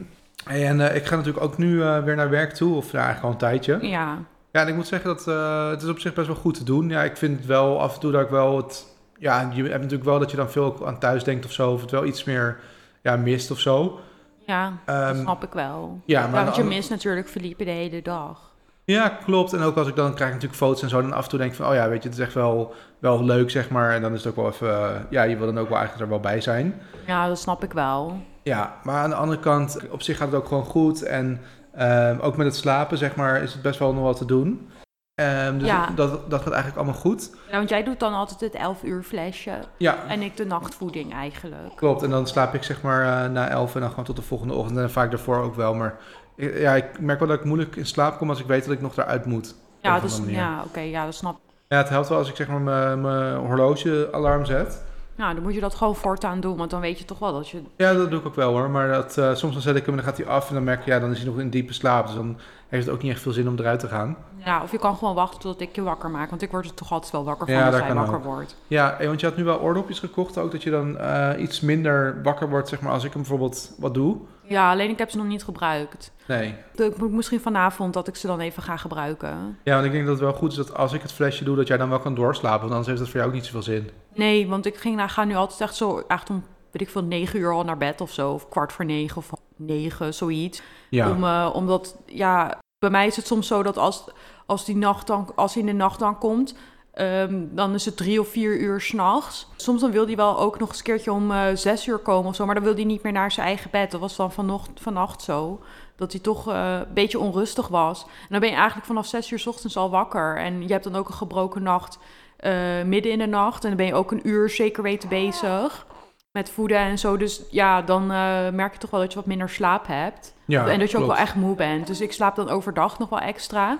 En 0.47 0.79
uh, 0.79 0.95
ik 0.95 1.07
ga 1.07 1.17
natuurlijk 1.17 1.45
ook 1.45 1.59
nu 1.59 1.75
uh, 1.75 2.05
weer 2.05 2.17
naar 2.17 2.31
werk 2.31 2.53
toe, 2.53 2.77
of 2.77 2.93
ja, 2.93 2.99
eigenlijk 2.99 3.25
al 3.25 3.31
een 3.31 3.37
tijdje. 3.37 3.79
Ja. 3.81 4.19
Ja, 4.53 4.63
en 4.63 4.69
ik 4.69 4.75
moet 4.75 4.87
zeggen 4.87 5.09
dat 5.09 5.27
uh, 5.29 5.69
het 5.69 5.83
is 5.83 5.89
op 5.89 5.99
zich 5.99 6.15
best 6.15 6.27
wel 6.27 6.37
goed 6.37 6.55
te 6.55 6.65
doen. 6.65 6.89
Ja, 6.89 7.03
ik 7.03 7.17
vind 7.17 7.37
het 7.37 7.47
wel 7.47 7.81
af 7.81 7.95
en 7.95 8.01
toe 8.01 8.13
dat 8.13 8.23
ik 8.23 8.29
wel 8.29 8.57
het 8.57 8.95
ja, 9.19 9.51
je 9.55 9.63
hebt 9.63 9.75
natuurlijk 9.75 10.05
wel 10.05 10.19
dat 10.19 10.31
je 10.31 10.37
dan 10.37 10.51
veel 10.51 10.87
aan 10.87 10.99
thuis 10.99 11.25
denkt 11.25 11.45
of 11.45 11.53
zo, 11.53 11.73
of 11.73 11.81
het 11.81 11.91
wel 11.91 12.05
iets 12.05 12.25
meer 12.25 12.61
ja, 13.03 13.17
mist 13.17 13.51
of 13.51 13.59
zo. 13.59 14.01
Ja, 14.47 14.67
um, 14.67 14.77
dat 14.87 15.17
snap 15.17 15.45
ik 15.45 15.53
wel. 15.53 16.01
Ja, 16.05 16.27
maar 16.27 16.45
want 16.45 16.57
je 16.57 16.65
mist 16.65 16.91
natuurlijk 16.91 17.29
Felipe 17.29 17.65
de 17.65 17.71
hele 17.71 18.03
dag. 18.03 18.55
Ja, 18.85 19.09
klopt. 19.09 19.53
En 19.53 19.63
ook 19.63 19.77
als 19.77 19.89
ik 19.89 19.97
dan 19.97 20.15
krijg 20.15 20.31
natuurlijk 20.33 20.59
foto's 20.59 20.83
en 20.83 20.89
zo, 20.89 21.01
dan 21.01 21.13
af 21.13 21.25
en 21.25 21.29
toe 21.29 21.39
denk 21.39 21.51
ik 21.51 21.57
van, 21.57 21.67
oh 21.67 21.75
ja, 21.75 21.89
weet 21.89 22.03
je, 22.03 22.09
het 22.09 22.19
is 22.19 22.25
echt 22.25 22.35
wel, 22.35 22.75
wel 22.99 23.25
leuk, 23.25 23.51
zeg 23.51 23.71
maar. 23.71 23.95
En 23.95 24.03
dan 24.03 24.13
is 24.13 24.25
het 24.25 24.29
ook 24.29 24.37
wel 24.37 24.53
even, 24.53 25.07
ja, 25.11 25.23
je 25.23 25.37
wil 25.37 25.47
dan 25.47 25.59
ook 25.59 25.69
wel 25.69 25.79
eigenlijk 25.79 26.07
er 26.07 26.13
wel 26.13 26.33
bij 26.33 26.41
zijn. 26.41 26.81
Ja, 27.07 27.29
dat 27.29 27.39
snap 27.39 27.65
ik 27.65 27.73
wel. 27.73 28.21
Ja, 28.47 28.75
maar 28.83 29.03
aan 29.03 29.11
de 29.11 29.17
andere 29.17 29.41
kant, 29.41 29.79
op 29.91 30.03
zich 30.03 30.17
gaat 30.17 30.27
het 30.33 30.37
ook 30.41 30.49
gewoon 30.49 30.65
goed. 30.65 31.03
En 31.03 31.41
uh, 31.79 32.13
ook 32.21 32.37
met 32.37 32.47
het 32.47 32.57
slapen, 32.57 32.99
zeg 32.99 33.17
maar, 33.17 33.43
is 33.43 33.53
het 33.53 33.63
best 33.63 33.79
wel 33.79 33.93
nog 33.93 34.03
wat 34.03 34.17
te 34.17 34.25
doen. 34.25 34.69
Ehm, 35.15 35.59
dus 35.59 35.69
Ja. 35.69 35.87
dat, 35.95 36.31
dat 36.31 36.43
gaat 36.43 36.53
eigenlijk 36.53 36.77
allemaal 36.77 37.01
goed. 37.01 37.31
Ja, 37.51 37.57
want 37.57 37.69
jij 37.69 37.83
doet 37.85 38.01
dan 38.01 38.15
altijd 38.15 38.41
het 38.41 38.55
11 38.55 38.83
uur 38.83 39.03
flesje 39.03 39.51
Ja, 39.79 39.97
en 40.09 40.23
ik 40.23 40.37
de 40.37 40.45
nachtvoeding 40.47 41.13
eigenlijk. 41.13 41.77
klopt. 41.77 42.03
En 42.03 42.11
dan 42.11 42.27
slaap 42.27 42.55
ik 42.55 42.63
zeg 42.63 42.83
maar 42.83 43.25
eh, 43.25 43.31
na 43.31 43.49
elf 43.49 43.75
en 43.75 43.81
dan 43.81 43.91
gewoon 43.91 44.05
tot 44.05 44.17
de 44.17 44.23
volgende 44.23 44.55
ochtend. 44.55 44.79
En 44.79 44.91
vaak 44.91 45.11
daarvoor 45.11 45.39
ook 45.39 45.55
wel. 45.55 45.75
Maar 45.75 45.99
ik- 46.37 46.59
ja, 46.59 46.75
ik 46.75 47.01
merk 47.01 47.19
wel 47.19 47.29
dat 47.29 47.39
ik 47.39 47.45
moeilijk 47.45 47.77
in 47.77 47.87
slaap 47.87 48.19
kom 48.19 48.29
als 48.29 48.41
ik 48.41 48.47
weet 48.47 48.65
dat 48.65 48.73
ik 48.75 48.81
nog 48.81 48.97
eruit 48.97 49.25
moet. 49.25 49.55
Ja, 49.81 50.01
dus, 50.01 50.21
ja 50.27 50.63
oké, 50.67 50.81
ja, 50.81 51.05
dat 51.05 51.15
snap 51.15 51.35
ik. 51.37 51.55
Ja, 51.69 51.77
het 51.77 51.89
helpt 51.89 52.09
wel 52.09 52.19
als 52.19 52.29
ik 52.29 52.37
zeg 52.37 52.49
maar 52.49 52.61
mijn- 52.61 53.01
mijn 53.01 53.37
horlogealarm 53.37 54.45
zet. 54.45 54.85
Nou, 55.17 55.35
dan 55.35 55.43
moet 55.43 55.55
je 55.55 55.61
dat 55.61 55.75
gewoon 55.75 55.97
voortaan 55.97 56.41
doen, 56.41 56.57
want 56.57 56.71
dan 56.71 56.81
weet 56.81 56.99
je 56.99 57.05
toch 57.05 57.19
wel 57.19 57.33
dat 57.33 57.49
je... 57.49 57.63
Ja, 57.77 57.93
dat 57.93 58.11
doe 58.11 58.21
ik 58.21 58.27
ook 58.27 58.35
wel 58.35 58.51
hoor. 58.51 58.71
Maar 58.71 58.89
dat, 58.89 59.19
eh, 59.19 59.35
soms 59.35 59.53
dan 59.53 59.63
zet 59.63 59.77
ik 59.77 59.87
hem 59.87 59.91
en 59.99 60.05
dan 60.05 60.13
gaat 60.13 60.17
hij 60.17 60.27
af. 60.27 60.49
En 60.49 60.55
dan 60.55 60.65
merk 60.65 60.85
je, 60.85 60.91
ja, 60.91 60.99
dan 61.01 61.11
is 61.11 61.17
hij 61.17 61.27
nog 61.27 61.39
in 61.39 61.51
diepe 61.51 61.73
slaap. 61.73 62.07
Dus 62.07 62.15
dan 62.15 62.39
heeft 62.77 62.87
het 62.87 62.97
ook 62.97 63.03
niet 63.03 63.13
echt 63.13 63.21
veel 63.23 63.33
zin 63.33 63.49
om 63.49 63.59
eruit 63.59 63.81
te 63.81 63.89
gaan. 63.89 64.17
Ja, 64.45 64.63
of 64.63 64.71
je 64.71 64.79
kan 64.79 64.97
gewoon 64.97 65.15
wachten 65.15 65.41
tot 65.41 65.61
ik 65.61 65.75
je 65.75 65.83
wakker 65.83 66.11
maak, 66.11 66.31
want 66.31 66.43
ik 66.43 66.51
word 66.51 66.65
er 66.65 66.75
toch 66.75 66.93
altijd 66.93 67.13
wel 67.13 67.25
wakker 67.25 67.47
van 67.47 67.55
Ja, 67.57 67.67
als 67.67 67.75
dat 67.77 67.85
jij 67.85 67.95
wakker 67.95 68.15
ook. 68.17 68.25
wordt. 68.25 68.57
Ja, 68.67 68.97
want 69.01 69.21
je 69.21 69.27
had 69.27 69.37
nu 69.37 69.45
wel 69.45 69.61
oordopjes 69.61 69.99
gekocht 69.99 70.39
ook. 70.39 70.53
Dat 70.53 70.63
je 70.63 70.71
dan 70.71 70.99
eh, 70.99 71.31
iets 71.43 71.61
minder 71.61 72.21
wakker 72.23 72.49
wordt, 72.49 72.69
zeg 72.69 72.81
maar, 72.81 72.93
als 72.93 73.05
ik 73.05 73.13
hem 73.13 73.21
bijvoorbeeld 73.21 73.75
wat 73.79 73.95
doe. 73.95 74.17
Ja, 74.43 74.71
alleen 74.71 74.91
ik 74.91 74.99
heb 74.99 75.11
ze 75.11 75.17
nog 75.17 75.27
niet 75.27 75.45
gebruikt. 75.45 76.13
Nee. 76.27 76.55
Ik 76.75 76.97
moet 76.99 77.13
misschien 77.13 77.41
vanavond 77.41 77.93
dat 77.95 78.09
ik 78.09 78.17
ze 78.17 78.27
dan 78.27 78.41
even 78.41 78.63
ga 78.63 78.77
gebruiken. 78.77 79.59
Ja, 79.63 79.75
want 79.75 79.87
ik 79.87 79.93
denk 79.93 80.05
dat 80.05 80.15
het 80.15 80.23
wel 80.25 80.33
goed 80.33 80.51
is 80.51 80.57
dat 80.57 80.75
als 80.77 80.93
ik 80.93 81.03
het 81.03 81.13
flesje 81.13 81.45
doe, 81.45 81.57
dat 81.57 81.67
jij 81.67 81.77
dan 81.77 81.89
wel 81.89 81.99
kan 81.99 82.15
doorslapen. 82.15 82.61
Want 82.61 82.71
anders 82.71 82.87
heeft 82.87 82.99
dat 82.99 83.09
voor 83.09 83.17
jou 83.19 83.29
ook 83.31 83.37
niet 83.37 83.45
zoveel 83.47 83.63
zin. 83.63 83.91
Nee, 84.15 84.49
want 84.49 84.67
ik 84.67 84.77
ging, 84.77 84.97
nou, 84.97 85.09
ga 85.09 85.25
nu 85.25 85.35
altijd 85.35 85.61
echt 85.61 85.75
zo, 85.75 86.03
echt 86.09 86.31
om, 86.31 86.45
weet 86.71 86.83
ik 86.83 86.91
veel, 86.91 87.03
negen 87.05 87.39
uur 87.39 87.53
al 87.53 87.65
naar 87.65 87.79
bed 87.79 88.01
of 88.01 88.11
zo. 88.13 88.31
Of 88.33 88.49
kwart 88.49 88.73
voor 88.73 88.85
negen 88.85 89.17
of 89.17 89.31
negen, 89.57 90.15
zoiets. 90.15 90.63
Ja. 90.91 91.11
Om, 91.11 91.25
eh, 91.25 91.51
omdat, 91.53 91.97
ja, 92.07 92.59
bij 92.79 92.91
mij 92.91 93.07
is 93.07 93.17
het 93.17 93.27
soms 93.27 93.47
zo 93.47 93.63
dat 93.63 93.79
als, 93.79 94.05
als 94.47 94.65
die 94.65 94.77
nacht 94.77 95.07
dan, 95.07 95.33
als 95.35 95.55
hij 95.55 95.63
in 95.63 95.69
de 95.69 95.75
nacht 95.75 95.99
dan 95.99 96.19
komt, 96.19 96.55
ehm, 96.93 97.45
dan 97.51 97.75
is 97.75 97.85
het 97.85 97.97
drie 97.97 98.21
of 98.21 98.29
vier 98.29 98.59
uur 98.59 98.81
s'nachts. 98.81 99.49
Soms 99.57 99.81
dan 99.81 99.91
wil 99.91 100.07
hij 100.07 100.17
wel 100.17 100.39
ook 100.39 100.59
nog 100.59 100.69
eens 100.69 100.79
een 100.79 100.85
keertje 100.85 101.13
om 101.13 101.31
eh, 101.31 101.45
zes 101.55 101.87
uur 101.87 101.99
komen 101.99 102.29
of 102.29 102.37
zo, 102.37 102.47
maar 102.47 102.55
dan 102.55 102.65
wil 102.65 102.75
hij 102.75 102.85
niet 102.85 103.03
meer 103.03 103.13
naar 103.13 103.33
zijn 103.33 103.47
eigen 103.47 103.71
bed. 103.71 103.91
Dat 103.91 104.01
was 104.01 104.17
dan 104.17 104.33
vanocht, 104.33 104.71
vannacht 104.75 105.23
zo. 105.23 105.61
Dat 105.97 106.13
hij 106.13 106.21
toch 106.21 106.49
eh, 106.49 106.79
een 106.79 106.95
beetje 106.95 107.19
onrustig 107.19 107.69
was. 107.69 108.03
En 108.03 108.29
dan 108.29 108.41
ben 108.41 108.49
je 108.49 108.55
eigenlijk 108.55 108.87
vanaf 108.87 109.07
zes 109.07 109.31
uur 109.31 109.39
's 109.39 109.47
ochtends 109.47 109.77
al 109.77 109.91
wakker. 109.91 110.37
En 110.37 110.63
je 110.63 110.73
hebt 110.73 110.85
dan 110.85 110.97
ook 110.97 111.09
een 111.09 111.15
gebroken 111.15 111.63
nacht 111.63 111.99
eh, 112.37 112.83
midden 112.85 113.13
in 113.13 113.19
de 113.19 113.27
nacht. 113.27 113.63
En 113.63 113.69
dan 113.69 113.79
ben 113.79 113.87
je 113.87 113.95
ook 113.95 114.11
een 114.11 114.29
uur 114.29 114.51
zeker 114.51 114.83
weten 114.83 115.09
bezig 115.09 115.87
met 116.33 116.51
voeden 116.51 116.79
en 116.79 116.99
zo. 116.99 117.17
Dus 117.17 117.43
ja, 117.51 117.83
dan 117.83 118.07
merk 118.55 118.73
je 118.73 118.79
toch 118.79 118.91
wel 118.91 119.01
dat 119.01 119.13
je 119.13 119.19
wat 119.19 119.27
minder 119.27 119.49
slaap 119.49 119.87
hebt. 119.87 120.35
Ja 120.47 120.67
en 120.67 120.79
dat 120.79 120.91
je 120.91 120.99
ook 120.99 121.07
wel 121.07 121.17
echt 121.17 121.35
moe 121.35 121.55
bent. 121.55 121.87
Dus 121.87 122.01
ik 122.01 122.13
slaap 122.13 122.37
dan 122.37 122.49
overdag 122.49 122.99
nog 122.99 123.09
wel 123.09 123.21
extra. 123.21 123.79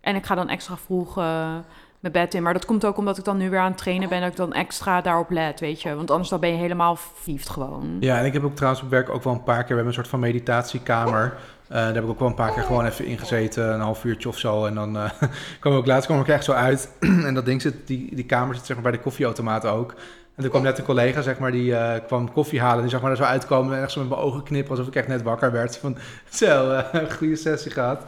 En 0.00 0.16
ik 0.16 0.26
ga 0.26 0.34
dan 0.34 0.48
extra 0.48 0.76
vroeg 0.76 1.18
eh, 1.18 1.54
mijn 2.00 2.12
bed 2.12 2.34
in. 2.34 2.42
Maar 2.42 2.52
dat 2.52 2.64
komt 2.64 2.84
ook 2.84 2.96
omdat 2.96 3.18
ik 3.18 3.24
dan 3.24 3.36
nu 3.36 3.50
weer 3.50 3.58
aan 3.58 3.70
het 3.70 3.78
trainen 3.78 4.08
ben. 4.08 4.20
Dat 4.20 4.30
ik 4.30 4.36
dan 4.36 4.52
extra 4.52 5.00
daarop 5.00 5.30
let, 5.30 5.60
weet 5.60 5.82
je. 5.82 5.94
Want 5.94 6.10
anders 6.10 6.28
dan 6.28 6.40
ben 6.40 6.50
je 6.50 6.56
helemaal 6.56 6.96
verliefd 6.96 7.48
gewoon. 7.48 7.96
Ja, 8.00 8.18
en 8.18 8.24
ik 8.24 8.32
heb 8.32 8.44
ook 8.44 8.56
trouwens 8.56 8.82
op 8.82 8.90
werk 8.90 9.08
ook 9.10 9.22
wel 9.22 9.32
een 9.32 9.42
paar 9.42 9.64
keer... 9.64 9.68
We 9.68 9.74
hebben 9.74 9.86
een 9.86 9.94
soort 9.94 10.08
van 10.08 10.20
meditatiekamer. 10.20 11.36
Eh, 11.68 11.76
daar 11.76 11.94
heb 11.94 12.02
ik 12.02 12.08
ook 12.08 12.18
wel 12.18 12.28
een 12.28 12.34
paar 12.34 12.52
keer 12.52 12.62
gewoon 12.62 12.86
even 12.86 13.04
ingezeten. 13.04 13.74
Een 13.74 13.80
half 13.80 14.04
uurtje 14.04 14.28
of 14.28 14.38
zo. 14.38 14.66
En 14.66 14.74
dan 14.74 14.96
eh 14.96 15.10
kwam 15.60 15.72
ik 15.72 15.78
ook 15.78 15.86
laatst 15.86 16.06
kwam 16.06 16.20
ik 16.20 16.28
echt 16.28 16.44
zo 16.44 16.52
uit. 16.52 16.90
en 17.26 17.34
dat 17.34 17.44
ding 17.44 17.62
zit, 17.62 17.86
die, 17.86 18.14
die 18.14 18.26
kamer 18.26 18.54
zit 18.54 18.66
zeg 18.66 18.76
maar 18.76 18.84
bij 18.84 18.94
de 18.94 19.04
koffieautomaat 19.04 19.66
ook. 19.66 19.94
En 20.36 20.42
toen 20.42 20.50
kwam 20.50 20.62
net 20.62 20.78
een 20.78 20.84
collega, 20.84 21.22
zeg 21.22 21.38
maar, 21.38 21.52
die 21.52 21.76
eh, 21.76 22.04
kwam 22.06 22.32
koffie 22.32 22.60
halen. 22.60 22.76
En 22.76 22.82
die 22.82 22.90
zag 22.90 23.00
maar 23.00 23.10
er 23.10 23.16
zo 23.16 23.22
uitkomen 23.22 23.76
en 23.76 23.82
echt 23.82 23.92
zo 23.92 24.00
met 24.00 24.08
mijn 24.08 24.20
ogen 24.20 24.42
knippen... 24.42 24.70
alsof 24.70 24.86
ik 24.86 24.94
echt 24.94 25.08
net 25.08 25.22
wakker 25.22 25.52
werd. 25.52 25.76
Van, 25.76 25.96
zo, 26.30 26.70
eh, 26.70 27.10
goede 27.10 27.36
sessie 27.36 27.70
gehad. 27.70 28.02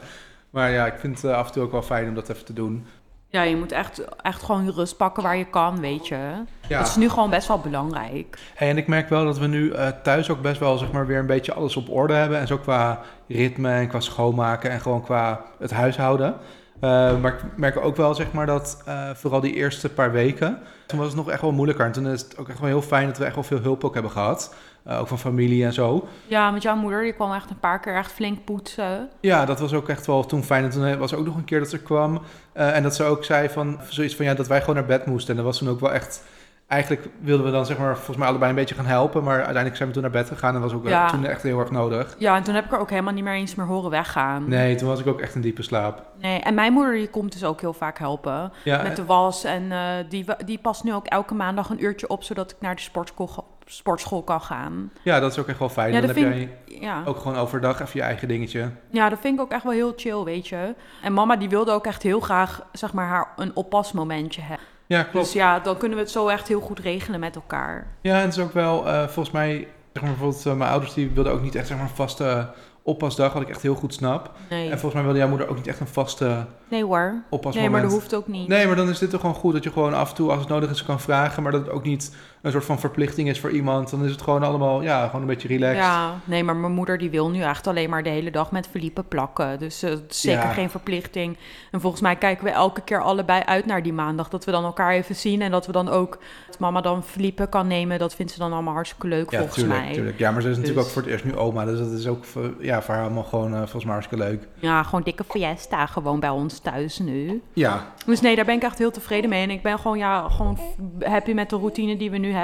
Maar 0.50 0.70
ja, 0.70 0.86
ik 0.86 0.98
vind 0.98 1.22
het 1.22 1.30
eh, 1.30 1.36
af 1.36 1.46
en 1.46 1.52
toe 1.52 1.62
ook 1.62 1.72
wel 1.72 1.82
fijn 1.82 2.08
om 2.08 2.14
dat 2.14 2.28
even 2.28 2.44
te 2.44 2.52
doen. 2.52 2.86
Ja, 3.28 3.42
je 3.42 3.56
moet 3.56 3.72
echt, 3.72 4.04
echt 4.22 4.42
gewoon 4.42 4.64
je 4.64 4.72
rust 4.72 4.96
pakken 4.96 5.22
waar 5.22 5.36
je 5.36 5.44
kan, 5.44 5.80
weet 5.80 6.08
je. 6.08 6.44
Ja. 6.68 6.78
Dat 6.78 6.88
is 6.88 6.96
nu 6.96 7.08
gewoon 7.08 7.30
best 7.30 7.48
wel 7.48 7.58
belangrijk. 7.58 8.38
Hey, 8.54 8.68
en 8.68 8.76
ik 8.76 8.86
merk 8.86 9.08
wel 9.08 9.24
dat 9.24 9.38
we 9.38 9.46
nu 9.46 9.72
thuis 10.02 10.30
ook 10.30 10.42
best 10.42 10.60
wel 10.60 10.78
zeg 10.78 10.92
maar, 10.92 11.06
weer 11.06 11.18
een 11.18 11.26
beetje 11.26 11.54
alles 11.54 11.76
op 11.76 11.90
orde 11.90 12.14
hebben. 12.14 12.38
En 12.38 12.46
zo 12.46 12.58
qua 12.58 13.00
ritme 13.28 13.70
en 13.70 13.88
qua 13.88 14.00
schoonmaken 14.00 14.70
en 14.70 14.80
gewoon 14.80 15.02
qua 15.02 15.44
het 15.58 15.70
huishouden. 15.70 16.34
Eh, 16.80 17.20
maar 17.20 17.32
ik 17.32 17.56
merk 17.56 17.76
ook 17.76 17.96
wel 17.96 18.14
zeg 18.14 18.32
maar, 18.32 18.46
dat 18.46 18.82
eh, 18.86 19.10
vooral 19.14 19.40
die 19.40 19.54
eerste 19.54 19.88
paar 19.88 20.12
weken, 20.12 20.58
toen 20.86 20.98
was 20.98 21.08
het 21.08 21.16
nog 21.16 21.30
echt 21.30 21.40
wel 21.40 21.52
moeilijker. 21.52 21.86
En 21.86 21.92
toen 21.92 22.06
is 22.06 22.20
het 22.20 22.38
ook 22.38 22.48
echt 22.48 22.58
wel 22.58 22.68
heel 22.68 22.82
fijn 22.82 23.06
dat 23.06 23.18
we 23.18 23.24
echt 23.24 23.34
wel 23.34 23.44
veel 23.44 23.60
hulp 23.60 23.84
ook 23.84 23.94
hebben 23.94 24.12
gehad. 24.12 24.54
Eh, 24.82 25.00
ook 25.00 25.08
van 25.08 25.18
familie 25.18 25.64
en 25.64 25.72
zo. 25.72 26.08
Ja, 26.26 26.50
met 26.50 26.62
jouw 26.62 26.76
moeder, 26.76 27.02
die 27.02 27.12
kwam 27.12 27.32
echt 27.32 27.50
een 27.50 27.60
paar 27.60 27.80
keer 27.80 27.94
echt 27.94 28.12
flink 28.12 28.44
poetsen. 28.44 29.08
Ja, 29.20 29.44
dat 29.44 29.60
was 29.60 29.72
ook 29.72 29.88
echt 29.88 30.06
wel 30.06 30.26
toen 30.26 30.44
fijn. 30.44 30.64
En 30.64 30.70
toen 30.70 30.98
was 30.98 31.12
er 31.12 31.18
ook 31.18 31.26
nog 31.26 31.36
een 31.36 31.44
keer 31.44 31.58
dat 31.58 31.70
ze 31.70 31.82
kwam. 31.82 32.20
en 32.52 32.82
dat 32.82 32.94
ze 32.94 33.04
ook 33.04 33.24
zei 33.24 33.48
van 33.48 33.80
zoiets 33.88 34.16
van 34.16 34.24
ja, 34.24 34.34
dat 34.34 34.48
wij 34.48 34.60
gewoon 34.60 34.74
naar 34.74 34.84
bed 34.84 35.06
moesten. 35.06 35.30
En 35.30 35.36
dat 35.36 35.44
was 35.44 35.58
toen 35.58 35.68
ook 35.68 35.80
wel 35.80 35.92
echt. 35.92 36.22
Eigenlijk 36.68 37.08
wilden 37.20 37.46
we 37.46 37.52
dan 37.52 37.66
zeg 37.66 37.78
maar 37.78 37.94
volgens 37.96 38.16
mij 38.16 38.26
allebei 38.28 38.50
een 38.50 38.56
beetje 38.56 38.74
gaan 38.74 38.86
helpen. 38.86 39.22
Maar 39.24 39.34
uiteindelijk 39.34 39.76
zijn 39.76 39.88
we 39.88 39.94
toen 39.94 40.02
naar 40.02 40.12
bed 40.12 40.28
gegaan. 40.28 40.54
En 40.54 40.60
was 40.60 40.72
ook 40.72 40.88
Ja. 40.88 41.06
toen 41.10 41.24
echt 41.26 41.42
heel 41.42 41.58
erg 41.58 41.70
nodig. 41.70 42.14
Ja, 42.18 42.36
en 42.36 42.42
toen 42.42 42.54
heb 42.54 42.64
ik 42.64 42.72
er 42.72 42.78
ook 42.78 42.90
helemaal 42.90 43.12
niet 43.12 43.24
meer 43.24 43.32
eens 43.34 43.54
meer 43.54 43.66
horen 43.66 43.90
weggaan. 43.90 44.48
Nee, 44.48 44.74
toen 44.74 44.88
was 44.88 45.00
ik 45.00 45.06
ook 45.06 45.20
echt 45.20 45.34
in 45.34 45.40
diepe 45.40 45.62
slaap. 45.62 46.02
Nee, 46.20 46.40
en 46.40 46.54
mijn 46.54 46.72
moeder 46.72 46.92
die 46.94 47.08
komt 47.08 47.32
dus 47.32 47.44
ook 47.44 47.60
heel 47.60 47.72
vaak 47.72 47.98
helpen 47.98 48.52
Ja, 48.64 48.82
met 48.82 48.96
de 48.96 49.04
was. 49.04 49.44
En 49.44 49.72
eh, 49.72 49.80
die, 50.08 50.24
die 50.44 50.58
past 50.58 50.84
nu 50.84 50.94
ook 50.94 51.06
elke 51.06 51.34
maandag 51.34 51.70
een 51.70 51.84
uurtje 51.84 52.08
op, 52.08 52.22
zodat 52.22 52.50
ik 52.50 52.56
naar 52.60 52.74
de 52.74 52.80
sportschool, 52.82 53.44
sportschool 53.64 54.22
kan 54.22 54.40
gaan. 54.40 54.90
ja, 55.02 55.20
dat 55.20 55.30
is 55.32 55.38
ook 55.38 55.48
echt 55.48 55.58
wel 55.58 55.68
fijn. 55.68 55.92
Ja, 55.92 55.98
dan 56.00 56.08
heb 56.08 56.16
jij 56.18 56.56
Ja. 56.64 57.02
ook 57.04 57.16
gewoon 57.18 57.36
overdag 57.36 57.80
even 57.80 57.90
je 58.00 58.02
eigen 58.02 58.28
dingetje. 58.28 58.70
ja, 58.90 59.08
dat 59.08 59.18
vind 59.20 59.34
ik 59.34 59.40
ook 59.40 59.52
echt 59.52 59.62
wel 59.62 59.72
heel 59.72 59.92
chill, 59.96 60.22
weet 60.24 60.48
je. 60.48 60.74
En 61.02 61.12
mama 61.12 61.36
die 61.36 61.48
wilde 61.48 61.72
ook 61.72 61.86
echt 61.86 62.02
heel 62.02 62.20
graag, 62.20 62.62
zeg 62.72 62.92
maar, 62.92 63.06
haar 63.06 63.28
een 63.36 63.56
oppasmomentje 63.56 64.40
hebben. 64.42 64.66
Ja, 64.88 65.02
klopt. 65.02 65.24
Dus 65.26 65.34
ja, 65.34 65.58
dan 65.60 65.76
kunnen 65.76 65.96
we 65.98 66.02
het 66.02 66.12
zo 66.12 66.28
echt 66.28 66.48
heel 66.48 66.60
goed 66.60 66.78
regelen 66.78 67.20
met 67.20 67.34
elkaar. 67.34 67.86
Ja, 68.00 68.16
en 68.16 68.24
het 68.24 68.36
is 68.36 68.42
ook 68.42 68.52
wel 68.52 68.86
eh, 68.86 69.02
volgens 69.02 69.30
mij, 69.30 69.68
zeg 69.92 70.02
maar 70.02 70.10
bijvoorbeeld 70.12 70.46
eh, 70.46 70.54
mijn 70.54 70.70
ouders 70.70 70.94
die 70.94 71.10
wilden 71.10 71.32
ook 71.32 71.42
niet 71.42 71.54
echt 71.54 71.66
zeg 71.66 71.76
maar 71.76 71.86
een 71.88 71.94
vaste 71.94 72.50
oppasdag, 72.82 73.32
wat 73.32 73.42
ik 73.42 73.48
echt 73.48 73.62
heel 73.62 73.74
goed 73.74 73.94
snap. 73.94 74.30
Nee, 74.50 74.62
En 74.70 74.70
volgens 74.78 74.94
mij 74.94 75.02
wilde 75.02 75.18
jouw 75.18 75.28
moeder 75.28 75.48
ook 75.48 75.56
niet 75.56 75.66
echt 75.66 75.80
een 75.80 75.86
vaste 75.88 76.46
nee 76.68 76.84
hoor. 76.84 77.22
oppasmoment. 77.30 77.54
Nee, 77.54 77.70
maar 77.70 77.82
dat 77.82 77.90
hoeft 78.00 78.14
ook 78.14 78.26
niet. 78.28 78.48
Nee, 78.48 78.66
maar 78.66 78.76
dan 78.76 78.88
is 78.88 78.98
dit 78.98 79.10
toch 79.10 79.20
gewoon 79.20 79.34
goed 79.34 79.52
dat 79.52 79.64
je 79.64 79.70
gewoon 79.72 79.94
af 79.94 80.08
en 80.08 80.14
toe, 80.14 80.30
als 80.30 80.40
het 80.40 80.48
nodig 80.48 80.70
is, 80.70 80.84
kan 80.84 81.00
vragen. 81.00 81.42
Maar 81.42 81.52
dat 81.52 81.60
het 81.60 81.70
ook 81.70 81.84
niet 81.84 82.16
een 82.42 82.50
soort 82.52 82.64
van 82.64 82.78
verplichting 82.78 83.28
is 83.28 83.40
voor 83.40 83.50
iemand. 83.50 83.90
Dan 83.90 84.04
is 84.04 84.10
het 84.10 84.22
gewoon 84.22 84.42
allemaal, 84.42 84.82
ja, 84.82 85.06
gewoon 85.06 85.20
een 85.20 85.26
beetje 85.26 85.48
relaxed. 85.48 85.76
Ja, 85.84 86.14
nee, 86.24 86.44
maar 86.44 86.56
mijn 86.56 86.72
moeder 86.72 86.98
die 86.98 87.10
wil 87.10 87.30
nu 87.30 87.42
echt 87.42 87.66
alleen 87.66 87.90
maar 87.90 88.02
de 88.02 88.08
hele 88.08 88.30
dag 88.30 88.50
met 88.50 88.66
Felipe 88.70 89.02
plakken. 89.02 89.58
Dus 89.58 89.82
eh, 89.82 89.90
het 89.90 90.04
is 90.10 90.20
zeker 90.20 90.40
Ja. 90.42 90.52
geen 90.52 90.70
verplichting. 90.70 91.36
En 91.70 91.80
volgens 91.80 92.02
mij 92.02 92.16
kijken 92.16 92.44
we 92.44 92.50
elke 92.50 92.80
keer 92.80 93.02
allebei 93.02 93.42
uit 93.42 93.66
naar 93.66 93.82
die 93.82 93.92
maandag. 93.92 94.28
Dat 94.28 94.44
we 94.44 94.50
dan 94.50 94.64
elkaar 94.64 94.92
even 94.92 95.14
zien 95.16 95.42
en 95.42 95.50
dat 95.50 95.66
we 95.66 95.72
dan 95.72 95.88
ook... 95.88 96.18
Dat 96.48 96.58
mama 96.58 96.80
dan 96.80 97.02
Felipe 97.02 97.46
kan 97.48 97.66
nemen, 97.66 97.98
dat 97.98 98.14
vindt 98.14 98.32
ze 98.32 98.38
dan 98.38 98.52
allemaal 98.52 98.74
hartstikke 98.74 99.06
leuk 99.06 99.30
Ja, 99.30 99.38
volgens 99.38 99.58
tuurlijk, 99.58 99.80
mij. 99.84 99.92
tuurlijk. 99.92 100.18
Ja, 100.18 100.30
maar 100.30 100.42
ze 100.42 100.48
is 100.48 100.56
natuurlijk 100.56 100.86
Dus- 100.86 100.86
ook 100.86 100.92
voor 100.92 101.02
het 101.02 101.10
eerst 101.10 101.24
nu 101.24 101.36
oma. 101.36 101.64
Dus 101.64 101.78
dat 101.78 101.90
is 101.92 102.06
ook 102.06 102.24
voor, 102.24 102.54
ja, 102.60 102.82
voor 102.82 102.94
haar 102.94 103.02
allemaal 103.04 103.22
gewoon 103.22 103.52
eh, 103.52 103.58
volgens 103.58 103.84
mij 103.84 103.92
hartstikke 103.92 104.24
leuk. 104.24 104.46
Ja, 104.54 104.82
gewoon 104.82 105.02
dikke 105.02 105.24
fiesta 105.28 105.86
gewoon 105.86 106.20
bij 106.20 106.28
ons 106.30 106.58
thuis 106.58 106.98
nu. 106.98 107.42
Ja, 107.52 107.86
Dus 108.06 108.20
nee, 108.20 108.36
daar 108.36 108.44
ben 108.44 108.54
ik 108.54 108.62
echt 108.62 108.78
heel 108.78 108.90
tevreden 108.90 109.30
mee. 109.30 109.42
En 109.42 109.50
ik 109.50 109.62
ben 109.62 109.78
gewoon, 109.78 109.98
ja, 109.98 110.28
gewoon 110.28 110.58
happy 111.04 111.32
met 111.32 111.50
de 111.50 111.56
routine 111.56 111.96
die 111.96 112.10
we 112.10 112.16
nu 112.18 112.26
hebben. 112.30 112.36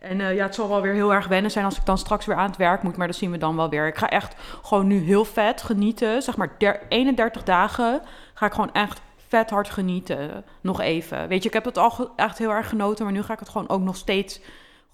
En 0.00 0.20
eh, 0.20 0.34
ja, 0.34 0.42
het 0.44 0.54
zal 0.54 0.68
wel 0.68 0.80
weer 0.80 0.92
heel 0.92 1.14
erg 1.14 1.26
wennen 1.26 1.50
zijn 1.50 1.64
als 1.64 1.76
ik 1.76 1.84
dan 1.84 1.98
straks 1.98 2.26
weer 2.26 2.36
aan 2.36 2.46
het 2.48 2.56
werk 2.56 2.82
moet. 2.82 2.96
Maar 2.96 3.06
dat 3.06 3.16
zien 3.16 3.30
we 3.30 3.38
dan 3.38 3.56
wel 3.56 3.68
weer. 3.68 3.86
Ik 3.86 3.96
ga 3.96 4.08
echt 4.08 4.34
gewoon 4.62 4.86
nu 4.86 4.98
heel 4.98 5.24
vet 5.24 5.62
genieten. 5.62 6.22
Zeg 6.22 6.36
maar 6.36 6.54
der- 6.58 6.82
31 6.88 7.42
dagen 7.42 8.00
ga 8.34 8.46
ik 8.46 8.52
gewoon 8.52 8.72
echt 8.72 9.00
vet 9.28 9.50
hard 9.50 9.70
genieten. 9.70 10.44
Nog 10.60 10.80
even. 10.80 11.28
Weet 11.28 11.42
je, 11.42 11.48
ik 11.48 11.54
heb 11.54 11.64
het 11.64 11.78
al 11.78 12.12
echt 12.16 12.38
heel 12.38 12.50
erg 12.50 12.68
genoten. 12.68 13.04
Maar 13.04 13.14
nu 13.14 13.22
ga 13.22 13.32
ik 13.32 13.38
het 13.38 13.48
gewoon 13.48 13.68
ook 13.68 13.82
nog 13.82 13.96
steeds 13.96 14.40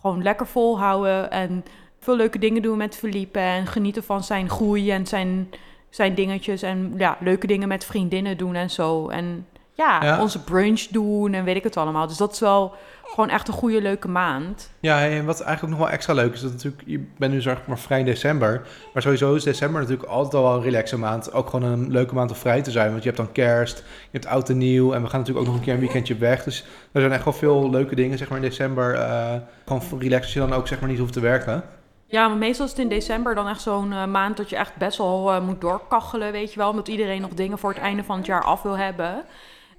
gewoon 0.00 0.22
lekker 0.22 0.46
volhouden. 0.46 1.30
En 1.30 1.64
veel 2.00 2.16
leuke 2.16 2.38
dingen 2.38 2.62
doen 2.62 2.76
met 2.76 2.96
Felipe. 2.96 3.38
En 3.38 3.66
genieten 3.66 4.04
van 4.04 4.24
zijn 4.24 4.48
groei 4.48 4.90
en 4.90 5.06
zijn, 5.06 5.50
zijn 5.90 6.14
dingetjes. 6.14 6.62
En 6.62 6.94
ja, 6.96 7.16
leuke 7.20 7.46
dingen 7.46 7.68
met 7.68 7.84
vriendinnen 7.84 8.36
doen 8.36 8.54
en 8.54 8.70
zo. 8.70 9.08
En 9.08 9.46
ja, 9.80 10.04
Ja. 10.04 10.20
onze 10.20 10.42
brunch 10.44 10.80
doen 10.90 11.32
en 11.32 11.44
weet 11.44 11.56
ik 11.56 11.62
het 11.62 11.76
allemaal. 11.76 12.06
Dus 12.06 12.16
dat 12.16 12.32
is 12.32 12.40
wel 12.40 12.74
gewoon 13.04 13.28
echt 13.28 13.48
een 13.48 13.54
goede, 13.54 13.82
leuke 13.82 14.08
maand. 14.08 14.70
Ja, 14.80 15.04
en 15.04 15.24
wat 15.24 15.40
eigenlijk 15.40 15.76
nog 15.76 15.84
wel 15.86 15.94
extra 15.94 16.14
leuk 16.14 16.32
is, 16.34 16.40
dat 16.40 16.52
natuurlijk, 16.52 16.82
je 16.86 17.06
bent 17.18 17.32
nu 17.32 17.40
zeg 17.40 17.58
maar 17.66 17.78
vrij 17.78 17.98
in 17.98 18.04
december. 18.04 18.62
Maar 18.92 19.02
sowieso 19.02 19.34
is 19.34 19.42
december 19.44 19.80
natuurlijk 19.80 20.08
altijd 20.08 20.34
al 20.34 20.42
wel 20.42 20.54
een 20.56 20.62
relaxe 20.62 20.98
maand. 20.98 21.32
Ook 21.32 21.50
gewoon 21.50 21.70
een 21.72 21.90
leuke 21.90 22.14
maand 22.14 22.30
om 22.30 22.36
vrij 22.36 22.62
te 22.62 22.70
zijn. 22.70 22.90
Want 22.90 23.02
je 23.02 23.08
hebt 23.10 23.20
dan 23.22 23.32
kerst, 23.32 23.78
je 23.78 24.08
hebt 24.10 24.26
oud 24.26 24.48
en 24.48 24.58
nieuw. 24.58 24.92
En 24.92 25.02
we 25.02 25.08
gaan 25.08 25.18
natuurlijk 25.18 25.46
ook 25.46 25.52
nog 25.52 25.60
een 25.60 25.64
keer 25.66 25.74
een 25.74 25.80
weekendje 25.80 26.16
weg. 26.16 26.44
Dus 26.44 26.64
er 26.92 27.00
zijn 27.00 27.12
echt 27.12 27.24
wel 27.24 27.32
veel 27.32 27.70
leuke 27.70 27.94
dingen 27.94 28.18
zeg 28.18 28.28
maar 28.28 28.38
in 28.38 28.48
december. 28.48 28.94
eh, 28.94 29.34
gewoon 29.66 29.82
relaxed 29.98 30.22
als 30.24 30.32
je 30.32 30.40
dan 30.40 30.52
ook 30.52 30.68
zeg 30.68 30.80
maar 30.80 30.88
niet 30.88 30.98
hoeft 30.98 31.12
te 31.12 31.20
werken. 31.20 31.62
Ja, 32.06 32.28
maar 32.28 32.36
meestal 32.36 32.64
is 32.64 32.70
het 32.70 32.80
in 32.80 32.88
december 32.88 33.34
dan 33.34 33.48
echt 33.48 33.60
zo'n 33.60 33.92
eh, 33.92 34.04
maand 34.06 34.36
dat 34.36 34.50
je 34.50 34.56
echt 34.56 34.76
best 34.76 34.98
wel 34.98 35.32
eh, 35.32 35.40
moet 35.40 35.60
doorkachelen, 35.60 36.32
weet 36.32 36.52
je 36.52 36.58
wel. 36.58 36.70
Omdat 36.70 36.88
iedereen 36.88 37.20
nog 37.20 37.30
dingen 37.34 37.58
voor 37.58 37.70
het 37.70 37.78
einde 37.82 38.04
van 38.04 38.16
het 38.16 38.26
jaar 38.26 38.44
af 38.44 38.62
wil 38.62 38.76
hebben. 38.78 39.24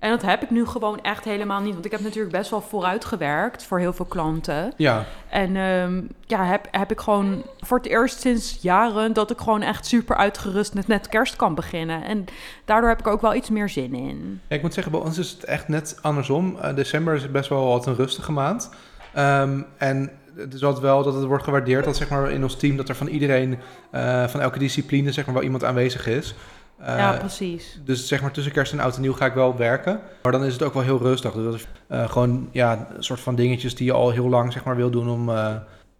En 0.01 0.09
dat 0.09 0.21
heb 0.21 0.41
ik 0.41 0.49
nu 0.49 0.65
gewoon 0.65 1.01
echt 1.01 1.23
helemaal 1.23 1.61
niet. 1.61 1.73
Want 1.73 1.85
ik 1.85 1.91
heb 1.91 2.01
natuurlijk 2.01 2.31
best 2.31 2.49
wel 2.49 2.61
vooruit 2.61 3.05
gewerkt 3.05 3.63
voor 3.63 3.79
heel 3.79 3.93
veel 3.93 4.05
klanten. 4.05 4.73
Ja, 4.77 5.05
En 5.29 5.55
ehm, 5.55 6.01
ja, 6.25 6.45
heb, 6.45 6.67
heb 6.71 6.91
ik 6.91 6.99
gewoon 6.99 7.43
voor 7.59 7.77
het 7.77 7.87
eerst 7.87 8.19
sinds 8.19 8.57
jaren 8.61 9.13
dat 9.13 9.31
ik 9.31 9.37
gewoon 9.37 9.61
echt 9.61 9.85
super 9.85 10.15
uitgerust 10.15 10.73
met 10.73 10.87
net 10.87 11.07
kerst 11.07 11.35
kan 11.35 11.55
beginnen. 11.55 12.03
En 12.03 12.25
daardoor 12.65 12.89
heb 12.89 12.99
ik 12.99 13.07
ook 13.07 13.21
wel 13.21 13.35
iets 13.35 13.49
meer 13.49 13.69
zin 13.69 13.93
in. 13.93 14.41
Ja, 14.47 14.55
ik 14.55 14.61
moet 14.61 14.73
zeggen, 14.73 14.91
bij 14.91 15.01
ons 15.01 15.17
is 15.17 15.31
het 15.31 15.43
echt 15.43 15.67
net 15.67 15.97
andersom. 16.01 16.57
Eh, 16.61 16.75
december 16.75 17.13
is 17.13 17.31
best 17.31 17.49
wel 17.49 17.67
wat 17.67 17.85
een 17.85 17.95
rustige 17.95 18.31
maand. 18.31 18.69
Ehm, 19.13 19.61
en 19.77 20.11
het 20.35 20.53
is 20.53 20.63
altijd 20.63 20.83
wel 20.83 21.03
dat 21.03 21.13
het 21.13 21.23
wordt 21.23 21.43
gewaardeerd 21.43 21.85
dat 21.85 21.97
zeg 21.97 22.09
maar, 22.09 22.31
in 22.31 22.43
ons 22.43 22.55
team 22.55 22.77
dat 22.77 22.89
er 22.89 22.95
van 22.95 23.07
iedereen, 23.07 23.59
eh, 23.91 24.27
van 24.27 24.41
elke 24.41 24.59
discipline, 24.59 25.11
zeg 25.11 25.25
maar, 25.25 25.33
wel 25.33 25.43
iemand 25.43 25.63
aanwezig 25.63 26.07
is. 26.07 26.35
Eh, 26.81 26.97
ja, 26.97 27.17
precies. 27.17 27.79
dus 27.83 28.07
zeg 28.07 28.21
maar 28.21 28.31
tussen 28.31 28.53
kerst 28.53 28.73
en 28.73 28.79
oud 28.79 28.95
en 28.95 29.01
nieuw 29.01 29.13
ga 29.13 29.25
ik 29.25 29.33
wel 29.33 29.57
werken. 29.57 29.99
Maar 30.23 30.31
dan 30.31 30.43
is 30.43 30.53
het 30.53 30.63
ook 30.63 30.73
wel 30.73 30.83
heel 30.83 30.97
rustig. 30.97 31.33
Dus 31.33 31.43
dat 31.43 31.53
is 31.53 31.67
eh, 31.87 32.09
gewoon 32.09 32.49
ja, 32.51 32.87
een 32.95 33.03
soort 33.03 33.19
van 33.19 33.35
dingetjes 33.35 33.75
die 33.75 33.85
je 33.85 33.93
al 33.93 34.09
heel 34.09 34.29
lang 34.29 34.53
zeg 34.53 34.63
maar, 34.63 34.75
wil 34.75 34.89
doen 34.89 35.09
om, 35.09 35.29
eh, 35.29 35.55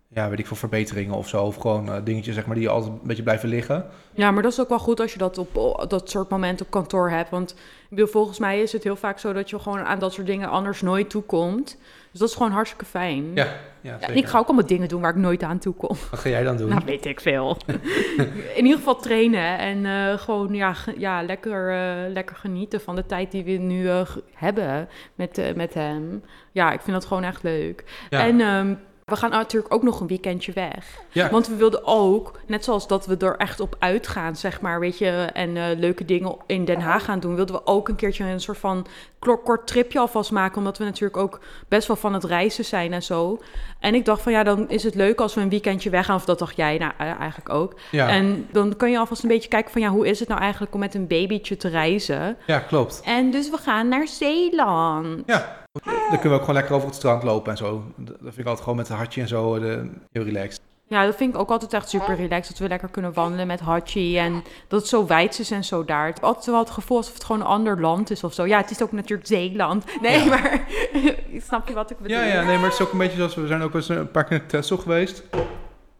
ja, 0.07 0.29
weet 0.29 0.39
ik 0.39 0.47
veel, 0.47 0.55
verbeteringen 0.55 1.15
of 1.15 1.27
zo. 1.27 1.43
Of 1.43 1.55
gewoon 1.55 2.03
dingetjes 2.03 2.36
zeg 2.36 2.45
maar, 2.45 2.55
die 2.55 2.69
altijd 2.69 2.91
een 2.91 3.07
beetje 3.07 3.23
blijven 3.23 3.49
liggen. 3.49 3.86
Ja, 4.13 4.32
maar 4.32 4.43
dat 4.43 4.51
is 4.51 4.61
ook 4.61 4.69
wel 4.69 4.79
goed 4.79 4.99
als 4.99 5.11
je 5.11 5.17
dat 5.17 5.38
op 5.38 5.86
dat 5.89 6.09
soort 6.09 6.29
momenten 6.29 6.65
op 6.65 6.71
kantoor 6.71 7.09
hebt. 7.09 7.29
Want 7.29 7.51
ik 7.51 7.89
bedoel, 7.89 8.07
volgens 8.07 8.39
mij 8.39 8.61
is 8.61 8.71
het 8.71 8.84
heel 8.84 8.95
vaak 8.95 9.19
zo 9.19 9.34
dat 9.34 9.49
je 9.49 9.59
gewoon 9.59 9.79
aan 9.79 9.99
dat 9.99 10.13
soort 10.13 10.27
dingen 10.27 10.49
anders 10.49 10.82
nooit 10.82 11.09
toekomt. 11.09 11.77
Dus 12.12 12.20
dat 12.20 12.30
is 12.30 12.36
gewoon 12.36 12.51
hartstikke 12.51 12.86
fijn. 12.86 13.32
Ja, 13.34 13.47
ja 13.82 13.97
Ja, 13.99 14.07
en 14.07 14.16
ik 14.16 14.26
ga 14.26 14.38
ook 14.38 14.45
allemaal 14.47 14.66
dingen 14.66 14.88
doen 14.88 15.01
waar 15.01 15.09
ik 15.09 15.16
nooit 15.16 15.43
aan 15.43 15.59
toe 15.59 15.74
kom. 15.74 15.95
Wat 16.12 16.20
ga 16.20 16.30
jij 16.30 16.43
dan 16.43 16.57
doen? 16.57 16.70
Nou, 16.70 16.82
weet 16.86 17.05
ik 17.05 17.20
veel. 17.20 17.57
In 18.55 18.64
ieder 18.64 18.78
geval 18.78 18.95
trainen 18.95 19.57
en 19.57 19.86
eh, 19.86 20.18
gewoon 20.18 20.53
ja, 20.53 20.76
ja, 20.97 21.24
lekker, 21.24 21.72
eh, 21.72 22.12
lekker 22.14 22.36
genieten 22.36 22.82
van 22.82 22.95
de 22.95 23.05
tijd 23.05 23.32
die 23.32 23.43
we 23.43 23.51
nu 23.51 23.89
eh, 23.89 24.07
hebben 24.34 24.89
met, 25.16 25.55
met 25.55 25.74
hem. 25.74 26.24
Ja, 26.51 26.72
ik 26.72 26.82
vind 26.82 26.95
dat 26.95 27.05
gewoon 27.05 27.24
echt 27.24 27.43
leuk. 27.43 27.84
ja. 28.09 28.28
En 28.28 28.41
ehm, 28.41 28.76
we 29.06 29.16
gaan 29.16 29.30
natuurlijk 29.30 29.74
ook 29.74 29.84
nog 29.84 29.99
een 29.99 30.08
weekendje 30.08 30.52
weg. 30.52 30.99
ja. 31.12 31.30
Want 31.30 31.47
we 31.47 31.56
wilden 31.56 31.82
ook, 31.86 32.39
net 32.45 32.64
zoals 32.64 32.88
dat 32.88 33.06
we 33.06 33.18
er 33.18 33.38
echt 33.38 33.60
op 33.60 33.76
uitgaan, 33.80 34.36
zeg 34.36 34.62
maar, 34.62 34.80
weet 34.80 34.97
je, 34.97 35.10
en 35.34 35.58
eh, 35.58 35.78
leuke 35.78 36.06
dingen 36.06 36.36
in 36.45 36.66
Den 36.66 36.80
Haag 36.80 37.06
gaan 37.06 37.20
doen, 37.20 37.36
wilden 37.36 37.56
we 37.56 37.66
ook 37.66 37.89
een 37.89 37.95
keertje 37.95 38.24
een 38.24 38.41
soort 38.41 38.58
van 38.58 38.86
kort 39.20 39.68
tripje 39.68 39.99
alvast 39.99 40.32
maken, 40.32 40.58
omdat 40.58 40.78
we 40.78 40.84
natuurlijk 40.84 41.18
ook 41.18 41.39
best 41.68 41.88
wel 41.88 41.95
van 41.95 42.14
het 42.14 42.24
reizen 42.24 42.66
zijn 42.66 42.93
en 42.93 43.04
zo. 43.04 43.39
En 43.80 43.95
ik 43.95 44.06
dacht 44.06 44.22
van 44.22 44.32
ja, 44.32 44.43
dan 44.43 44.70
is 44.70 44.84
het 44.84 44.95
leuk 44.95 45.22
als 45.22 45.34
we 45.34 45.41
een 45.41 45.49
weekendje 45.49 45.89
weggaan, 45.89 46.16
of 46.16 46.26
dat 46.26 46.39
dacht 46.39 46.56
jij 46.56 46.78
nou 46.78 46.91
eh, 46.97 47.20
eigenlijk 47.20 47.49
ook. 47.49 47.76
ja. 47.91 48.10
En 48.10 48.47
dan 48.52 48.76
kun 48.78 48.91
je 48.91 48.97
alvast 48.99 49.24
een 49.24 49.30
beetje 49.30 49.49
kijken 49.49 49.72
van 49.72 49.82
ja, 49.82 49.89
hoe 49.89 50.08
is 50.08 50.20
het 50.20 50.28
nou 50.28 50.41
eigenlijk 50.41 50.74
om 50.74 50.80
met 50.80 50.95
een 50.95 51.08
babytje 51.08 51.58
te 51.58 51.68
reizen? 51.68 52.38
ja, 52.45 52.60
klopt. 52.60 53.02
En 53.06 53.32
dus 53.32 53.49
we 53.49 53.58
gaan 53.58 53.88
naar 53.88 54.08
Zeeland. 54.08 55.24
Ja, 55.26 55.61
dan 55.72 55.84
kunnen 56.09 56.30
we 56.30 56.30
ook 56.30 56.39
gewoon 56.39 56.55
lekker 56.55 56.76
over 56.76 56.88
het 56.88 56.95
strand 56.95 57.24
lopen 57.24 57.51
en 57.51 57.57
zo. 57.57 57.84
Dat 57.95 58.17
vind 58.22 58.38
ik 58.38 58.45
altijd 58.45 58.63
gewoon 58.63 58.78
met 58.78 58.89
een 58.89 58.95
hartje 58.95 59.22
en 59.22 59.28
zo 59.28 59.55
eh, 59.55 59.61
de, 59.61 59.89
heel 60.11 60.24
relaxed. 60.24 60.61
Ja, 60.88 61.05
dat 61.05 61.15
vind 61.15 61.34
ik 61.34 61.39
ook 61.39 61.49
altijd 61.49 61.74
echt 61.74 61.89
super 61.89 62.15
relaxed. 62.15 62.47
Dat 62.47 62.57
we 62.57 62.67
lekker 62.67 62.89
kunnen 62.89 63.13
wandelen 63.13 63.47
met 63.47 63.59
Hachi. 63.59 64.17
En 64.17 64.43
dat 64.67 64.80
het 64.80 64.89
zo 64.89 65.05
wijd 65.05 65.39
is 65.39 65.51
en 65.51 65.63
zo 65.63 65.86
daar. 65.86 66.07
Ik 66.07 66.13
heb 66.15 66.24
altijd 66.24 66.45
wel 66.45 66.59
het 66.59 66.69
gevoel 66.69 66.97
alsof 66.97 67.13
het 67.13 67.24
gewoon 67.24 67.41
een 67.41 67.47
ander 67.47 67.82
land 67.82 68.09
is 68.09 68.24
of 68.24 68.34
zo. 68.34 68.45
Ja, 68.45 68.57
het 68.57 68.72
is 68.72 68.82
ook 68.82 68.91
natuurlijk 68.91 69.28
Zeeland. 69.28 69.86
Nee, 70.01 70.19
Ja. 70.19 70.26
maar 70.26 70.67
snap 71.47 71.67
je 71.67 71.74
wat 71.74 71.91
ik 71.91 71.97
bedoel? 71.97 72.17
Ja, 72.17 72.24
ja, 72.24 72.43
nee, 72.43 72.55
maar 72.55 72.63
het 72.69 72.74
is 72.74 72.82
ook 72.82 72.91
een 72.91 72.97
beetje 72.97 73.17
zoals 73.17 73.36
we 73.36 73.47
zijn 73.47 73.61
ook 73.61 73.74
eens 73.74 73.89
een 73.89 74.11
paar 74.11 74.24
keer 74.24 74.38
naar 74.38 74.47
Texel 74.47 74.78
geweest. 74.78 75.24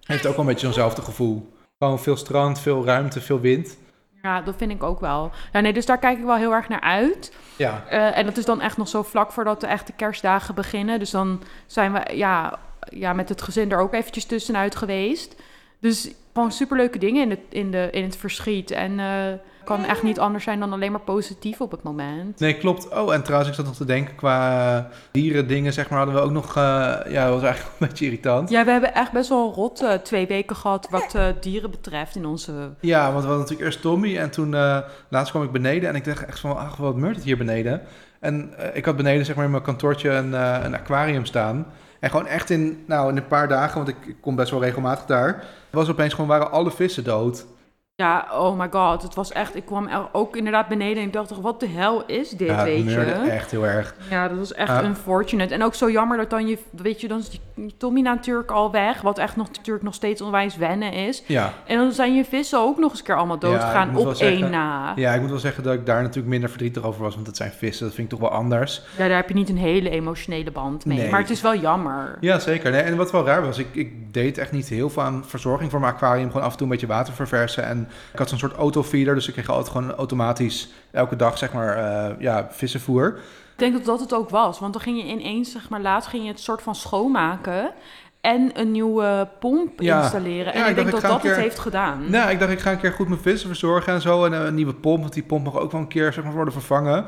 Heeft 0.02 0.26
ook 0.26 0.36
wel 0.36 0.46
een 0.46 0.52
beetje 0.52 0.66
zo'nzelfde 0.66 1.02
gevoel. 1.02 1.54
Gewoon 1.80 2.00
veel 2.00 2.16
strand, 2.16 2.60
veel 2.60 2.86
ruimte, 2.86 3.22
veel 3.22 3.40
wind. 3.40 3.78
Ja, 4.22 4.42
dat 4.42 4.56
vind 4.58 4.72
ik 4.72 4.84
ook 4.84 5.00
wel. 5.00 5.32
Ja, 5.54 5.60
nee, 5.60 5.74
dus 5.74 5.86
daar 5.86 5.98
kijk 5.98 6.18
ik 6.18 6.24
wel 6.24 6.36
heel 6.36 6.54
erg 6.54 6.70
naar 6.70 6.82
uit. 6.82 7.34
Ja, 7.56 7.84
Eh, 7.90 8.18
en 8.18 8.26
dat 8.26 8.38
is 8.38 8.46
dan 8.46 8.62
echt 8.62 8.78
nog 8.78 8.88
zo 8.88 9.04
vlak 9.04 9.32
voordat 9.32 9.62
de 9.62 9.68
echte 9.68 9.92
kerstdagen 9.92 10.56
beginnen. 10.56 11.00
Dus 11.00 11.10
dan 11.12 11.44
zijn 11.66 11.94
we 11.94 12.16
ja, 12.16 12.60
ja, 12.90 13.14
met 13.14 13.30
het 13.30 13.42
gezin 13.42 13.72
er 13.72 13.80
ook 13.80 13.94
eventjes 13.94 14.26
tussenuit 14.26 14.76
geweest. 14.76 15.36
Dus 15.80 16.12
gewoon 16.34 16.52
superleuke 16.52 16.98
dingen 16.98 17.24
in, 17.24 17.30
het 17.30 17.40
in, 17.50 17.72
de, 17.72 17.88
in 17.92 18.04
het 18.04 18.18
verschiet. 18.18 18.72
En 18.72 19.00
eh 19.00 19.34
kan 19.64 19.84
echt 19.86 20.04
niet 20.04 20.20
anders 20.20 20.44
zijn 20.44 20.60
dan 20.60 20.74
alleen 20.74 20.92
maar 20.92 21.02
positief 21.02 21.62
op 21.62 21.72
het 21.72 21.84
moment. 21.84 22.40
nee, 22.40 22.58
klopt. 22.58 22.90
Oh, 22.90 23.14
en 23.14 23.24
trouwens, 23.24 23.50
ik 23.50 23.56
zat 23.56 23.66
nog 23.66 23.76
te 23.76 23.86
denken 23.86 24.16
qua 24.16 24.76
eh, 24.78 24.84
dieren 25.12 25.48
dingen, 25.48 25.74
zeg 25.74 25.90
maar, 25.90 25.98
hadden 25.98 26.16
we 26.16 26.22
ook 26.22 26.32
nog... 26.32 26.48
eh, 26.56 26.64
ja, 27.10 27.26
dat 27.26 27.34
was 27.34 27.44
eigenlijk 27.44 27.76
een 27.80 27.88
beetje 27.88 28.06
irritant. 28.06 28.50
Ja, 28.50 28.66
we 28.66 28.72
hebben 28.72 28.94
echt 28.94 29.12
best 29.12 29.30
wel 29.30 29.54
rot 29.54 29.82
eh, 29.82 29.94
twee 29.94 30.28
weken 30.28 30.56
gehad 30.56 30.88
wat 30.90 31.18
dieren 31.42 31.72
betreft 31.72 32.16
in 32.16 32.26
onze... 32.26 32.52
Ja, 32.80 33.02
want 33.02 33.24
we 33.24 33.30
hadden 33.30 33.38
natuurlijk 33.38 33.62
eerst 33.62 33.82
Tommy 33.82 34.18
en 34.18 34.30
toen 34.30 34.50
laatst 35.10 35.32
kwam 35.32 35.44
ik 35.44 35.52
beneden 35.52 35.90
en 35.90 35.96
ik 35.96 36.06
dacht 36.06 36.26
echt 36.26 36.40
van, 36.40 36.58
ach, 36.58 36.76
wat 36.76 36.96
meurt 36.96 37.16
het 37.16 37.26
hier 37.26 37.38
beneden? 37.38 37.82
En 38.20 38.54
ik 38.74 38.86
had 38.86 38.96
beneden 38.96 39.26
zeg 39.26 39.36
maar 39.36 39.46
in 39.46 39.52
mijn 39.52 39.64
kantoortje 39.64 40.10
een, 40.10 40.34
een 40.66 40.76
aquarium 40.76 41.26
staan. 41.26 41.66
En 42.00 42.10
gewoon 42.10 42.28
echt 42.28 42.50
in, 42.50 42.84
nou, 42.88 43.10
in 43.10 43.18
een 43.18 43.28
paar 43.28 43.48
dagen, 43.48 43.76
want 43.76 43.88
ik, 43.88 43.96
ik 44.06 44.16
kom 44.22 44.36
best 44.36 44.52
wel 44.52 44.62
regelmatig 44.62 45.06
daar, 45.06 45.44
was 45.70 45.90
opeens 45.90 46.14
gewoon, 46.14 46.30
waren 46.30 46.52
alle 46.52 46.72
vissen 46.72 47.04
dood. 47.04 47.46
Ja, 48.02 48.28
oh 48.34 48.58
my 48.60 48.68
god, 48.72 49.02
het 49.02 49.16
was 49.16 49.32
echt... 49.32 49.56
Ik 49.56 49.66
kwam 49.66 49.88
er 49.88 50.08
ook 50.12 50.36
inderdaad 50.36 50.68
beneden 50.68 50.98
en 50.98 51.08
ik 51.08 51.14
dacht 51.14 51.28
toch, 51.28 51.40
wat 51.40 51.60
de 51.60 51.68
hel 51.68 52.06
is 52.06 52.30
dit, 52.30 52.48
ja, 52.48 52.64
weet 52.64 52.92
je? 52.92 53.02
echt 53.30 53.52
heel 53.52 53.66
erg. 53.66 53.96
Ja, 54.10 54.28
dat 54.28 54.38
was 54.38 54.54
echt 54.54 54.70
Ja. 54.70 54.84
unfortunate. 54.84 55.54
En 55.54 55.64
ook 55.64 55.76
zo 55.76 55.92
jammer 55.92 56.18
dat 56.18 56.30
dan 56.30 56.48
je, 56.48 56.58
weet 56.72 57.02
je, 57.02 57.08
dan 57.08 57.20
is 57.20 57.40
Tommy 57.78 58.02
natuurlijk 58.02 58.52
al 58.52 58.72
weg, 58.72 59.02
wat 59.02 59.18
echt 59.18 59.36
nog, 59.36 59.48
natuurlijk 59.48 59.86
nog 59.86 59.94
steeds 59.94 60.22
onwijs 60.22 60.56
wennen 60.58 60.94
is. 60.94 61.24
Ja. 61.28 61.54
En 61.66 61.78
dan 61.78 61.92
zijn 61.92 62.16
je 62.16 62.26
vissen 62.26 62.60
ook 62.60 62.78
nog 62.78 62.90
eens 62.90 63.00
een 63.00 63.06
keer 63.06 63.16
allemaal 63.16 63.38
Ja, 63.40 63.48
doodgegaan 63.50 63.94
wel 63.94 64.06
op 64.06 64.14
één 64.14 64.50
na. 64.50 64.88
Ja. 64.88 64.94
ja, 64.96 65.14
ik 65.14 65.22
moet 65.22 65.30
wel 65.30 65.40
zeggen 65.40 65.64
dat 65.64 65.74
ik 65.74 65.86
daar 65.86 66.02
natuurlijk 66.02 66.28
minder 66.28 66.50
verdrietig 66.50 66.84
over 66.84 67.02
was, 67.02 67.16
want 67.16 67.28
het 67.28 67.38
zijn 67.38 67.52
vissen, 67.52 67.86
dat 67.86 67.96
vind 67.96 68.12
ik 68.12 68.20
toch 68.20 68.30
wel 68.30 68.38
anders. 68.38 68.82
daar 68.98 69.10
heb 69.10 69.28
je 69.28 69.34
niet 69.34 69.50
een 69.50 69.58
hele 69.58 69.90
emotionele 69.90 70.52
band 70.52 70.86
mee. 70.86 70.98
Nee. 70.98 71.10
Maar 71.10 71.20
het 71.20 71.30
is 71.30 71.42
wel 71.42 71.56
jammer. 71.56 72.18
Ja, 72.20 72.40
zeker. 72.40 72.72
Nee, 72.72 72.82
en 72.82 72.96
wat 72.98 73.12
wel 73.12 73.26
raar 73.26 73.46
was, 73.46 73.58
ik, 73.58 73.68
ik 73.72 74.01
deed 74.12 74.38
echt 74.38 74.52
niet 74.52 74.68
heel 74.68 74.90
veel 74.90 75.04
aan 75.04 75.24
verzorging 75.28 75.72
voor 75.72 75.80
mijn 75.80 75.94
aquarium. 75.94 76.28
Gewoon 76.28 76.44
af 76.46 76.52
en 76.52 76.58
toe 76.58 76.66
een 76.68 76.72
beetje 76.72 76.88
water 76.88 77.14
verversen. 77.14 77.64
En 77.66 77.90
ik 78.14 78.20
had 78.20 78.30
zo'n 78.30 78.38
soort 78.38 78.54
autofeeder, 78.56 79.16
dus 79.16 79.28
ik 79.28 79.34
kreeg 79.34 79.50
altijd 79.50 79.70
gewoon 79.70 79.92
automatisch 79.96 80.70
elke 80.92 81.16
dag, 81.16 81.38
zeg 81.38 81.54
maar, 81.54 81.76
eh, 81.78 82.16
ja, 82.20 82.48
vissenvoer. 82.52 83.08
Ik 83.52 83.68
denk 83.68 83.74
dat 83.74 83.86
dat 83.86 84.00
het 84.00 84.14
ook 84.14 84.30
was. 84.30 84.60
Want 84.60 84.74
dan 84.74 84.82
ging 84.82 84.98
je 84.98 85.06
ineens, 85.08 85.52
zeg 85.52 85.70
maar, 85.70 85.82
laatst 85.82 86.10
ging 86.10 86.24
je 86.24 86.30
het 86.30 86.40
soort 86.40 86.62
van 86.62 86.76
schoonmaken. 86.76 87.72
En 88.22 88.50
een 88.54 88.72
nieuwe 88.72 89.28
pomp 89.40 89.82
Ja. 89.82 90.02
installeren. 90.02 90.54
En 90.54 90.60
Ja, 90.60 90.64
ik, 90.66 90.70
ik 90.70 90.76
denk 90.76 90.92
dat 90.92 91.04
ik 91.04 91.10
dat 91.10 91.24
het 91.24 91.36
heeft 91.36 91.60
gedaan. 91.60 92.10
Nou, 92.10 92.30
ik 92.32 92.40
dacht, 92.40 92.52
ik 92.52 92.60
ga 92.60 92.72
een 92.72 92.80
keer 92.80 92.92
goed 92.92 93.08
mijn 93.08 93.22
vissen 93.22 93.48
verzorgen 93.48 93.94
en 93.94 94.02
zo. 94.02 94.26
En 94.26 94.34
eh, 94.34 94.46
een 94.46 94.56
nieuwe 94.56 94.74
pomp, 94.74 95.02
want 95.02 95.14
die 95.14 95.24
pomp 95.24 95.46
mag 95.46 95.58
ook 95.58 95.72
wel 95.72 95.82
een 95.82 95.88
keer, 95.88 96.14
zeg 96.14 96.24
maar, 96.24 96.34
worden 96.34 96.54
vervangen. 96.54 97.06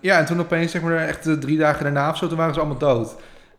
Ja, 0.00 0.18
en 0.18 0.24
toen 0.26 0.40
opeens, 0.40 0.70
zeg 0.70 0.82
maar, 0.82 0.96
echt 0.96 1.26
eh, 1.26 1.32
drie 1.34 1.58
dagen 1.58 1.82
daarna 1.84 2.10
of 2.10 2.16
zo, 2.16 2.26
toen 2.28 2.36
waren 2.36 2.54
ze 2.54 2.60
allemaal 2.60 2.78
dood. 2.78 3.16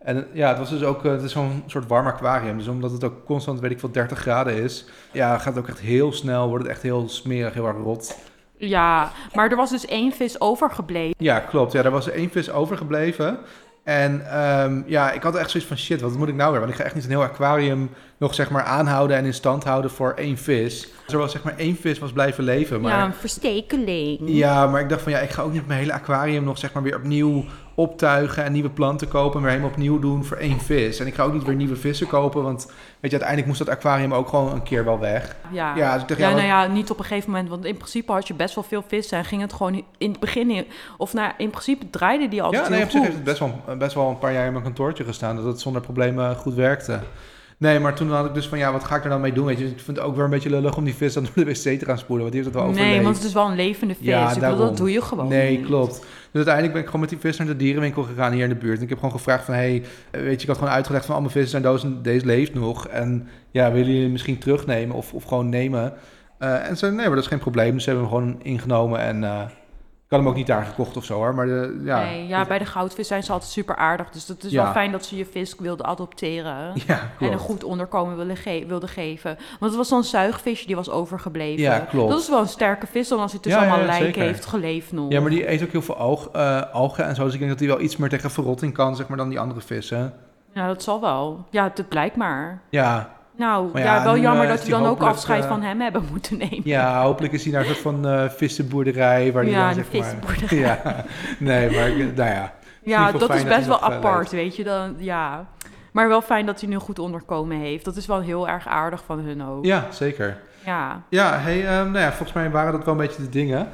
En 0.07 0.27
ja, 0.33 0.47
het 0.47 0.57
was 0.57 0.69
dus 0.69 0.83
ook, 0.83 1.05
eh, 1.05 1.11
het 1.11 1.21
is 1.21 1.31
zo'n 1.31 1.63
soort 1.65 1.87
warm 1.87 2.07
aquarium. 2.07 2.57
Dus 2.57 2.67
omdat 2.67 2.91
het 2.91 3.03
ook 3.03 3.25
constant, 3.25 3.59
weet 3.59 3.71
ik 3.71 3.79
veel, 3.79 3.91
30 3.91 4.19
graden 4.19 4.63
is. 4.63 4.85
Ja, 5.11 5.37
gaat 5.37 5.55
het 5.55 5.63
ook 5.63 5.69
echt 5.69 5.79
heel 5.79 6.13
snel, 6.13 6.47
wordt 6.47 6.63
het 6.63 6.73
echt 6.73 6.81
heel 6.81 7.09
smerig, 7.09 7.53
heel 7.53 7.67
erg 7.67 7.77
rot. 7.77 8.17
Ja, 8.57 9.11
maar 9.33 9.49
er 9.49 9.55
was 9.55 9.69
dus 9.69 9.85
één 9.85 10.11
vis 10.11 10.41
overgebleven. 10.41 11.15
Ja, 11.17 11.39
klopt. 11.39 11.71
Ja, 11.71 11.83
er 11.83 11.91
was 11.91 12.09
één 12.09 12.29
vis 12.29 12.51
overgebleven. 12.51 13.37
En 13.83 14.31
ehm, 14.31 14.81
ja, 14.85 15.11
ik 15.11 15.23
had 15.23 15.35
echt 15.35 15.49
zoiets 15.49 15.69
van 15.69 15.77
shit, 15.77 16.01
wat 16.01 16.17
moet 16.17 16.27
ik 16.27 16.35
nou 16.35 16.51
weer? 16.51 16.59
Want 16.59 16.71
ik 16.71 16.77
ga 16.77 16.83
echt 16.83 16.95
niet 16.95 17.03
een 17.03 17.09
heel 17.09 17.23
aquarium 17.23 17.89
nog 18.17 18.33
zeg 18.33 18.49
maar 18.49 18.63
aanhouden 18.63 19.17
en 19.17 19.25
in 19.25 19.33
stand 19.33 19.63
houden 19.63 19.91
voor 19.91 20.13
één 20.13 20.37
vis. 20.37 20.87
Dus 21.03 21.13
er 21.13 21.19
was 21.19 21.31
zeg 21.31 21.43
maar 21.43 21.57
één 21.57 21.75
vis 21.75 21.99
was 21.99 22.11
blijven 22.11 22.43
leven. 22.43 22.81
Maar 22.81 22.91
Ja, 22.91 23.05
een 23.05 23.13
verstekeling. 23.13 24.19
Ja, 24.21 24.67
maar 24.67 24.81
ik 24.81 24.89
dacht 24.89 25.01
van 25.01 25.11
ja, 25.11 25.19
ik 25.19 25.29
ga 25.29 25.41
ook 25.41 25.51
niet 25.51 25.67
mijn 25.67 25.79
hele 25.79 25.93
aquarium 25.93 26.43
nog 26.43 26.57
zeg 26.57 26.73
maar 26.73 26.83
weer 26.83 26.95
opnieuw 26.95 27.45
optuigen 27.79 28.43
en 28.43 28.51
nieuwe 28.51 28.69
planten 28.69 29.07
kopen 29.07 29.35
en 29.35 29.41
weer 29.41 29.49
helemaal 29.49 29.71
opnieuw 29.71 29.99
doen 29.99 30.25
voor 30.25 30.37
één 30.37 30.59
vis. 30.59 30.99
En 30.99 31.07
ik 31.07 31.13
ga 31.15 31.23
ook 31.23 31.33
niet 31.33 31.43
weer 31.43 31.55
nieuwe 31.55 31.75
vissen 31.75 32.07
kopen, 32.07 32.43
want 32.43 32.65
weet 32.65 32.75
je, 32.99 33.09
uiteindelijk 33.09 33.47
moest 33.47 33.59
dat 33.59 33.69
aquarium 33.69 34.13
ook 34.13 34.27
gewoon 34.27 34.51
een 34.53 34.63
keer 34.63 34.85
wel 34.85 34.99
weg. 34.99 35.35
Ja, 35.51 35.75
Ja, 35.75 35.93
dus 35.93 36.01
ik 36.01 36.07
dacht, 36.07 36.19
ja, 36.19 36.29
ja, 36.29 36.35
nou 36.35 36.47
ja, 36.47 36.67
niet 36.67 36.89
op 36.89 36.99
een 36.99 37.05
gegeven 37.05 37.29
moment. 37.31 37.49
Want 37.49 37.65
in 37.65 37.77
principe 37.77 38.11
had 38.11 38.27
je 38.27 38.33
best 38.33 38.55
wel 38.55 38.63
veel 38.63 38.83
vissen. 38.87 39.17
En 39.17 39.25
ging 39.25 39.41
het 39.41 39.53
gewoon 39.53 39.83
in 39.97 40.11
het 40.11 40.19
begin... 40.19 40.65
Of 40.97 41.13
nou, 41.13 41.31
in 41.37 41.49
principe 41.49 41.89
draaide 41.89 42.27
die 42.27 42.41
altijd 42.41 42.63
Ja, 42.63 42.69
nee, 42.69 42.77
heel 42.77 42.87
op 42.87 42.91
zich 42.91 43.01
heeft 43.01 43.13
het 43.13 43.23
best 43.23 43.39
wel, 43.39 43.77
best 43.77 43.93
wel 43.93 44.09
een 44.09 44.17
paar 44.17 44.33
jaar 44.33 44.45
in 44.45 44.51
mijn 44.51 44.63
kantoortje 44.63 45.03
gestaan, 45.03 45.35
dat 45.35 45.45
het 45.45 45.59
zonder 45.59 45.81
problemen 45.81 46.35
goed 46.35 46.53
werkte. 46.53 46.99
Nee, 47.59 47.79
maar 47.79 47.93
toen 47.95 48.11
had 48.11 48.25
ik 48.25 48.33
dus 48.33 48.47
van 48.47 48.57
ja, 48.57 48.71
wat 48.71 48.83
ga 48.83 48.95
ik 48.95 49.03
er 49.03 49.09
dan 49.09 49.21
mee 49.21 49.33
doen? 49.33 49.45
Weet 49.45 49.59
je, 49.59 49.65
ik 49.65 49.79
vind 49.79 49.97
het 49.97 50.05
ook 50.05 50.15
weer 50.15 50.23
een 50.23 50.29
beetje 50.29 50.49
lullig 50.49 50.77
om 50.77 50.83
die 50.83 50.95
vis 50.95 51.13
dan 51.13 51.23
door 51.23 51.45
de 51.45 51.51
wc 51.51 51.79
te 51.79 51.85
gaan 51.85 51.97
spoelen, 51.97 52.25
want 52.25 52.31
die 52.31 52.41
heeft 52.41 52.45
het 52.45 52.53
wel 52.53 52.63
overleefd. 52.63 52.89
Nee, 52.95 53.03
want 53.03 53.15
het 53.15 53.25
is 53.25 53.33
wel 53.33 53.45
een 53.49 53.55
levende 53.55 53.95
vis. 53.95 54.05
Ja, 54.05 54.31
ik 54.31 54.39
bedoel, 54.39 54.57
dat 54.57 54.77
doe 54.77 54.91
je 54.91 55.01
gewoon 55.01 55.27
Nee, 55.27 55.57
niet. 55.57 55.65
klopt. 55.65 56.05
Dus 56.37 56.45
uiteindelijk 56.45 56.73
ben 56.73 56.81
ik 56.81 56.85
gewoon 56.85 57.01
met 57.01 57.09
die 57.09 57.31
vis 57.31 57.37
naar 57.37 57.47
de 57.47 57.63
dierenwinkel 57.65 58.03
gegaan 58.03 58.31
hier 58.31 58.43
in 58.43 58.49
de 58.49 58.55
buurt. 58.55 58.77
En 58.77 58.83
ik 58.83 58.89
heb 58.89 58.97
gewoon 58.97 59.13
gevraagd 59.13 59.45
van, 59.45 59.53
hey, 59.53 59.83
eh, 60.11 60.21
weet 60.21 60.35
je, 60.35 60.41
ik 60.41 60.47
had 60.47 60.57
gewoon 60.57 60.73
uitgelegd 60.73 61.05
van, 61.05 61.13
allemaal 61.13 61.31
vissen 61.31 61.51
zijn 61.51 61.63
dood 61.63 61.83
en 61.83 62.01
deze 62.01 62.25
leeft 62.25 62.53
nog. 62.53 62.87
En 62.87 63.27
ja, 63.51 63.71
willen 63.71 63.93
jullie 63.93 64.09
misschien 64.09 64.37
terugnemen 64.37 64.95
of, 64.95 65.13
of 65.13 65.23
gewoon 65.23 65.49
nemen? 65.49 65.93
Eh, 66.37 66.69
en 66.69 66.77
ze 66.77 66.85
nee, 66.85 66.95
maar 66.95 67.15
dat 67.15 67.23
is 67.23 67.27
geen 67.27 67.39
probleem. 67.39 67.73
Dus 67.73 67.83
ze 67.83 67.89
hebben 67.89 68.09
hem 68.09 68.17
gewoon 68.17 68.41
ingenomen 68.41 68.99
en 68.99 69.23
eh, 69.23 69.41
Ik 70.07 70.13
had 70.13 70.19
hem 70.21 70.29
ook 70.31 70.35
niet 70.37 70.47
daar 70.47 70.65
gekocht 70.65 70.97
of 70.97 71.05
zo 71.05 71.13
hoor, 71.15 71.35
maar 71.35 71.45
de, 71.45 71.81
ja. 71.83 71.99
nee, 72.03 72.27
ja, 72.27 72.45
bij 72.45 72.57
de 72.59 72.65
goudvis 72.65 73.07
zijn 73.07 73.23
ze 73.23 73.31
altijd 73.31 73.51
super 73.51 73.75
aardig. 73.75 74.09
Dus 74.09 74.27
het 74.27 74.43
is 74.43 74.51
Ja. 74.51 74.63
wel 74.63 74.71
fijn 74.71 74.91
dat 74.91 75.05
ze 75.05 75.15
je 75.17 75.25
vis 75.25 75.55
wilden 75.59 75.85
adopteren. 75.85 76.73
Ja, 76.87 76.99
En 77.19 77.31
een 77.31 77.37
goed 77.39 77.63
onderkomen 77.63 78.37
ge- 78.37 78.63
wilden 78.67 78.89
geven. 78.89 79.35
Want 79.35 79.71
het 79.71 79.75
was 79.75 79.87
zo'n 79.87 80.03
zuigvisje 80.03 80.65
die 80.65 80.75
was 80.75 80.89
overgebleven. 80.89 81.61
Ja, 81.63 81.79
klopt. 81.79 82.09
Dat 82.11 82.19
is 82.19 82.29
wel 82.29 82.39
een 82.39 82.47
sterke 82.47 82.87
vis, 82.87 83.07
dan 83.07 83.19
als 83.19 83.31
hij 83.31 83.41
tussen 83.41 83.61
allemaal 83.61 83.85
lijken 83.85 84.21
heeft 84.21 84.45
geleefd 84.45 84.91
nog. 84.91 85.11
Ja, 85.11 85.21
maar 85.21 85.29
die 85.29 85.49
eet 85.51 85.63
ook 85.63 85.71
heel 85.71 85.81
veel 85.81 85.97
alg, 85.97 86.29
eh, 86.33 86.61
algen 86.73 87.05
en 87.05 87.15
zo. 87.15 87.23
Dus 87.23 87.33
ik 87.33 87.39
denk 87.39 87.51
dat 87.51 87.59
hij 87.59 87.69
wel 87.69 87.81
iets 87.81 87.97
meer 87.97 88.09
tegen 88.09 88.31
verrotting 88.31 88.73
kan, 88.73 88.95
zeg 88.95 89.07
maar, 89.07 89.17
dan 89.17 89.29
die 89.29 89.39
andere 89.39 89.61
vissen. 89.61 90.13
Ja, 90.53 90.67
dat 90.67 90.83
zal 90.83 91.01
wel. 91.01 91.45
Ja, 91.49 91.71
dat 91.73 91.87
blijkt 91.87 92.15
maar. 92.15 92.61
Ja, 92.69 93.15
Nou, 93.37 93.69
Maar 93.73 93.81
ja, 93.81 93.95
ja, 93.95 94.03
wel 94.03 94.13
nu, 94.13 94.21
jammer 94.21 94.43
eh, 94.43 94.49
dat 94.49 94.63
we 94.63 94.69
dan 94.69 94.85
ook 94.85 95.01
afscheid 95.01 95.43
eh, 95.43 95.49
van 95.49 95.61
hem 95.61 95.81
hebben 95.81 96.03
moeten 96.11 96.37
nemen. 96.37 96.61
ja 96.63 97.01
hopelijk 97.03 97.33
is 97.33 97.43
hij 97.43 97.51
naar 97.51 97.61
een 97.61 97.67
soort 97.67 97.79
van 97.79 98.07
eh 98.07 98.29
vissenboerderij. 98.29 99.31
Waar 99.31 99.43
die 99.43 99.51
Ja, 99.53 99.59
dan, 99.69 99.77
een 99.77 99.85
zeg 99.85 99.93
maar- 99.93 100.03
vissenboerderij. 100.03 100.57
Ja, 100.83 100.95
nee, 101.39 101.69
maar 101.71 101.89
nou 102.15 102.29
ja. 102.29 102.53
Ja, 102.83 103.11
dat 103.11 103.21
is 103.21 103.27
dat 103.43 103.47
best 103.47 103.67
wel 103.67 103.81
apart, 103.81 104.31
weet 104.31 104.55
je. 104.55 104.63
Dan, 104.63 104.95
ja. 104.97 105.45
Maar 105.91 106.07
wel 106.07 106.21
fijn 106.21 106.45
dat 106.45 106.59
hij 106.59 106.69
nu 106.69 106.75
goed 106.77 106.99
onderkomen 106.99 107.57
heeft. 107.57 107.85
Dat 107.85 107.95
is 107.95 108.05
wel 108.05 108.19
heel 108.21 108.47
erg 108.47 108.67
aardig 108.67 109.03
van 109.05 109.19
hun 109.19 109.43
ook. 109.43 109.65
Ja, 109.65 109.85
zeker. 109.91 110.37
Ja, 110.65 111.01
Ja, 111.09 111.37
hey, 111.39 111.67
ehm, 111.67 111.91
nou 111.91 111.99
ja, 111.99 112.07
volgens 112.09 112.33
mij 112.33 112.49
waren 112.51 112.71
dat 112.71 112.85
wel 112.85 112.93
een 112.93 112.99
beetje 112.99 113.21
de 113.21 113.29
dingen. 113.29 113.67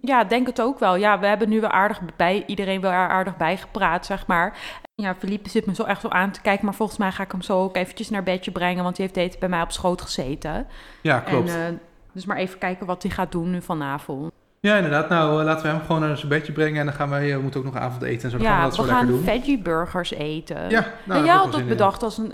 Ja 0.00 0.24
denk 0.24 0.46
het 0.46 0.60
ook 0.60 0.78
wel. 0.78 0.96
Ja, 0.96 1.18
we 1.18 1.26
hebben 1.26 1.48
nu 1.48 1.60
wel 1.60 1.70
aardig 1.70 2.00
bij 2.16 2.44
iedereen 2.46 2.80
wel 2.80 2.90
aardig 2.90 3.36
bijgepraat, 3.36 4.06
zeg 4.06 4.26
maar. 4.26 4.58
Ja, 4.94 5.14
Philippe 5.14 5.48
zit 5.48 5.66
me 5.66 5.74
zo 5.74 5.82
echt 5.82 6.00
zo 6.00 6.08
aan 6.08 6.30
te 6.30 6.40
kijken. 6.40 6.64
Maar 6.64 6.74
volgens 6.74 6.98
mij 6.98 7.12
ga 7.12 7.22
ik 7.22 7.32
hem 7.32 7.42
zo 7.42 7.62
ook 7.62 7.76
eventjes 7.76 8.10
naar 8.10 8.22
bedje 8.22 8.50
brengen. 8.50 8.82
Want 8.82 8.96
die 8.96 9.04
heeft 9.04 9.16
eten 9.18 9.40
bij 9.40 9.48
mij 9.48 9.62
op 9.62 9.70
schoot 9.72 10.02
gezeten. 10.02 10.66
Ja, 11.00 11.18
klopt. 11.18 11.48
En, 11.48 11.66
eh, 11.66 11.72
dus 12.12 12.24
maar 12.24 12.36
even 12.36 12.58
kijken 12.58 12.86
wat 12.86 13.02
hij 13.02 13.12
gaat 13.12 13.32
doen 13.32 13.50
nu 13.50 13.62
vanavond. 13.62 14.32
Ja, 14.60 14.76
inderdaad. 14.76 15.08
Nou, 15.08 15.38
eh, 15.38 15.44
laten 15.44 15.62
we 15.62 15.68
hem 15.72 15.80
gewoon 15.86 16.00
naar 16.00 16.16
zijn 16.16 16.28
bedje 16.28 16.52
brengen. 16.52 16.78
En 16.80 16.84
dan 16.86 16.94
gaan 16.94 17.08
wij, 17.10 17.28
eh, 17.30 17.36
we 17.36 17.42
moeten 17.42 17.60
ook 17.60 17.66
nog 17.66 17.76
avondeten 17.76 18.22
en 18.24 18.30
zo. 18.30 18.36
Dan 18.36 18.46
gaan 18.46 18.56
Ja, 18.56 18.62
we 18.62 18.68
dat 18.68 18.76
we 18.76 18.82
zo 18.82 18.88
lekker 18.88 19.06
gaan 19.06 19.14
doen. 19.16 19.24
veggie 19.24 19.58
burgers 19.58 20.10
eten. 20.12 20.70
Ja, 20.70 20.86
nou, 21.04 21.20
en 21.20 21.26
jij 21.26 21.34
had 21.34 21.52
dat 21.52 21.60
in. 21.60 21.66
bedacht 21.68 22.02
als 22.02 22.18
een 22.18 22.32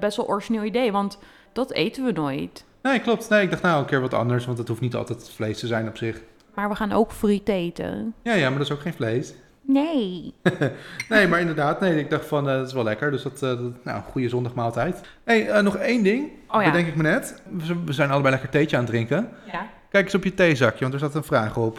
best 0.00 0.16
wel 0.16 0.26
origineel 0.28 0.64
idee. 0.64 0.92
Want 0.92 1.18
dat 1.52 1.72
eten 1.72 2.04
we 2.04 2.12
nooit. 2.12 2.64
Nee, 2.82 3.00
klopt. 3.00 3.28
Nee, 3.28 3.42
ik 3.42 3.50
dacht 3.50 3.62
nou 3.62 3.78
een 3.80 3.86
keer 3.86 4.00
wat 4.00 4.14
anders, 4.14 4.46
want 4.46 4.58
het 4.58 4.68
hoeft 4.68 4.80
niet 4.80 4.94
altijd 4.94 5.30
vlees 5.34 5.58
te 5.58 5.66
zijn 5.66 5.88
op 5.88 5.96
zich. 5.96 6.20
Maar 6.58 6.68
we 6.68 6.74
gaan 6.74 6.92
ook 6.92 7.12
friet 7.12 7.48
eten. 7.48 8.14
Ja, 8.22 8.34
ja, 8.34 8.48
maar 8.48 8.58
dat 8.58 8.66
is 8.66 8.72
ook 8.72 8.80
geen 8.80 8.94
vlees. 8.94 9.34
Nee. 9.62 10.34
Nee, 11.08 11.28
maar 11.28 11.40
inderdaad, 11.40 11.80
nee, 11.80 11.98
ik 11.98 12.10
dacht 12.10 12.26
van, 12.26 12.48
eh, 12.48 12.54
dat 12.56 12.66
is 12.66 12.72
wel 12.72 12.84
lekker. 12.84 13.10
Dus 13.10 13.22
dat, 13.22 13.38
dat 13.38 13.84
nou, 13.84 14.02
goede 14.02 14.28
zondagmaaltijd. 14.28 15.00
hey, 15.24 15.48
eh, 15.48 15.62
nog 15.62 15.76
één 15.76 16.02
ding. 16.02 16.30
Oh 16.48 16.62
ja. 16.62 16.70
Bedenk 16.70 16.86
ik 16.86 16.96
me 16.96 17.02
net. 17.02 17.42
We 17.50 17.84
we 17.84 17.92
zijn 17.92 18.10
allebei 18.10 18.32
lekker 18.32 18.50
theetje 18.50 18.76
aan 18.76 18.82
het 18.82 18.90
drinken. 18.90 19.28
ja. 19.52 19.66
Kijk 19.90 20.04
eens 20.04 20.14
op 20.14 20.24
je 20.24 20.34
theezakje, 20.34 20.80
want 20.80 20.92
er 20.94 21.00
zat 21.00 21.14
een 21.14 21.24
vraag 21.24 21.56
op. 21.56 21.78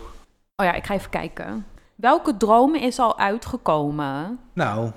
Oh 0.55 0.65
ja, 0.65 0.73
ik 0.73 0.85
ga 0.85 0.93
even 0.93 1.09
kijken. 1.09 1.65
Welke 1.95 2.37
droom 2.37 2.75
is 2.75 2.99
al 2.99 3.17
uitgekomen? 3.19 4.39
Nou, 4.53 4.91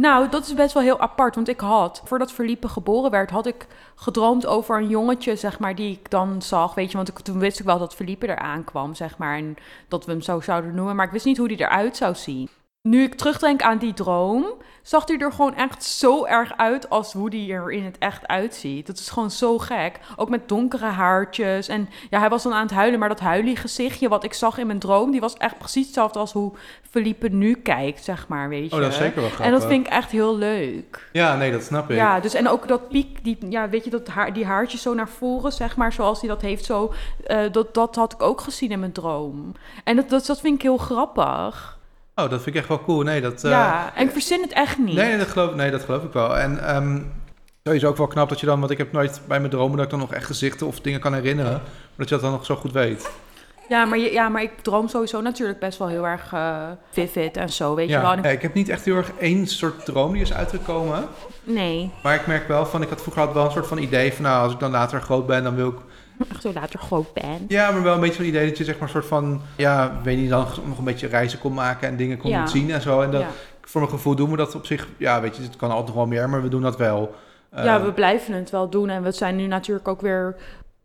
Nou, 0.00 0.28
dat 0.28 0.46
is 0.46 0.54
best 0.54 0.74
wel 0.74 0.82
heel 0.82 1.00
apart. 1.00 1.34
Want 1.34 1.48
ik 1.48 1.60
had, 1.60 2.02
voordat 2.04 2.32
Verliepe 2.32 2.68
geboren 2.68 3.10
werd, 3.10 3.30
had 3.30 3.46
ik 3.46 3.66
gedroomd 3.94 4.46
over 4.46 4.76
een 4.76 4.88
jongetje, 4.88 5.36
zeg 5.36 5.58
maar, 5.58 5.74
die 5.74 5.92
ik 5.92 6.10
dan 6.10 6.42
zag. 6.42 6.74
Weet 6.74 6.90
je, 6.90 6.96
want 6.96 7.08
ik, 7.08 7.18
toen 7.18 7.38
wist 7.38 7.58
ik 7.58 7.64
wel 7.64 7.78
dat 7.78 7.94
Verliepe 7.94 8.28
eraan 8.28 8.64
kwam, 8.64 8.94
zeg 8.94 9.18
maar. 9.18 9.36
En 9.36 9.56
dat 9.88 10.04
we 10.04 10.12
hem 10.12 10.20
zo 10.20 10.40
zouden 10.40 10.74
noemen. 10.74 10.96
Maar 10.96 11.06
ik 11.06 11.12
wist 11.12 11.24
niet 11.24 11.36
hoe 11.36 11.48
die 11.48 11.60
eruit 11.60 11.96
zou 11.96 12.14
zien. 12.14 12.48
Nu 12.82 13.02
ik 13.02 13.14
terugdenk 13.14 13.62
aan 13.62 13.78
die 13.78 13.94
droom, 13.94 14.46
zag 14.82 15.06
hij 15.08 15.18
er 15.18 15.32
gewoon 15.32 15.54
echt 15.54 15.84
zo 15.84 16.24
erg 16.24 16.56
uit 16.56 16.90
als 16.90 17.12
hoe 17.12 17.30
die 17.30 17.52
er 17.52 17.72
in 17.72 17.84
het 17.84 17.98
echt 17.98 18.26
uitziet. 18.26 18.86
Dat 18.86 18.98
is 18.98 19.10
gewoon 19.10 19.30
zo 19.30 19.58
gek. 19.58 20.00
Ook 20.16 20.28
met 20.28 20.48
donkere 20.48 20.84
haartjes. 20.84 21.68
En 21.68 21.88
ja, 22.10 22.18
hij 22.18 22.28
was 22.28 22.42
dan 22.42 22.52
aan 22.52 22.62
het 22.62 22.70
huilen, 22.70 22.98
maar 22.98 23.08
dat 23.08 23.20
huilie 23.20 23.56
gezichtje 23.56 24.08
wat 24.08 24.24
ik 24.24 24.32
zag 24.32 24.58
in 24.58 24.66
mijn 24.66 24.78
droom, 24.78 25.10
die 25.10 25.20
was 25.20 25.34
echt 25.34 25.58
precies 25.58 25.84
hetzelfde 25.84 26.18
als 26.18 26.32
hoe 26.32 26.52
Felipe 26.90 27.28
nu 27.28 27.54
kijkt, 27.54 28.04
zeg 28.04 28.28
maar, 28.28 28.48
weet 28.48 28.70
je. 28.70 28.76
oh, 28.76 28.82
dat 28.82 28.90
is 28.90 28.96
zeker 28.96 29.20
wel 29.20 29.30
grappig. 29.30 29.46
En 29.46 29.52
dat 29.52 29.66
vind 29.66 29.86
ik 29.86 29.92
echt 29.92 30.10
heel 30.10 30.36
leuk. 30.36 31.08
Ja, 31.12 31.36
nee, 31.36 31.52
dat 31.52 31.62
snap 31.62 31.90
ik. 31.90 31.96
Ja, 31.96 32.20
dus 32.20 32.34
en 32.34 32.48
ook 32.48 32.68
dat 32.68 32.88
piek, 32.88 33.24
die, 33.24 33.38
ja, 33.48 33.68
weet 33.68 33.84
je, 33.84 33.90
dat 33.90 34.08
haar, 34.08 34.32
die 34.32 34.46
haartjes 34.46 34.82
zo 34.82 34.94
naar 34.94 35.08
voren, 35.08 35.52
zeg 35.52 35.76
maar, 35.76 35.92
zoals 35.92 36.20
hij 36.20 36.28
dat 36.28 36.40
heeft, 36.40 36.64
zo, 36.64 36.92
eh, 37.26 37.38
dat, 37.52 37.74
dat 37.74 37.96
had 37.96 38.12
ik 38.12 38.22
ook 38.22 38.40
gezien 38.40 38.70
in 38.70 38.80
mijn 38.80 38.92
droom. 38.92 39.52
En 39.84 39.96
dat, 39.96 40.08
dat, 40.08 40.26
dat 40.26 40.40
vind 40.40 40.54
ik 40.54 40.62
heel 40.62 40.76
grappig. 40.76 41.78
Oh, 42.22 42.30
dat 42.30 42.42
vind 42.42 42.46
ik 42.46 42.60
echt 42.60 42.68
wel 42.68 42.82
cool. 42.82 43.02
Nee, 43.02 43.20
dat... 43.20 43.44
eh, 43.44 43.50
ja, 43.50 43.92
en 43.94 44.06
ik 44.06 44.12
verzin 44.12 44.42
het 44.42 44.52
echt 44.52 44.78
niet. 44.78 44.94
Nee, 44.94 45.18
dat 45.18 45.28
geloof, 45.28 45.54
nee, 45.54 45.70
dat 45.70 45.84
geloof 45.84 46.02
ik 46.02 46.12
wel. 46.12 46.38
En 46.38 46.66
ehm 46.66 46.98
sowieso 47.64 47.88
ook 47.88 47.96
wel 47.96 48.06
knap 48.06 48.28
dat 48.28 48.40
je 48.40 48.46
dan, 48.46 48.58
want 48.58 48.70
ik 48.70 48.78
heb 48.78 48.92
nooit 48.92 49.20
bij 49.28 49.38
mijn 49.38 49.50
dromen 49.50 49.76
dat 49.76 49.84
ik 49.84 49.90
dan 49.90 50.00
nog 50.00 50.12
echt 50.12 50.26
gezichten 50.26 50.66
of 50.66 50.80
dingen 50.80 51.00
kan 51.00 51.14
herinneren, 51.14 51.52
maar 51.52 51.96
dat 51.96 52.08
je 52.08 52.14
dat 52.14 52.24
dan 52.24 52.32
nog 52.32 52.46
zo 52.46 52.56
goed 52.56 52.72
weet. 52.72 53.10
Ja, 53.68 53.84
maar, 53.84 53.98
je, 53.98 54.12
ja, 54.12 54.28
maar 54.28 54.42
ik 54.42 54.60
droom 54.62 54.88
sowieso 54.88 55.20
natuurlijk 55.20 55.58
best 55.58 55.78
wel 55.78 55.88
heel 55.88 56.06
erg 56.06 56.32
eh, 56.32 56.68
vivid 56.90 57.36
en 57.36 57.48
zo, 57.48 57.74
weet 57.74 57.88
je 57.88 58.00
wel. 58.00 58.12
Eh, 58.12 58.32
ik 58.32 58.42
heb 58.42 58.54
niet 58.54 58.68
echt 58.68 58.84
heel 58.84 58.96
erg 58.96 59.12
één 59.18 59.46
soort 59.46 59.84
droom 59.84 60.12
die 60.12 60.22
is 60.22 60.32
uitgekomen, 60.32 61.08
Nee, 61.42 61.90
maar 62.02 62.14
ik 62.14 62.26
merk 62.26 62.48
wel 62.48 62.66
van, 62.66 62.82
ik 62.82 62.88
had 62.88 63.00
vroeger 63.02 63.22
altijd 63.22 63.38
wel 63.38 63.46
een 63.46 63.56
soort 63.56 63.66
van 63.66 63.78
idee 63.78 64.12
van, 64.12 64.24
nou, 64.24 64.42
als 64.42 64.52
ik 64.52 64.58
dan 64.58 64.70
later 64.70 65.00
groot 65.00 65.26
ben, 65.26 65.42
dan 65.42 65.54
wil 65.54 65.68
ik, 65.68 65.78
echt 66.30 66.42
zo 66.42 66.52
later 66.52 66.78
groot 66.78 67.12
ben. 67.12 67.44
ja, 67.48 67.70
maar 67.70 67.82
wel 67.82 67.94
een 67.94 68.00
beetje 68.00 68.14
zo'n 68.16 68.24
idee 68.26 68.48
dat 68.48 68.58
je 68.58 68.64
zeg 68.64 68.74
maar 68.74 68.82
een 68.82 68.88
soort 68.88 69.06
van, 69.06 69.40
ja, 69.56 70.00
weet 70.02 70.16
niet, 70.18 70.30
dan 70.30 70.46
nog 70.64 70.78
een 70.78 70.84
beetje 70.84 71.06
reizen 71.06 71.38
kon 71.38 71.54
maken 71.54 71.88
en 71.88 71.96
dingen 71.96 72.18
kon 72.18 72.30
Ja. 72.30 72.46
zien 72.46 72.70
en 72.70 72.80
zo. 72.82 73.00
En 73.00 73.10
dat, 73.10 73.20
Ja. 73.20 73.28
voor 73.62 73.80
mijn 73.80 73.92
gevoel 73.92 74.14
doen 74.14 74.30
we 74.30 74.36
dat 74.36 74.54
op 74.54 74.66
zich, 74.66 74.88
ja, 74.96 75.20
weet 75.20 75.36
je, 75.36 75.42
het 75.42 75.56
kan 75.56 75.68
altijd 75.68 75.86
nog 75.86 75.96
wel 75.96 76.06
meer, 76.06 76.28
maar 76.28 76.42
we 76.42 76.48
doen 76.48 76.62
dat 76.62 76.76
wel. 76.76 77.14
Eh, 77.50 77.64
ja, 77.64 77.82
we 77.82 77.92
blijven 77.92 78.34
het 78.34 78.50
wel 78.50 78.68
doen. 78.70 78.88
En 78.88 79.02
we 79.02 79.12
zijn 79.12 79.36
nu 79.36 79.46
natuurlijk 79.46 79.88
ook 79.88 80.00
weer 80.00 80.36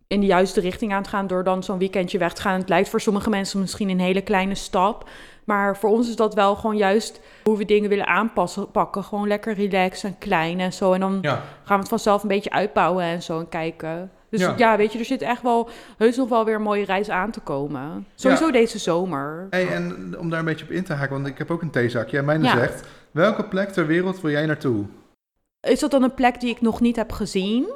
in 0.07 0.19
de 0.19 0.25
juiste 0.25 0.59
richting 0.59 0.91
aan 0.91 0.97
het 1.01 1.07
gaan 1.07 1.27
door 1.27 1.43
dan 1.43 1.63
zo'n 1.63 1.77
weekendje 1.77 2.17
weg 2.17 2.33
te 2.33 2.41
gaan. 2.41 2.59
Het 2.59 2.69
lijkt 2.69 2.89
voor 2.89 3.01
sommige 3.01 3.29
mensen 3.29 3.59
misschien 3.59 3.89
een 3.89 3.99
hele 3.99 4.21
kleine 4.21 4.55
stap. 4.55 5.09
Maar 5.43 5.77
voor 5.77 5.89
ons 5.89 6.09
is 6.09 6.15
dat 6.15 6.33
wel 6.33 6.55
gewoon 6.55 6.77
juist 6.77 7.19
hoe 7.43 7.57
we 7.57 7.65
dingen 7.65 7.89
willen 7.89 8.07
aanpassen, 8.07 8.71
pakken. 8.71 9.03
Gewoon 9.03 9.27
lekker 9.27 9.53
relaxed 9.53 10.03
en 10.11 10.17
klein 10.17 10.59
en 10.59 10.73
zo. 10.73 10.93
En 10.93 10.99
dan 10.99 11.17
ja. 11.21 11.31
gaan 11.63 11.75
we 11.75 11.79
het 11.79 11.87
vanzelf 11.87 12.21
een 12.21 12.27
beetje 12.27 12.51
uitbouwen 12.51 13.03
en 13.03 13.21
zo 13.23 13.39
en 13.39 13.49
kijken. 13.49 14.11
Dus 14.37 14.45
Ja. 14.45 14.53
ja, 14.57 14.77
weet 14.77 14.93
je, 14.93 14.99
er 14.99 15.05
zit 15.05 15.21
echt 15.21 15.41
wel 15.41 15.69
heus 15.97 16.15
nog 16.17 16.29
wel 16.29 16.45
weer 16.45 16.55
een 16.55 16.61
mooie 16.61 16.85
reis 16.85 17.09
aan 17.09 17.31
te 17.31 17.39
komen. 17.39 18.07
Sowieso 18.15 18.51
deze 18.51 18.79
zomer. 18.79 19.47
Hey, 19.49 19.67
en 19.67 20.15
om 20.19 20.29
daar 20.29 20.39
een 20.39 20.45
beetje 20.45 20.65
op 20.65 20.71
in 20.71 20.83
te 20.83 20.93
haken, 20.93 21.13
want 21.15 21.27
ik 21.27 21.37
heb 21.37 21.51
ook 21.51 21.61
een 21.61 21.69
theezakje. 21.71 22.17
En 22.17 22.25
mijn 22.25 22.43
Ja. 22.43 22.57
zegt, 22.57 22.83
welke 23.11 23.43
plek 23.43 23.69
ter 23.69 23.87
wereld 23.87 24.21
wil 24.21 24.31
jij 24.31 24.45
naartoe? 24.45 24.85
Is 25.61 25.79
dat 25.79 25.91
dan 25.91 26.03
een 26.03 26.13
plek 26.13 26.39
die 26.39 26.49
ik 26.49 26.61
nog 26.61 26.81
niet 26.81 26.95
heb 26.95 27.11
gezien? 27.11 27.67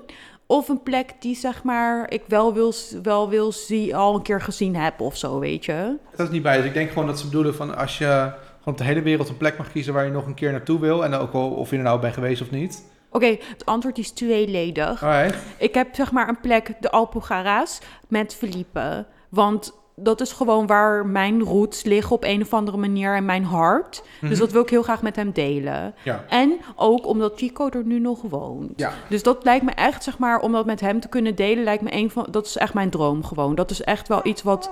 Of 0.46 0.70
een 0.70 0.84
plek 0.84 1.14
die, 1.20 1.36
zeg 1.36 1.64
maar, 1.64 2.12
ik 2.12 2.22
wel 2.28 2.54
wil, 2.54 2.74
wel 3.04 3.30
wil 3.30 3.52
zien, 3.52 3.94
al 3.96 4.16
een 4.16 4.22
keer 4.22 4.42
gezien 4.42 4.76
heb 4.76 5.00
of 5.02 5.18
zo, 5.18 5.40
weet 5.40 5.66
je? 5.66 5.96
Dat 6.16 6.28
is 6.28 6.34
niet 6.34 6.44
bij. 6.44 6.58
Dus 6.58 6.66
ik 6.66 6.74
denk 6.74 6.90
gewoon 6.90 7.08
dat 7.08 7.20
ze 7.20 7.26
bedoelen 7.26 7.56
van 7.56 7.78
als 7.78 7.98
je 7.98 8.06
gewoon 8.06 8.74
op 8.74 8.78
de 8.78 8.84
hele 8.84 9.02
wereld 9.02 9.30
een 9.30 9.38
plek 9.38 9.58
mag 9.58 9.72
kiezen 9.72 9.94
waar 9.94 10.06
je 10.06 10.12
nog 10.12 10.26
een 10.26 10.34
keer 10.34 10.52
naartoe 10.52 10.80
wil. 10.80 11.04
En 11.04 11.14
ook 11.14 11.34
al 11.34 11.50
of 11.50 11.70
je 11.70 11.78
er 11.78 11.84
nou 11.84 12.00
bent 12.00 12.14
geweest 12.14 12.42
of 12.42 12.52
niet. 12.52 12.84
Oké, 13.12 13.26
het 13.40 13.66
antwoord 13.66 13.98
is 13.98 14.12
tweeledig. 14.12 15.04
Alright. 15.04 15.38
Ik 15.58 15.74
heb, 15.74 15.96
zeg 15.96 16.12
maar, 16.12 16.30
een 16.30 16.40
plek, 16.42 16.74
de 16.80 16.92
Alpujarra's, 16.92 17.80
met 18.08 18.36
Felipe. 18.36 19.06
Want 19.30 19.78
dat 19.96 20.22
is 20.22 20.32
gewoon 20.32 20.68
waar 20.68 21.06
mijn 21.06 21.44
roots 21.44 21.84
liggen 21.84 22.16
op 22.16 22.24
een 22.24 22.42
of 22.42 22.54
andere 22.54 22.78
manier 22.78 23.16
en 23.16 23.26
mijn 23.26 23.44
hart. 23.44 24.04
Dus 24.22 24.30
Mhm. 24.30 24.40
dat 24.40 24.52
wil 24.52 24.62
ik 24.62 24.70
heel 24.70 24.84
graag 24.84 25.02
met 25.02 25.16
hem 25.16 25.32
delen. 25.32 25.94
Ja. 26.04 26.24
En 26.30 26.58
ook 26.76 27.08
omdat 27.08 27.34
Chico 27.36 27.70
er 27.70 27.84
nu 27.84 28.00
nog 28.00 28.22
woont. 28.22 28.72
Ja. 28.76 28.94
Dus 29.10 29.24
dat 29.24 29.44
lijkt 29.44 29.66
me 29.66 29.72
echt, 29.72 30.04
zeg 30.04 30.18
maar, 30.18 30.40
om 30.40 30.52
dat 30.52 30.66
met 30.66 30.80
hem 30.80 31.00
te 31.00 31.08
kunnen 31.10 31.36
delen, 31.36 31.64
lijkt 31.64 31.84
me 31.84 31.94
een 31.94 32.10
van, 32.10 32.28
dat 32.32 32.46
is 32.46 32.58
echt 32.58 32.74
mijn 32.74 32.90
droom 32.90 33.24
gewoon. 33.24 33.56
Dat 33.56 33.72
is 33.72 33.82
echt 33.82 34.08
wel 34.08 34.20
iets 34.24 34.44
wat, 34.44 34.70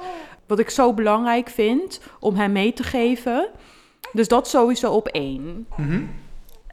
wat 0.48 0.60
ik 0.60 0.70
zo 0.70 0.94
belangrijk 0.94 1.50
vind 1.50 2.00
om 2.20 2.36
hem 2.36 2.52
mee 2.52 2.74
te 2.74 2.84
geven. 2.84 3.48
Dus 4.14 4.28
dat 4.28 4.48
sowieso 4.48 4.94
op 4.94 5.08
één. 5.08 5.68
Mhm. 5.78 6.02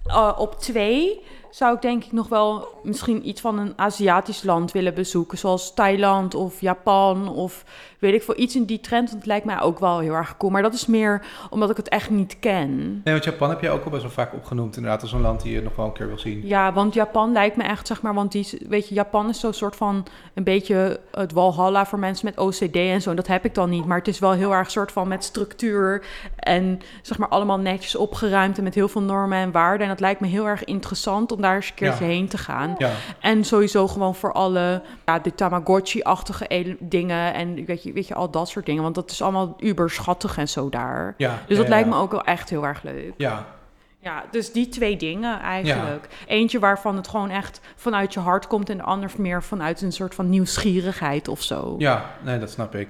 Uh, 0.06 0.32
op 0.38 0.54
twee 0.60 1.22
zou 1.54 1.74
ik 1.74 1.82
denk 1.82 2.04
ik 2.04 2.12
nog 2.12 2.28
wel 2.28 2.68
misschien 2.82 3.28
iets 3.28 3.40
van 3.40 3.58
een 3.58 3.72
Aziatisch 3.76 4.42
land 4.42 4.72
willen 4.72 4.94
bezoeken. 4.94 5.38
Zoals 5.38 5.74
Thailand 5.74 6.34
of 6.34 6.60
Japan 6.60 7.28
of 7.28 7.64
weet 7.98 8.14
ik 8.14 8.22
veel. 8.22 8.38
Iets 8.38 8.56
in 8.56 8.64
die 8.64 8.80
trend, 8.80 9.08
want 9.08 9.18
het 9.18 9.26
lijkt 9.26 9.44
mij 9.46 9.60
ook 9.60 9.78
wel 9.78 9.98
heel 9.98 10.12
erg 10.12 10.36
cool. 10.36 10.52
Maar 10.52 10.62
dat 10.62 10.74
is 10.74 10.86
meer 10.86 11.26
omdat 11.50 11.70
ik 11.70 11.76
het 11.76 11.88
echt 11.88 12.10
niet 12.10 12.38
ken. 12.38 12.76
Nee, 12.78 13.14
want 13.14 13.24
Japan 13.24 13.48
heb 13.48 13.60
jij 13.60 13.70
ook 13.70 13.84
al 13.84 13.90
best 13.90 14.02
wel 14.02 14.10
vaak 14.10 14.34
opgenoemd. 14.34 14.76
Inderdaad, 14.76 15.02
als 15.02 15.12
een 15.12 15.20
land 15.20 15.42
die 15.42 15.52
je 15.52 15.62
nog 15.62 15.76
wel 15.76 15.86
een 15.86 15.92
keer 15.92 16.06
wil 16.06 16.18
zien. 16.18 16.46
Ja, 16.46 16.72
want 16.72 16.94
Japan 16.94 17.32
lijkt 17.32 17.56
me 17.56 17.62
echt, 17.62 17.86
zeg 17.86 18.02
maar, 18.02 18.14
want 18.14 18.32
die, 18.32 18.58
weet 18.68 18.88
je, 18.88 18.94
Japan 18.94 19.28
is 19.28 19.40
zo'n 19.40 19.52
soort 19.52 19.76
van 19.76 20.06
een 20.34 20.44
beetje 20.44 21.00
het 21.10 21.32
walhalla 21.32 21.86
voor 21.86 21.98
mensen 21.98 22.26
met 22.26 22.38
OCD 22.38 22.76
en 22.76 23.02
zo. 23.02 23.10
En 23.10 23.16
dat 23.16 23.26
heb 23.26 23.44
ik 23.44 23.54
dan 23.54 23.70
niet, 23.70 23.84
maar 23.84 23.98
het 23.98 24.08
is 24.08 24.18
wel 24.18 24.32
heel 24.32 24.52
erg 24.52 24.70
soort 24.70 24.92
van 24.92 25.08
met 25.08 25.24
structuur 25.24 26.06
en 26.36 26.80
zeg 27.02 27.18
maar 27.18 27.28
allemaal 27.28 27.58
netjes 27.58 27.96
opgeruimd 27.96 28.58
en 28.58 28.64
met 28.64 28.74
heel 28.74 28.88
veel 28.88 29.02
normen 29.02 29.38
en 29.38 29.52
waarden. 29.52 29.82
En 29.82 29.88
dat 29.88 30.00
lijkt 30.00 30.20
me 30.20 30.26
heel 30.26 30.48
erg 30.48 30.64
interessant 30.64 31.32
om 31.32 31.42
daar 31.44 31.54
eens 31.54 31.68
een 31.68 31.74
keertje 31.74 32.04
Ja. 32.04 32.10
heen 32.10 32.28
te 32.28 32.38
gaan. 32.38 32.74
Ja. 32.78 32.90
En 33.20 33.44
sowieso 33.44 33.88
gewoon 33.88 34.14
voor 34.14 34.32
alle 34.32 34.82
ja, 35.06 35.18
de 35.18 35.34
Tamagotchi-achtige 35.34 36.46
ele- 36.46 36.76
dingen 36.80 37.34
en 37.34 37.64
weet 37.64 37.82
je, 37.82 37.92
weet 37.92 38.08
je, 38.08 38.14
al 38.14 38.30
dat 38.30 38.48
soort 38.48 38.66
dingen. 38.66 38.82
Want 38.82 38.94
dat 38.94 39.10
is 39.10 39.22
allemaal 39.22 39.56
uber 39.60 39.90
schattig 39.90 40.36
en 40.38 40.48
zo 40.48 40.68
daar. 40.68 41.14
ja. 41.16 41.38
Dus 41.46 41.56
dat 41.56 41.68
lijkt 41.68 41.88
me 41.88 41.96
ook 41.96 42.10
wel 42.10 42.24
echt 42.24 42.50
heel 42.50 42.66
erg 42.66 42.82
leuk. 42.82 43.12
Ja. 43.16 43.46
Ja, 43.98 44.24
dus 44.30 44.52
die 44.52 44.68
twee 44.68 44.96
dingen 44.96 45.40
eigenlijk. 45.40 46.08
Eentje 46.26 46.58
waarvan 46.58 46.96
het 46.96 47.08
gewoon 47.08 47.30
echt 47.30 47.60
vanuit 47.76 48.14
je 48.14 48.20
hart 48.20 48.46
komt... 48.46 48.70
en 48.70 48.76
de 48.76 48.82
ander 48.82 49.10
meer 49.18 49.42
vanuit 49.42 49.80
een 49.82 49.92
soort 49.92 50.14
van 50.14 50.28
nieuwsgierigheid 50.30 51.28
of 51.28 51.42
zo. 51.42 51.74
Ja, 51.78 52.10
nee, 52.22 52.38
dat 52.38 52.50
snap 52.50 52.74
ik. 52.74 52.88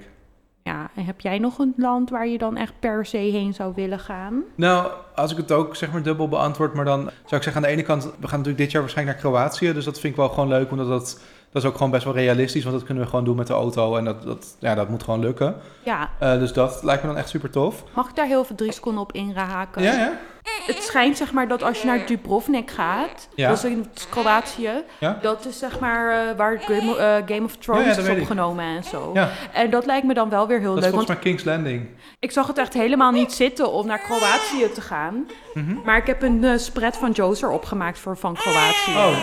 Ja, 0.69 0.89
heb 0.93 1.21
jij 1.21 1.39
nog 1.39 1.57
een 1.57 1.73
land 1.77 2.09
waar 2.09 2.27
je 2.27 2.37
dan 2.37 2.57
echt 2.57 2.73
per 2.79 3.05
se 3.05 3.17
heen 3.17 3.53
zou 3.53 3.73
willen 3.75 3.99
gaan? 3.99 4.43
Nou, 4.55 4.91
als 5.15 5.31
ik 5.31 5.37
het 5.37 5.51
ook 5.51 5.75
zeg 5.75 5.91
maar 5.91 6.03
dubbel 6.03 6.27
beantwoord, 6.27 6.73
maar 6.73 6.85
dan 6.85 6.99
zou 6.99 7.35
ik 7.35 7.43
zeggen 7.43 7.55
aan 7.55 7.61
de 7.61 7.67
ene 7.67 7.81
kant, 7.81 8.03
we 8.03 8.09
gaan 8.27 8.37
natuurlijk 8.37 8.57
dit 8.57 8.71
jaar 8.71 8.81
waarschijnlijk 8.81 9.21
naar 9.21 9.31
Kroatië, 9.31 9.73
dus 9.73 9.85
dat 9.85 9.99
vind 9.99 10.13
ik 10.13 10.19
wel 10.19 10.29
gewoon 10.29 10.47
leuk, 10.47 10.71
omdat 10.71 10.87
dat, 10.87 11.21
dat 11.55 11.63
is 11.63 11.69
ook 11.69 11.75
gewoon 11.75 11.91
best 11.91 12.03
wel 12.03 12.13
realistisch, 12.13 12.63
want 12.63 12.75
dat 12.75 12.85
kunnen 12.85 13.03
we 13.03 13.09
gewoon 13.09 13.25
doen 13.25 13.35
met 13.35 13.47
de 13.47 13.53
auto 13.53 13.95
en 13.97 14.05
dat, 14.05 14.23
dat, 14.23 14.55
ja, 14.59 14.75
dat 14.75 14.89
moet 14.89 15.03
gewoon 15.03 15.19
lukken. 15.19 15.55
Ja, 15.83 16.09
Eh, 16.19 16.39
dus 16.39 16.53
dat 16.53 16.83
lijkt 16.83 17.01
me 17.01 17.07
dan 17.09 17.17
echt 17.17 17.29
super 17.29 17.49
tof. 17.49 17.83
mag 17.93 18.09
ik 18.09 18.15
daar 18.15 18.25
heel 18.25 18.43
veel 18.43 18.55
drie 18.55 18.71
seconden 18.71 19.01
op 19.01 19.11
inraken? 19.11 19.83
Ja, 19.83 19.93
ja. 19.93 20.11
Het 20.65 20.83
schijnt 20.83 21.17
zeg 21.17 21.31
maar 21.31 21.47
dat 21.47 21.63
als 21.63 21.81
je 21.81 21.87
naar 21.87 22.05
Dubrovnik 22.05 22.71
gaat, 22.71 23.27
Ja. 23.35 23.47
dat 23.49 23.57
is 23.57 23.63
in 23.63 23.85
Kroatië, 24.09 24.69
Ja. 24.99 25.17
dat 25.21 25.45
is 25.45 25.59
zeg 25.59 25.79
maar 25.79 26.09
eh, 26.29 26.37
waar 26.37 26.59
Game, 26.61 26.97
eh, 26.97 27.15
Game 27.35 27.43
of 27.45 27.55
Thrones 27.57 27.83
Ja, 27.83 27.89
ja, 27.89 27.95
dat 27.95 28.05
is 28.05 28.11
ik. 28.15 28.19
opgenomen 28.21 28.65
en 28.65 28.83
zo. 28.83 29.11
Ja, 29.13 29.29
En 29.53 29.69
dat 29.69 29.85
lijkt 29.85 30.05
me 30.07 30.13
dan 30.13 30.29
wel 30.29 30.47
weer 30.47 30.59
heel 30.59 30.67
dat 30.75 30.77
is 30.77 30.83
leuk, 30.83 30.93
volgens 30.93 31.13
mij 31.13 31.23
King's 31.23 31.43
Landing. 31.43 31.87
ik 32.19 32.31
zag 32.31 32.47
het 32.47 32.57
echt 32.57 32.73
helemaal 32.73 33.11
niet 33.11 33.33
zitten 33.33 33.71
om 33.71 33.87
naar 33.87 33.99
Kroatië 33.99 34.71
te 34.73 34.81
gaan. 34.81 35.27
Mhm. 35.53 35.75
Maar 35.85 35.97
ik 35.97 36.07
heb 36.07 36.21
een 36.21 36.43
eh, 36.43 36.57
spread 36.57 36.97
van 36.97 37.11
Joser 37.11 37.49
opgemaakt 37.49 37.99
voor 37.99 38.17
van 38.17 38.33
Kroatië. 38.33 38.91
Oh, 38.97 39.17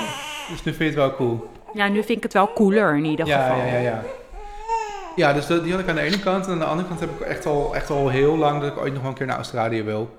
dus 0.51 0.63
nu 0.65 0.73
vind 0.75 0.77
je 0.79 0.85
het 0.85 0.95
wel 0.95 1.15
cool. 1.15 1.51
Ja, 1.75 1.89
nu 1.89 1.95
vind 2.03 2.17
ik 2.17 2.23
het 2.23 2.33
wel 2.33 2.53
cooler 2.53 2.97
in 2.97 3.05
ieder 3.05 3.27
Ja, 3.27 3.43
geval. 3.43 3.57
ja, 3.67 3.73
ja, 3.73 3.79
ja. 3.79 4.03
Ja, 5.17 5.33
dus 5.33 5.47
die 5.47 5.71
had 5.73 5.81
ik 5.81 5.89
aan 5.89 5.95
de 5.95 6.01
ene 6.01 6.19
kant. 6.21 6.47
En 6.47 6.53
aan 6.53 6.59
de 6.59 6.65
andere 6.65 6.89
kant 6.89 7.01
heb 7.01 7.11
ik 7.11 7.21
echt 7.21 7.47
al, 7.47 7.75
echt 7.75 7.91
al 7.91 8.09
heel 8.09 8.37
lang 8.37 8.61
dat 8.61 8.73
ik 8.73 8.79
ooit 8.79 8.93
nog 8.93 9.03
wel 9.03 9.11
een 9.11 9.17
keer 9.17 9.27
naar 9.27 9.37
Australië 9.37 9.83
wil. 9.83 10.11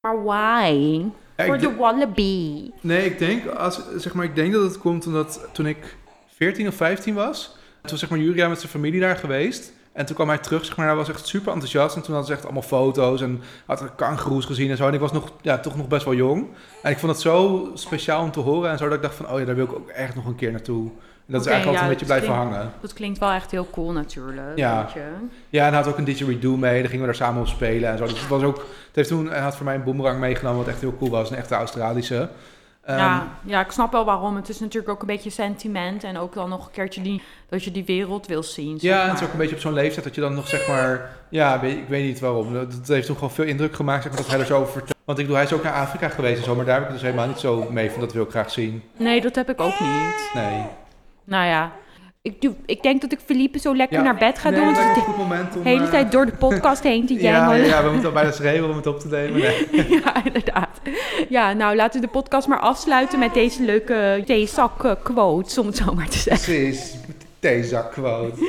Maar 0.00 0.24
why? 0.24 1.02
Voor 1.36 1.58
de- 1.58 1.68
de 1.68 1.74
wallaby. 1.76 2.70
Nee, 2.80 3.04
ik 3.04 3.18
denk, 3.18 3.46
als, 3.46 3.80
zeg 3.96 4.14
maar, 4.14 4.24
ik 4.24 4.34
denk 4.34 4.52
dat 4.52 4.62
het 4.62 4.78
komt 4.78 5.06
omdat 5.06 5.48
toen 5.52 5.66
ik 5.66 5.96
14 6.34 6.68
of 6.68 6.74
15 6.74 7.14
was, 7.14 7.56
toen 7.82 7.98
zeg 7.98 8.10
maar 8.10 8.18
Julia 8.18 8.48
met 8.48 8.58
zijn 8.58 8.70
familie 8.70 9.00
daar 9.00 9.16
geweest. 9.16 9.72
En 9.96 10.06
toen 10.06 10.14
kwam 10.14 10.28
hij 10.28 10.38
terug, 10.38 10.64
zeg 10.64 10.76
maar, 10.76 10.86
hij 10.86 10.96
was 10.96 11.08
echt 11.08 11.26
super 11.26 11.52
enthousiast. 11.52 11.96
En 11.96 12.02
toen 12.02 12.14
hadden 12.14 12.26
ze 12.30 12.36
echt 12.36 12.44
allemaal 12.44 12.68
foto's 12.68 13.20
en 13.20 13.42
had 13.66 13.80
er 13.80 13.90
kangoeroes 13.96 14.44
gezien 14.44 14.70
en 14.70 14.76
zo. 14.76 14.86
En 14.86 14.94
ik 14.94 15.00
was 15.00 15.12
nog, 15.12 15.32
ja, 15.40 15.58
toch 15.58 15.76
nog 15.76 15.88
best 15.88 16.04
wel 16.04 16.14
jong. 16.14 16.46
En 16.82 16.90
ik 16.90 16.98
vond 16.98 17.12
het 17.12 17.20
zo 17.20 17.70
speciaal 17.74 18.22
om 18.22 18.30
te 18.30 18.40
horen 18.40 18.70
en 18.70 18.78
zo, 18.78 18.84
dat 18.84 18.94
ik 18.94 19.02
dacht 19.02 19.14
van, 19.14 19.30
oh 19.30 19.38
ja, 19.38 19.44
daar 19.44 19.54
wil 19.54 19.64
ik 19.64 19.72
ook 19.72 19.88
echt 19.88 20.14
nog 20.14 20.26
een 20.26 20.34
keer 20.34 20.50
naartoe. 20.50 20.90
En 21.26 21.32
dat 21.32 21.40
is 21.40 21.46
eigenlijk 21.46 21.78
altijd 21.78 21.82
een 21.82 22.06
beetje 22.06 22.20
blijven 22.20 22.42
hangen. 22.42 22.72
Dat 22.80 22.92
klinkt 22.92 23.18
wel 23.18 23.30
echt 23.30 23.50
heel 23.50 23.68
cool 23.70 23.92
natuurlijk. 23.92 24.56
Ja. 24.56 24.88
Ja, 25.48 25.66
en 25.66 25.72
hij 25.72 25.82
had 25.82 25.86
ook 25.86 25.98
een 25.98 26.04
didgeridoo 26.04 26.56
mee. 26.56 26.80
Daar 26.80 26.90
gingen 26.90 27.00
we 27.00 27.06
daar 27.06 27.26
samen 27.26 27.40
op 27.40 27.48
spelen 27.48 27.90
en 27.90 27.98
zo. 27.98 28.04
Dus 28.04 28.20
het 28.20 28.28
was 28.28 28.42
ook... 28.42 28.56
Het 28.56 28.66
heeft 28.92 29.08
toen... 29.08 29.28
Hij 29.28 29.40
had 29.40 29.56
voor 29.56 29.64
mij 29.64 29.74
een 29.74 29.84
boomerang 29.84 30.18
meegenomen, 30.18 30.58
wat 30.58 30.68
echt 30.68 30.80
heel 30.80 30.96
cool 30.96 31.10
was. 31.10 31.30
Een 31.30 31.36
echte 31.36 31.54
Australische. 31.54 32.28
Ehm, 32.86 32.98
ja, 32.98 33.28
ja, 33.44 33.60
ik 33.60 33.70
snap 33.70 33.92
wel 33.92 34.04
waarom. 34.04 34.36
Het 34.36 34.48
is 34.48 34.60
natuurlijk 34.60 34.92
ook 34.92 35.00
een 35.00 35.06
beetje 35.06 35.30
sentiment. 35.30 36.04
En 36.04 36.18
ook 36.18 36.34
dan 36.34 36.48
nog 36.48 36.66
een 36.66 36.72
keertje 36.72 37.02
die, 37.02 37.22
dat 37.48 37.64
je 37.64 37.70
die 37.70 37.84
wereld 37.84 38.26
wil 38.26 38.42
zien. 38.42 38.78
zeg 38.80 38.90
ja, 38.90 38.96
en 38.96 39.00
het 39.00 39.12
maar. 39.12 39.22
is 39.22 39.26
ook 39.26 39.32
een 39.32 39.38
beetje 39.38 39.54
op 39.54 39.60
zo'n 39.60 39.72
leeftijd 39.72 40.04
dat 40.04 40.14
je 40.14 40.20
dan 40.20 40.34
nog 40.34 40.48
zeg 40.48 40.68
maar... 40.68 41.10
Ja, 41.28 41.62
ik 41.62 41.88
weet 41.88 42.04
niet 42.04 42.20
waarom. 42.20 42.52
Dat 42.52 42.86
heeft 42.86 43.06
toen 43.06 43.16
gewoon 43.16 43.30
veel 43.30 43.44
indruk 43.44 43.74
gemaakt, 43.74 44.02
zeg 44.02 44.12
maar, 44.12 44.20
dat 44.20 44.30
hij 44.30 44.40
er 44.40 44.46
zo 44.46 44.60
over 44.60 44.72
vertelde. 44.72 44.94
Want 45.04 45.18
ik 45.18 45.24
bedoel, 45.24 45.40
hij 45.40 45.50
is 45.50 45.56
ook 45.56 45.62
naar 45.62 45.72
Afrika 45.72 46.08
geweest 46.08 46.38
en 46.38 46.44
zo. 46.44 46.54
Maar 46.54 46.64
daar 46.64 46.78
heb 46.78 46.86
ik 46.86 46.92
dus 46.92 47.02
helemaal 47.02 47.26
niet 47.26 47.38
zo 47.38 47.66
mee 47.70 47.90
van. 47.90 48.00
Dat 48.00 48.12
wil 48.12 48.24
ik 48.24 48.30
graag 48.30 48.50
zien. 48.50 48.82
Nee, 48.96 49.20
dat 49.20 49.34
heb 49.34 49.50
ik 49.50 49.60
ook 49.60 49.80
niet. 49.80 50.30
Nee. 50.34 50.62
Nou 51.24 51.46
ja, 51.46 51.72
ik, 52.26 52.40
doe, 52.40 52.54
ik 52.66 52.82
denk 52.82 53.00
dat 53.00 53.12
ik 53.12 53.18
Felipe 53.24 53.58
zo 53.58 53.76
lekker 53.76 53.98
Ja. 53.98 54.04
naar 54.04 54.16
bed 54.16 54.38
ga 54.38 54.50
nee, 54.50 54.60
doen. 54.60 54.74
Want 55.28 55.56
om... 55.56 55.62
de 55.62 55.68
hele 55.68 55.84
eh, 55.84 55.90
tijd 55.90 56.12
door 56.12 56.26
de 56.26 56.32
podcast 56.32 56.82
heen 56.82 57.06
te 57.06 57.14
ja, 57.22 57.54
ja, 57.54 57.64
ja, 57.64 57.82
we 57.82 57.90
moeten 57.90 58.08
al 58.08 58.14
bijna 58.14 58.30
schreeuwen 58.30 58.70
om 58.70 58.76
het 58.76 58.86
op 58.86 59.00
te 59.00 59.08
nemen. 59.08 59.40
Nee. 59.40 59.66
Ja, 60.04 60.24
inderdaad. 60.24 60.65
Ja, 61.28 61.52
nou 61.52 61.76
laten 61.76 62.00
we 62.00 62.06
de 62.06 62.12
podcast 62.12 62.46
maar 62.48 62.60
afsluiten 62.60 63.18
met 63.18 63.34
deze 63.34 63.62
leuke 63.62 64.22
theezak 64.26 64.96
quotes, 65.02 65.58
om 65.58 65.66
het 65.66 65.76
zo 65.76 65.94
maar 65.94 66.08
te 66.08 66.18
zeggen. 66.18 66.54
Precies. 66.54 66.94
Theezak 67.38 67.92
quote. 67.92 68.40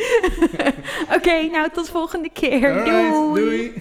Oké, 1.15 1.41
nou 1.51 1.69
tot 1.73 1.89
volgende 1.89 2.29
keer. 2.33 2.71
Alright, 2.71 3.13
Doei. 3.13 3.43
doei. 3.43 3.73